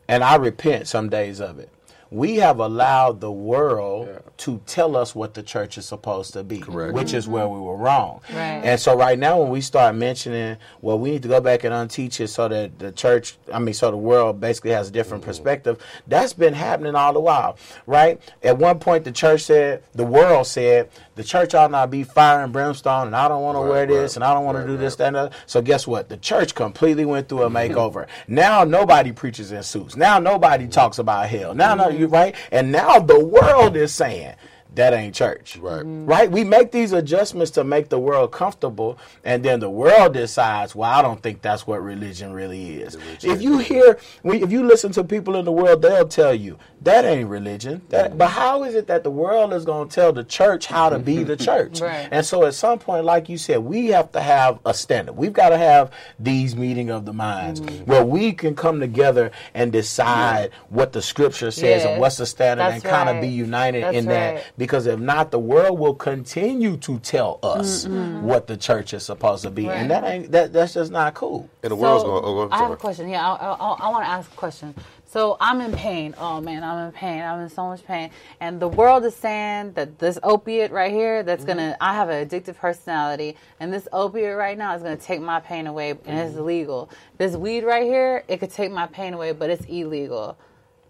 [0.09, 1.69] and I repent some days of it.
[2.11, 4.09] We have allowed the world
[4.39, 6.95] to tell us what the church is supposed to be, Correct.
[6.95, 8.21] which is where we were wrong.
[8.31, 8.63] Right.
[8.65, 11.75] And so right now, when we start mentioning, well, we need to go back and
[11.75, 15.23] unteach it so that the church, I mean, so the world basically has a different
[15.23, 15.31] mm-hmm.
[15.31, 15.85] perspective.
[16.07, 18.21] That's been happening all the while, right?
[18.43, 22.43] At one point, the church said, the world said, the church ought not be fire
[22.43, 24.57] and brimstone, and I don't want to Right, wear this, right, and I don't want
[24.57, 25.33] right, to do this, that, and that.
[25.45, 26.09] So guess what?
[26.09, 27.75] The church completely went through a mm-hmm.
[27.75, 28.07] makeover.
[28.27, 29.97] now nobody preaches in suits.
[29.97, 30.71] Now nobody mm-hmm.
[30.71, 31.55] talks about hell.
[31.55, 32.35] Now, no, you right?
[32.51, 34.35] And now the world is saying.
[34.77, 35.57] That ain't church.
[35.57, 35.83] Right.
[35.85, 36.31] Right?
[36.31, 40.91] We make these adjustments to make the world comfortable, and then the world decides, well,
[40.91, 42.97] I don't think that's what religion really is.
[43.23, 47.05] If you hear, if you listen to people in the world, they'll tell you, that
[47.05, 47.83] ain't religion.
[47.91, 50.89] That, but how is it that the world is going to tell the church how
[50.89, 51.81] to be the church?
[51.81, 52.09] Right.
[52.11, 55.13] And so at some point, like you said, we have to have a standard.
[55.13, 57.85] We've got to have these meeting of the minds Mm-hmm.
[57.91, 61.87] where we can come together and decide what the scripture says Yes.
[61.87, 63.23] and what's the standard That's and kind of right.
[63.23, 64.45] be united That's in that right.
[64.61, 69.43] Because if not, the world will continue to tell us what the church is supposed
[69.43, 69.79] to be, Right.
[69.79, 70.53] and that ain't that.
[70.53, 71.49] That's just not cool.
[71.63, 72.23] And the world's going.
[72.23, 73.09] Oh, I'm I have a question.
[73.09, 74.75] Yeah, I, I, I want to ask a question.
[75.07, 76.15] So I'm in pain.
[76.19, 77.23] Oh man, I'm in pain.
[77.23, 78.11] I'm in so much pain.
[78.39, 81.73] And the world is saying that this opiate right here, that's gonna.
[81.73, 81.83] Mm-hmm.
[81.83, 85.69] I have an addictive personality, and this opiate right now is gonna take my pain
[85.69, 86.41] away, and it's mm-hmm.
[86.41, 86.91] illegal.
[87.17, 90.37] This weed right here, it could take my pain away, but it's illegal.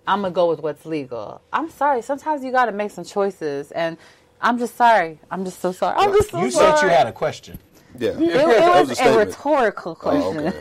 [0.06, 1.40] I'm gonna go with what's legal.
[1.52, 2.02] I'm sorry.
[2.02, 3.97] Sometimes you got to make some choices, and
[4.40, 5.18] I'm just sorry.
[5.31, 5.97] I'm just so sorry.
[5.98, 6.77] I'm just so You sorry.
[6.78, 7.59] said you had a question.
[7.99, 10.39] Yeah, It, it that was, a a, rhetorical question.
[10.39, 10.61] Oh, okay.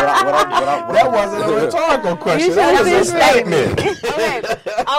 [0.00, 2.48] That wasn't a rhetorical question.
[2.50, 4.04] You That was a have statement.
[4.04, 4.42] okay.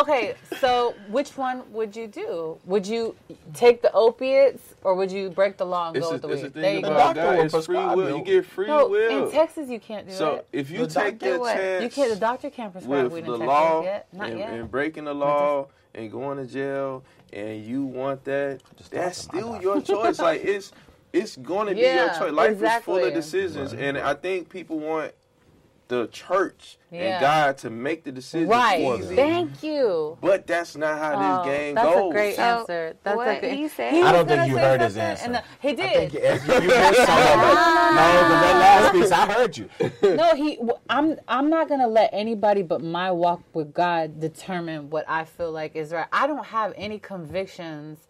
[0.02, 2.58] okay, so which one would you do?
[2.66, 3.16] Would you
[3.54, 6.30] take the opiates or would you break the law and It's go a, with the
[6.30, 6.94] it's a thing There you The go.
[6.96, 7.66] about doctor God.
[7.66, 8.10] free will.
[8.10, 8.18] you.
[8.18, 9.26] You get free No, will.
[9.26, 10.18] in Texas you can't do that.
[10.18, 10.48] So it.
[10.52, 11.56] if you The take doctor the What?
[11.56, 12.14] chance You can't.
[12.14, 14.08] The doctor can't prescribe with weed the in Texas law yet.
[14.14, 14.50] Not and, yet.
[14.54, 17.04] and breaking the law and going to jail,
[17.34, 18.62] and you want that,
[18.92, 20.20] that's talking to my still your choice.
[20.20, 20.72] Like it's
[21.14, 22.32] it's going to be your choice.
[22.32, 23.12] Life is full of exactly.
[23.12, 25.14] decisions, and I think people want
[25.88, 27.00] the church Yeah.
[27.02, 28.82] and God to make the decisions right.
[28.82, 29.14] for them.
[29.14, 30.18] Thank you.
[30.22, 31.12] But that's not how
[31.42, 31.96] Oh, this game that's goes.
[31.96, 32.96] That's a great So, answer.
[33.04, 33.58] That's what a great.
[33.58, 35.26] he said- I don't think you say heard his answer.
[35.26, 36.14] and, uh, he I think did.
[36.14, 36.48] you, you missed
[37.06, 37.36] some of.
[37.42, 39.70] No, but that last piece, I heard you.
[40.16, 40.56] no, he.
[40.56, 41.20] w- I'm.
[41.28, 45.76] I'm not gonna let anybody but my walk with God determine what I feel like
[45.76, 46.08] is right.
[46.14, 48.08] I don't have any convictions.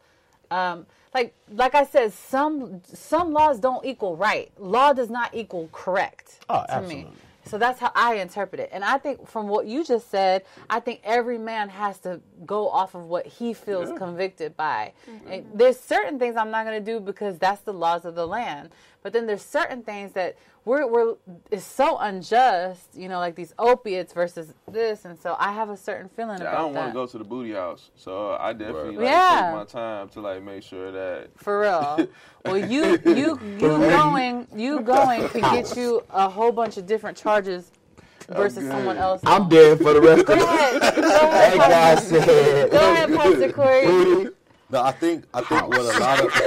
[0.51, 4.51] Um, like like I said, some some laws don't equal right.
[4.57, 7.03] Law does not equal correct Oh, to absolutely.
[7.11, 7.17] me.
[7.45, 8.69] So that's how I interpret it.
[8.71, 12.69] And I think from what you just said, I think every man has to go
[12.69, 14.93] off of what he feels convicted by.
[15.09, 15.31] Mm-hmm.
[15.31, 18.27] And there's certain things I'm not going to do because that's the laws of the
[18.27, 18.69] land.
[19.03, 21.15] But then there's certain things that we're, we're
[21.49, 25.05] is so unjust, you know, like these opiates versus this.
[25.05, 27.17] And so I have a certain feeling Yeah, about I don't want to go to
[27.17, 29.43] the booty house, so I definitely like Yeah.
[29.43, 32.07] take my time to like make sure that For real.
[32.45, 37.15] Well, you you you going you going could get you a whole bunch of different
[37.17, 37.71] charges
[38.33, 39.21] Oh, versus someone else.
[39.25, 40.81] I'm dead for the rest Go of the ahead.
[40.95, 42.71] Go That ahead, guy Pastor, said.
[42.71, 44.29] go ahead, Pastor Corey.
[44.69, 46.31] No, I think I think what a lot of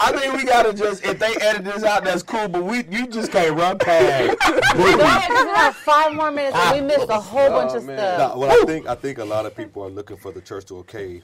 [0.00, 2.48] I think we gotta just if they edit this out, that's cool.
[2.48, 4.38] But we you just can't run past.
[4.40, 7.82] Go ahead, 'cause we have five more minutes and we missed a whole bunch of
[7.82, 7.98] oh, man.
[7.98, 8.32] stuff.
[8.34, 10.64] No, what I think I think a lot of people are looking for the church
[10.66, 11.22] to okay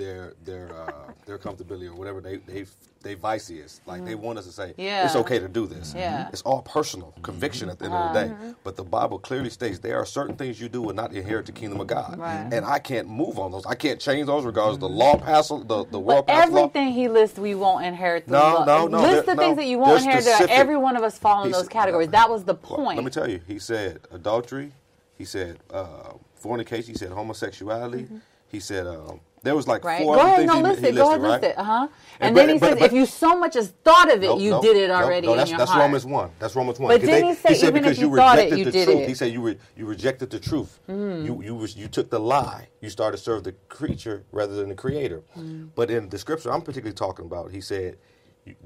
[0.00, 2.64] their their uh, their comfortability or whatever they they
[3.02, 3.80] they vice is.
[3.86, 5.04] Like they want us to say Yeah.
[5.06, 5.94] it's okay to do this.
[5.96, 6.28] Yeah.
[6.32, 8.54] It's all personal conviction at the end of the day.
[8.64, 11.52] But the Bible clearly states there are certain things you do will not inherit the
[11.52, 12.18] kingdom of God.
[12.18, 12.48] Right.
[12.52, 13.64] And I can't move on those.
[13.66, 16.58] I can't change those regardless of the law pass the the world But pass law.
[16.64, 18.26] everything he lists, we won't inherit.
[18.26, 18.64] The No, law.
[18.64, 19.62] no, no, List there- the things no.
[19.62, 20.24] that you won't inherit.
[20.24, 22.08] Specific- every one of us fall in those categories.
[22.10, 22.96] That was the Well, point.
[22.96, 24.72] let me tell you, he said adultery.
[25.16, 26.92] He said uh, fornication.
[26.94, 28.08] He said homosexuality.
[28.48, 29.86] He said um, there was like Mm-hmm.
[29.88, 30.02] Right.
[30.02, 30.94] four Go ahead, things no, he, list he it.
[30.94, 31.58] Go ahead, listed, list it.
[31.58, 31.72] Uh huh.
[31.82, 31.90] And
[32.20, 34.26] And but- then he but- says, but- if you so much as thought of it,
[34.26, 35.82] No, you no, did it no, already No, in that's, your that's heart.
[35.82, 36.30] Romans one.
[36.38, 36.88] That's Romans one.
[36.88, 38.64] But didn't he say he said even because if you you thought it, rejected you
[38.66, 38.96] the did truth.
[38.98, 39.08] it?
[39.08, 40.78] He said you re, you rejected the truth.
[40.88, 41.24] Mm.
[41.24, 42.68] You you was, you took the lie.
[42.80, 45.22] You started to serve the creature rather than the creator.
[45.38, 45.70] Mm.
[45.74, 47.96] But in the scripture I'm particularly talking about, he said.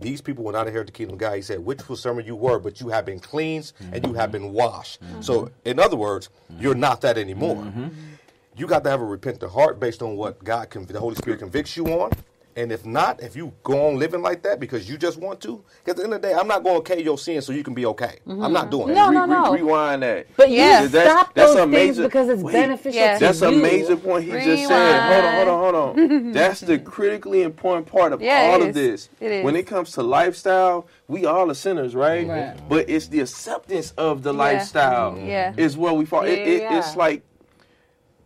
[0.00, 1.34] These people will not inherit the kingdom of God.
[1.34, 4.14] He said, which was some of you were, but you have been cleansed and you
[4.14, 5.00] have been washed.
[5.20, 6.30] So, in other words,
[6.60, 7.66] you're not that anymore.
[8.56, 11.40] You got to have a repentant heart based on what God, conv- the Holy Spirit
[11.40, 12.10] convicts you on.
[12.56, 15.56] And if not, if you go on living like that because you just want to,
[15.84, 17.52] 'cause at the end of the day, I'm not going to okay your sin so
[17.52, 18.20] you can be okay.
[18.28, 18.70] I'm not mm-hmm.
[18.70, 19.12] doing No, it.
[19.12, 19.52] no, no.
[19.52, 20.28] rewind that.
[20.36, 20.86] But you Yeah.
[20.86, 23.14] That's- stop that's those a things major- because it's wait, beneficial Yeah.
[23.14, 23.48] to That's you.
[23.48, 25.00] a major point he just said.
[25.10, 26.32] Hold on, hold on, hold on.
[26.32, 29.08] That's the critically important part of Yeah, all of this.
[29.18, 29.44] It is.
[29.44, 32.28] When it comes to lifestyle, we all are sinners, right?
[32.28, 32.56] Right.
[32.68, 34.38] But it's the acceptance of the Yeah.
[34.38, 35.54] lifestyle Yeah.
[35.56, 36.22] is where we fall.
[36.22, 36.78] it, it, yeah.
[36.78, 37.22] It's like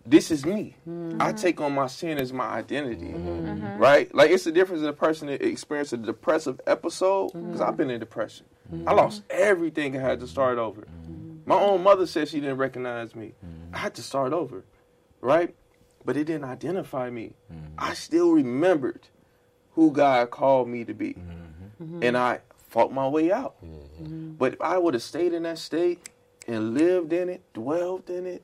[0.09, 0.75] this is me.
[0.89, 1.21] Mm-hmm.
[1.21, 3.47] I take on my sin as my identity, mm-hmm.
[3.47, 3.79] Mm-hmm.
[3.79, 4.15] right?
[4.15, 7.77] Like it's the difference in a person that experienced a depressive episode because I've mm-hmm.
[7.77, 8.47] been in depression.
[8.87, 10.87] I lost everything and had to start over.
[11.47, 13.33] My own mother said she didn't recognize me.
[13.73, 14.65] I had to start over,
[15.21, 15.55] right?
[16.05, 17.33] But it didn't identify me.
[17.79, 19.09] I still remembered
[19.73, 21.17] who God called me to be,
[22.03, 23.57] and I fought my way out.
[24.01, 26.11] But if I would have stayed in that state
[26.47, 28.43] and lived in it, dwelled in it,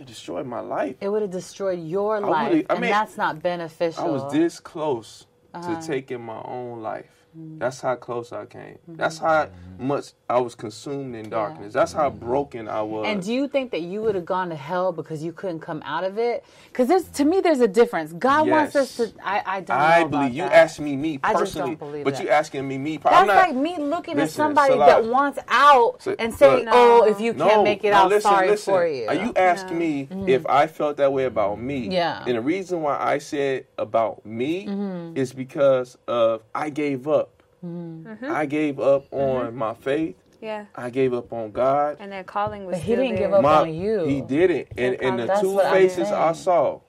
[0.00, 0.96] it destroyed my life.
[1.00, 4.02] It would have destroyed your I life, I and mean, that's not beneficial.
[4.04, 5.80] I was this close Uh-huh.
[5.80, 7.19] to taking my own life.
[7.34, 8.78] That's how close I came.
[8.88, 9.48] That's how
[9.78, 11.72] much I was consumed in darkness.
[11.72, 13.06] That's how broken I was.
[13.06, 15.80] And do you think that you would have gone to hell because you couldn't come
[15.84, 16.44] out of it?
[16.68, 18.12] Because there's to me, there's a difference.
[18.12, 19.12] God wants us to.
[19.24, 19.76] I, I don't.
[19.76, 22.14] I know about believe you asked asking me, me I just personally, don't believe but
[22.16, 22.22] that.
[22.24, 22.96] you asking me, me.
[22.96, 24.86] That's I'm not, like me looking at somebody Selah.
[24.86, 26.74] that wants out So- and saying, look.
[26.74, 28.74] "Oh, if you No, can't make it no, out, listen, sorry listen.
[28.74, 31.82] for you." Are you asking me if I felt that way about me?
[31.82, 31.92] Mm-hmm.
[31.92, 32.24] Yeah.
[32.26, 35.16] And the reason why I said about me Mm-hmm.
[35.16, 37.19] is because of I gave up.
[37.64, 38.30] Mm-hmm.
[38.30, 40.16] I gave up on my faith.
[40.40, 40.64] Yeah.
[40.74, 41.98] I gave up on God.
[42.00, 43.18] And that calling was But he didn't there.
[43.28, 44.04] give up My- on you.
[44.06, 44.68] He didn't.
[44.78, 46.80] And, and the That's two what I'm faces I saying.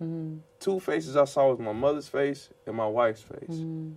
[0.00, 0.34] Mm-hmm.
[0.38, 3.48] saw, two faces I saw was my mother's face and my wife's face.
[3.50, 3.92] Mm-hmm.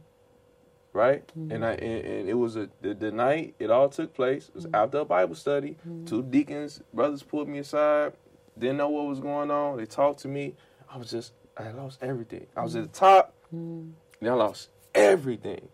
[0.94, 1.30] Right?
[1.36, 4.48] And I and, and it was a the, the night it all took place.
[4.50, 4.76] It was Mm-hmm.
[4.76, 5.76] after a Bible study.
[6.06, 8.14] Two deacons, brothers pulled me aside,
[8.58, 9.76] didn't know what was going on.
[9.78, 10.56] They talked to me.
[10.90, 12.48] I was just I lost everything.
[12.56, 13.90] I was at the top, Mm-hmm.
[14.22, 15.68] and I lost everything.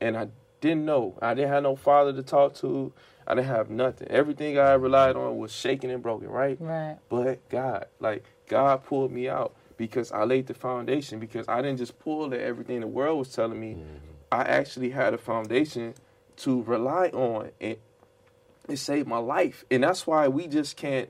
[0.00, 0.28] And I
[0.60, 1.18] didn't know.
[1.20, 2.92] I didn't have no father to talk to.
[3.26, 4.08] I didn't have nothing.
[4.08, 6.56] Everything I relied on was shaken and broken, right?
[6.60, 6.98] Right.
[7.08, 11.78] But God, like God pulled me out because I laid the foundation because I didn't
[11.78, 13.74] just pull at everything the world was telling me.
[13.74, 13.96] Mm-hmm.
[14.30, 15.94] I actually had a foundation
[16.38, 17.76] to rely on and
[18.68, 19.64] it saved my life.
[19.70, 21.08] And that's why we just can't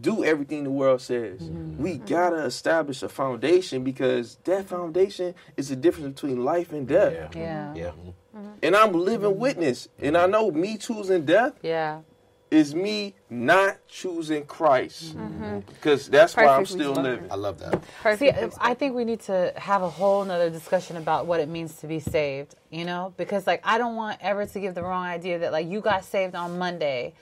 [0.00, 1.40] do everything the world says.
[1.40, 1.82] Mm-hmm.
[1.82, 7.34] We gotta establish a foundation because that foundation is the difference between life and death.
[7.34, 7.74] Yeah.
[7.74, 7.90] Yeah.
[8.36, 8.48] Mm-hmm.
[8.62, 9.40] And I'm a living mm-hmm.
[9.40, 9.88] witness.
[9.98, 12.00] And I know me choosing death Yeah.
[12.50, 15.16] is me not choosing Christ.
[15.68, 17.02] Because that's why I'm still spoken.
[17.02, 17.32] living.
[17.32, 18.18] I love that.
[18.18, 21.76] See, I think we need to have a whole nother discussion about what it means
[21.76, 23.14] to be saved, you know?
[23.16, 26.04] Because, like, I don't want ever to give the wrong idea that, like, you got
[26.04, 27.14] saved on Monday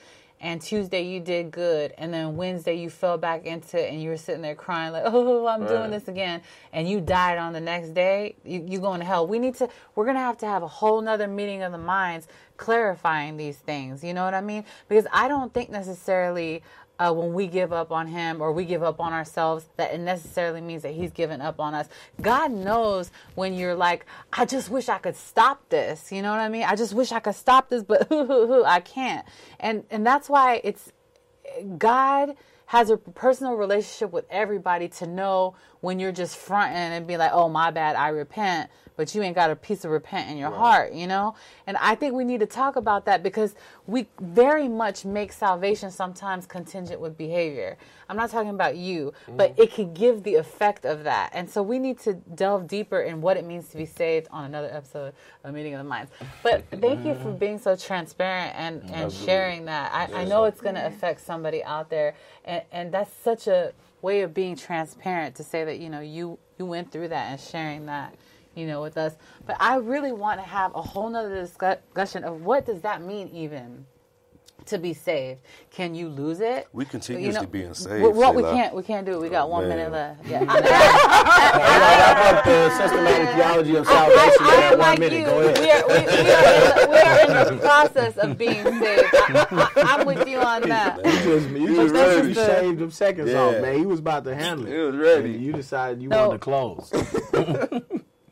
[0.45, 4.11] and Tuesday you did good, and then Wednesday you fell back into it, and you
[4.11, 7.63] were sitting there crying like, "Oh, I'm doing this again," and you died on the
[7.63, 9.27] next day, you you going to hell.
[9.27, 9.71] We need to.
[9.95, 14.05] We're gonna have to have a whole nother meeting of the minds, clarifying these things.
[14.05, 14.65] You know what I mean?
[14.87, 16.63] Because I don't think necessarily.
[16.97, 19.99] Uh, when we give up on him or we give up on ourselves, that it
[19.99, 21.89] necessarily means that he's given up on us.
[22.23, 26.13] God knows when you're like, I just wish I could stop this.
[26.13, 26.63] You know what I mean?
[26.63, 29.27] I just wish I could stop this, but I can't.
[29.59, 30.93] And and that's why it's
[31.79, 35.55] God has a personal relationship with everybody to know
[35.85, 39.35] when you're just fronting and be like, "Oh, my bad, I repent," but you ain't
[39.35, 41.35] got a piece of repent in your heart, you know.
[41.67, 43.55] And I think we need to talk about that because
[43.87, 47.77] we very much make salvation sometimes contingent with behavior.
[48.09, 49.37] I'm not talking about you, mm-hmm.
[49.37, 51.31] but it can give the effect of that.
[51.33, 54.45] And so we need to delve deeper in what it means to be saved on
[54.45, 55.13] another episode
[55.43, 56.11] of Meeting of the Minds.
[56.43, 57.39] But thank you for mm-hmm.
[57.39, 59.93] being so transparent and, and sharing that.
[59.93, 63.73] I, I know it's going to affect somebody out there, and, and that's such a
[64.05, 67.41] way of being transparent to say that you know you you went through that and
[67.41, 68.15] sharing that
[68.55, 69.17] you know with us.
[69.47, 73.29] But I really want to have a whole nother discussion of what does that mean
[73.29, 73.87] even
[74.67, 75.41] to be saved.
[75.71, 76.69] Can you lose it?
[76.73, 78.55] We continuously being saved, What, what we Selah.
[78.55, 79.21] can't we can't do it.
[79.21, 79.77] We got oh, one man.
[79.77, 80.27] minute left.
[80.29, 80.45] Yeah.
[80.49, 85.19] I put the systematic theology of salvation in I that am one like minute.
[85.19, 85.25] you.
[85.27, 85.59] Go ahead.
[85.59, 87.21] We are, we, we, are in the, we are
[87.51, 89.15] in the process of being saved.
[89.15, 89.47] I,
[89.77, 90.97] I, I'm with you on that.
[91.05, 92.21] You just, you was just ready.
[92.29, 92.35] ready.
[92.35, 93.41] shaved them seconds Yeah.
[93.41, 93.79] off, man.
[93.79, 94.73] He was about to handle it.
[94.73, 95.35] He was ready.
[95.35, 96.29] And you decided you No.
[96.29, 96.91] wanted to close.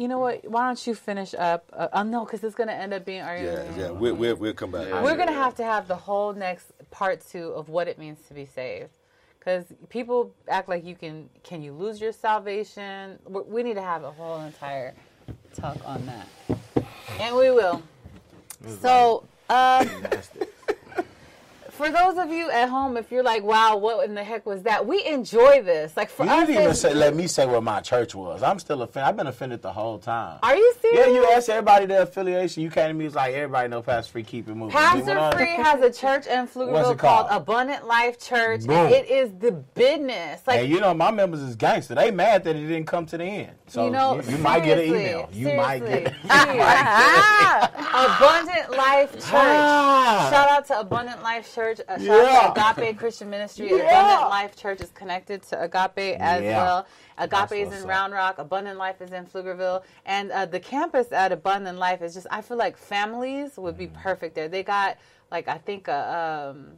[0.03, 0.51] You know what?
[0.51, 1.71] Why don't you finish up?
[1.73, 3.77] Uh, uh, no, because it's going to end up being Yeah, argument.
[3.79, 3.91] yeah.
[3.91, 4.89] We'll, we'll, we'll come back.
[5.01, 8.19] We're going to have to have the whole next part two of what it means
[8.27, 8.91] to be saved.
[9.39, 13.21] Because people act like you can, can you lose your salvation?
[13.29, 14.93] We we need to have a whole entire
[15.55, 16.27] talk on that.
[17.21, 17.81] And we will.
[18.81, 19.89] So, um,
[21.83, 24.63] for those of you at home, if you're like, wow, what in the heck was
[24.63, 24.87] that?
[24.87, 25.97] We enjoy this.
[25.97, 28.43] Like, for You us, didn't even say, let me say what my church was.
[28.43, 29.09] I'm still offended.
[29.09, 30.39] I've been offended the whole time.
[30.43, 31.07] are you serious?
[31.07, 32.63] Yeah, you asked everybody their affiliation.
[32.63, 34.77] You came to me, it's like everybody know Pastor Free, keep it moving.
[34.77, 37.43] You went Pastor Free has a church in What's Pflugerville called called?
[37.43, 38.65] Abundant Life Church.
[38.65, 38.77] Boom.
[38.77, 40.43] And it is the business.
[40.47, 41.95] Like and you know, my members is gangster.
[41.95, 43.53] They mad that it didn't come to the end.
[43.67, 45.29] So you know, you, you might get an email.
[45.33, 45.89] You might get.
[45.89, 46.19] seriously.
[46.31, 47.71] Ah,
[48.19, 49.23] Abundant Life Church.
[49.33, 50.29] Ah.
[50.31, 51.72] Shout out to Abundant Life Church.
[51.81, 52.73] Uh, shout Yeah.
[52.73, 53.71] Agape Christian Ministry.
[53.71, 53.77] Yeah.
[53.77, 56.57] Abundant Life Church is connected to Agape as Yeah.
[56.63, 56.87] well.
[57.19, 57.89] Agape is in.
[57.89, 58.39] Round Rock.
[58.39, 59.83] Abundant Life is in Pflugerville.
[60.07, 63.89] And uh, the campus at Abundant Life is just, I feel like families would be
[63.89, 64.49] perfect there.
[64.49, 64.99] They got,
[65.31, 66.55] like, I think a.
[66.55, 66.73] Um,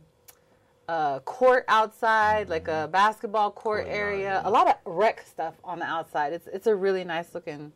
[0.87, 5.85] a court outside, like a basketball court area, a lot of rec stuff on the
[5.87, 6.35] outside.
[6.35, 7.73] It's it's a really nice looking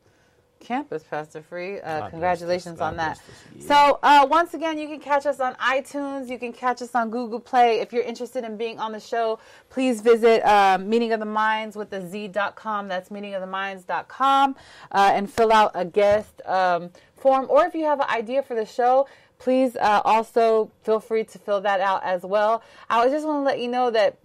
[0.61, 1.81] campus, Pastor Free.
[1.81, 2.81] Uh, congratulations.
[2.81, 3.21] On that.
[3.61, 6.29] So uh, once again, you can catch us on iTunes.
[6.29, 7.81] You can catch us on Google Play.
[7.81, 9.39] If you're interested in being on the show,
[9.71, 12.89] please visit uh, Meeting of the Minds with the Z.com.
[12.89, 14.57] That's meetingoftheminds.com
[14.93, 17.47] uh, and fill out a guest um, form.
[17.49, 19.07] Or if you have an idea for the show,
[19.39, 22.63] please uh, also feel free to fill that out as well.
[22.91, 24.17] I just want to let you know that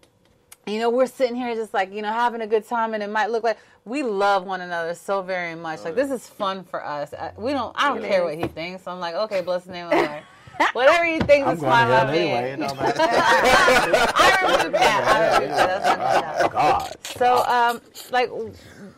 [0.66, 3.10] you know, we're sitting here just like, you know, having a good time and it
[3.10, 5.84] might look like we love one another so very much.
[5.84, 7.14] Like this is fun for us.
[7.14, 8.38] I, we don't I don't It care is.
[8.38, 8.84] what he thinks.
[8.84, 10.24] So I'm like, okay, bless the name of the Lord.
[10.74, 12.20] Whatever he thinks I'm is fine by me.
[12.32, 12.52] anyway.
[12.52, 13.00] It don't matter.
[13.00, 15.04] I remove that.
[15.08, 15.68] I remove that.
[15.68, 16.52] That's not gonna happen.
[16.52, 16.96] God.
[17.18, 17.82] So, um,
[18.12, 18.30] like,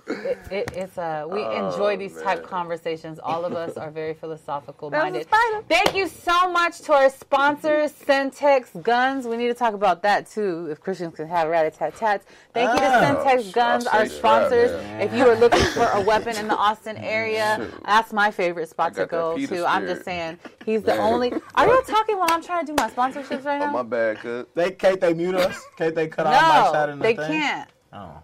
[0.07, 3.19] it, it, it's uh, we Oh, enjoy these type conversations.
[3.21, 5.67] All of us are very philosophical That was minded.
[5.69, 9.25] Thank you so much to our sponsors, Centex Guns.
[9.25, 10.67] We need to talk about that too.
[10.69, 12.25] If Christians can have rat tat tats.
[12.53, 14.71] Thank you to Oh, Centex Guns, our sponsors.
[14.71, 15.01] man.
[15.01, 17.83] If you are looking for a weapon in the Austin area, Shoot.
[17.85, 19.65] that's my favorite spot to go Peter to.
[19.69, 21.33] I'm just saying, he's the only.
[21.55, 23.71] Are y'all talking while I'm trying to do my sponsorships right Oh now?
[23.71, 24.45] my bad, cuz.
[24.53, 25.65] They can't they mute us?
[25.77, 27.27] Can't they cut our mics out no, in the they thing?
[27.27, 27.69] can't.
[27.91, 28.21] Oh.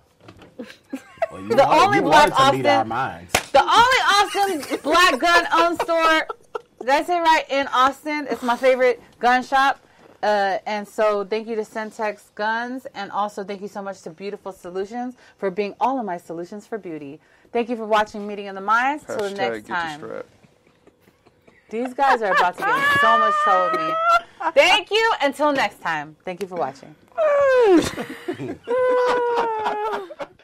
[1.32, 3.32] Well, you The wanted- only you black wanted to meet Austin- our minds.
[3.52, 6.28] The only Austin black gun owned store,
[6.80, 8.28] did I say right, in Austin.
[8.30, 9.80] It's my favorite gun shop.
[10.24, 12.86] Uh, and so thank you to Centex Guns.
[12.94, 16.68] And also thank you so much to Beautiful Solutions for being all of my solutions
[16.68, 17.20] for beauty.
[17.52, 19.04] Thank you for watching Meeting of the Minds.
[19.06, 20.24] Till the next time.
[21.70, 23.94] These guys are about to get in so much trouble with me.
[24.54, 25.14] Thank you.
[25.22, 26.16] Until next time.
[26.26, 26.96] Thank you for watching.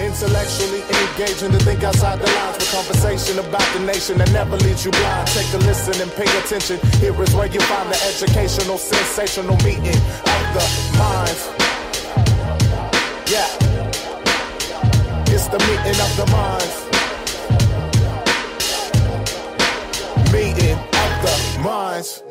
[0.00, 4.82] Intellectually engaging to think outside the lines with conversation about the nation that never leaves
[4.82, 5.28] you blind.
[5.28, 6.80] Take a listen and pay attention.
[7.00, 10.64] Here is where you find the educational, sensational meeting of the
[10.96, 11.42] minds.
[13.30, 13.46] Yeah.
[15.28, 16.74] It's the meeting of the minds.
[20.32, 22.22] Meeting of the minds.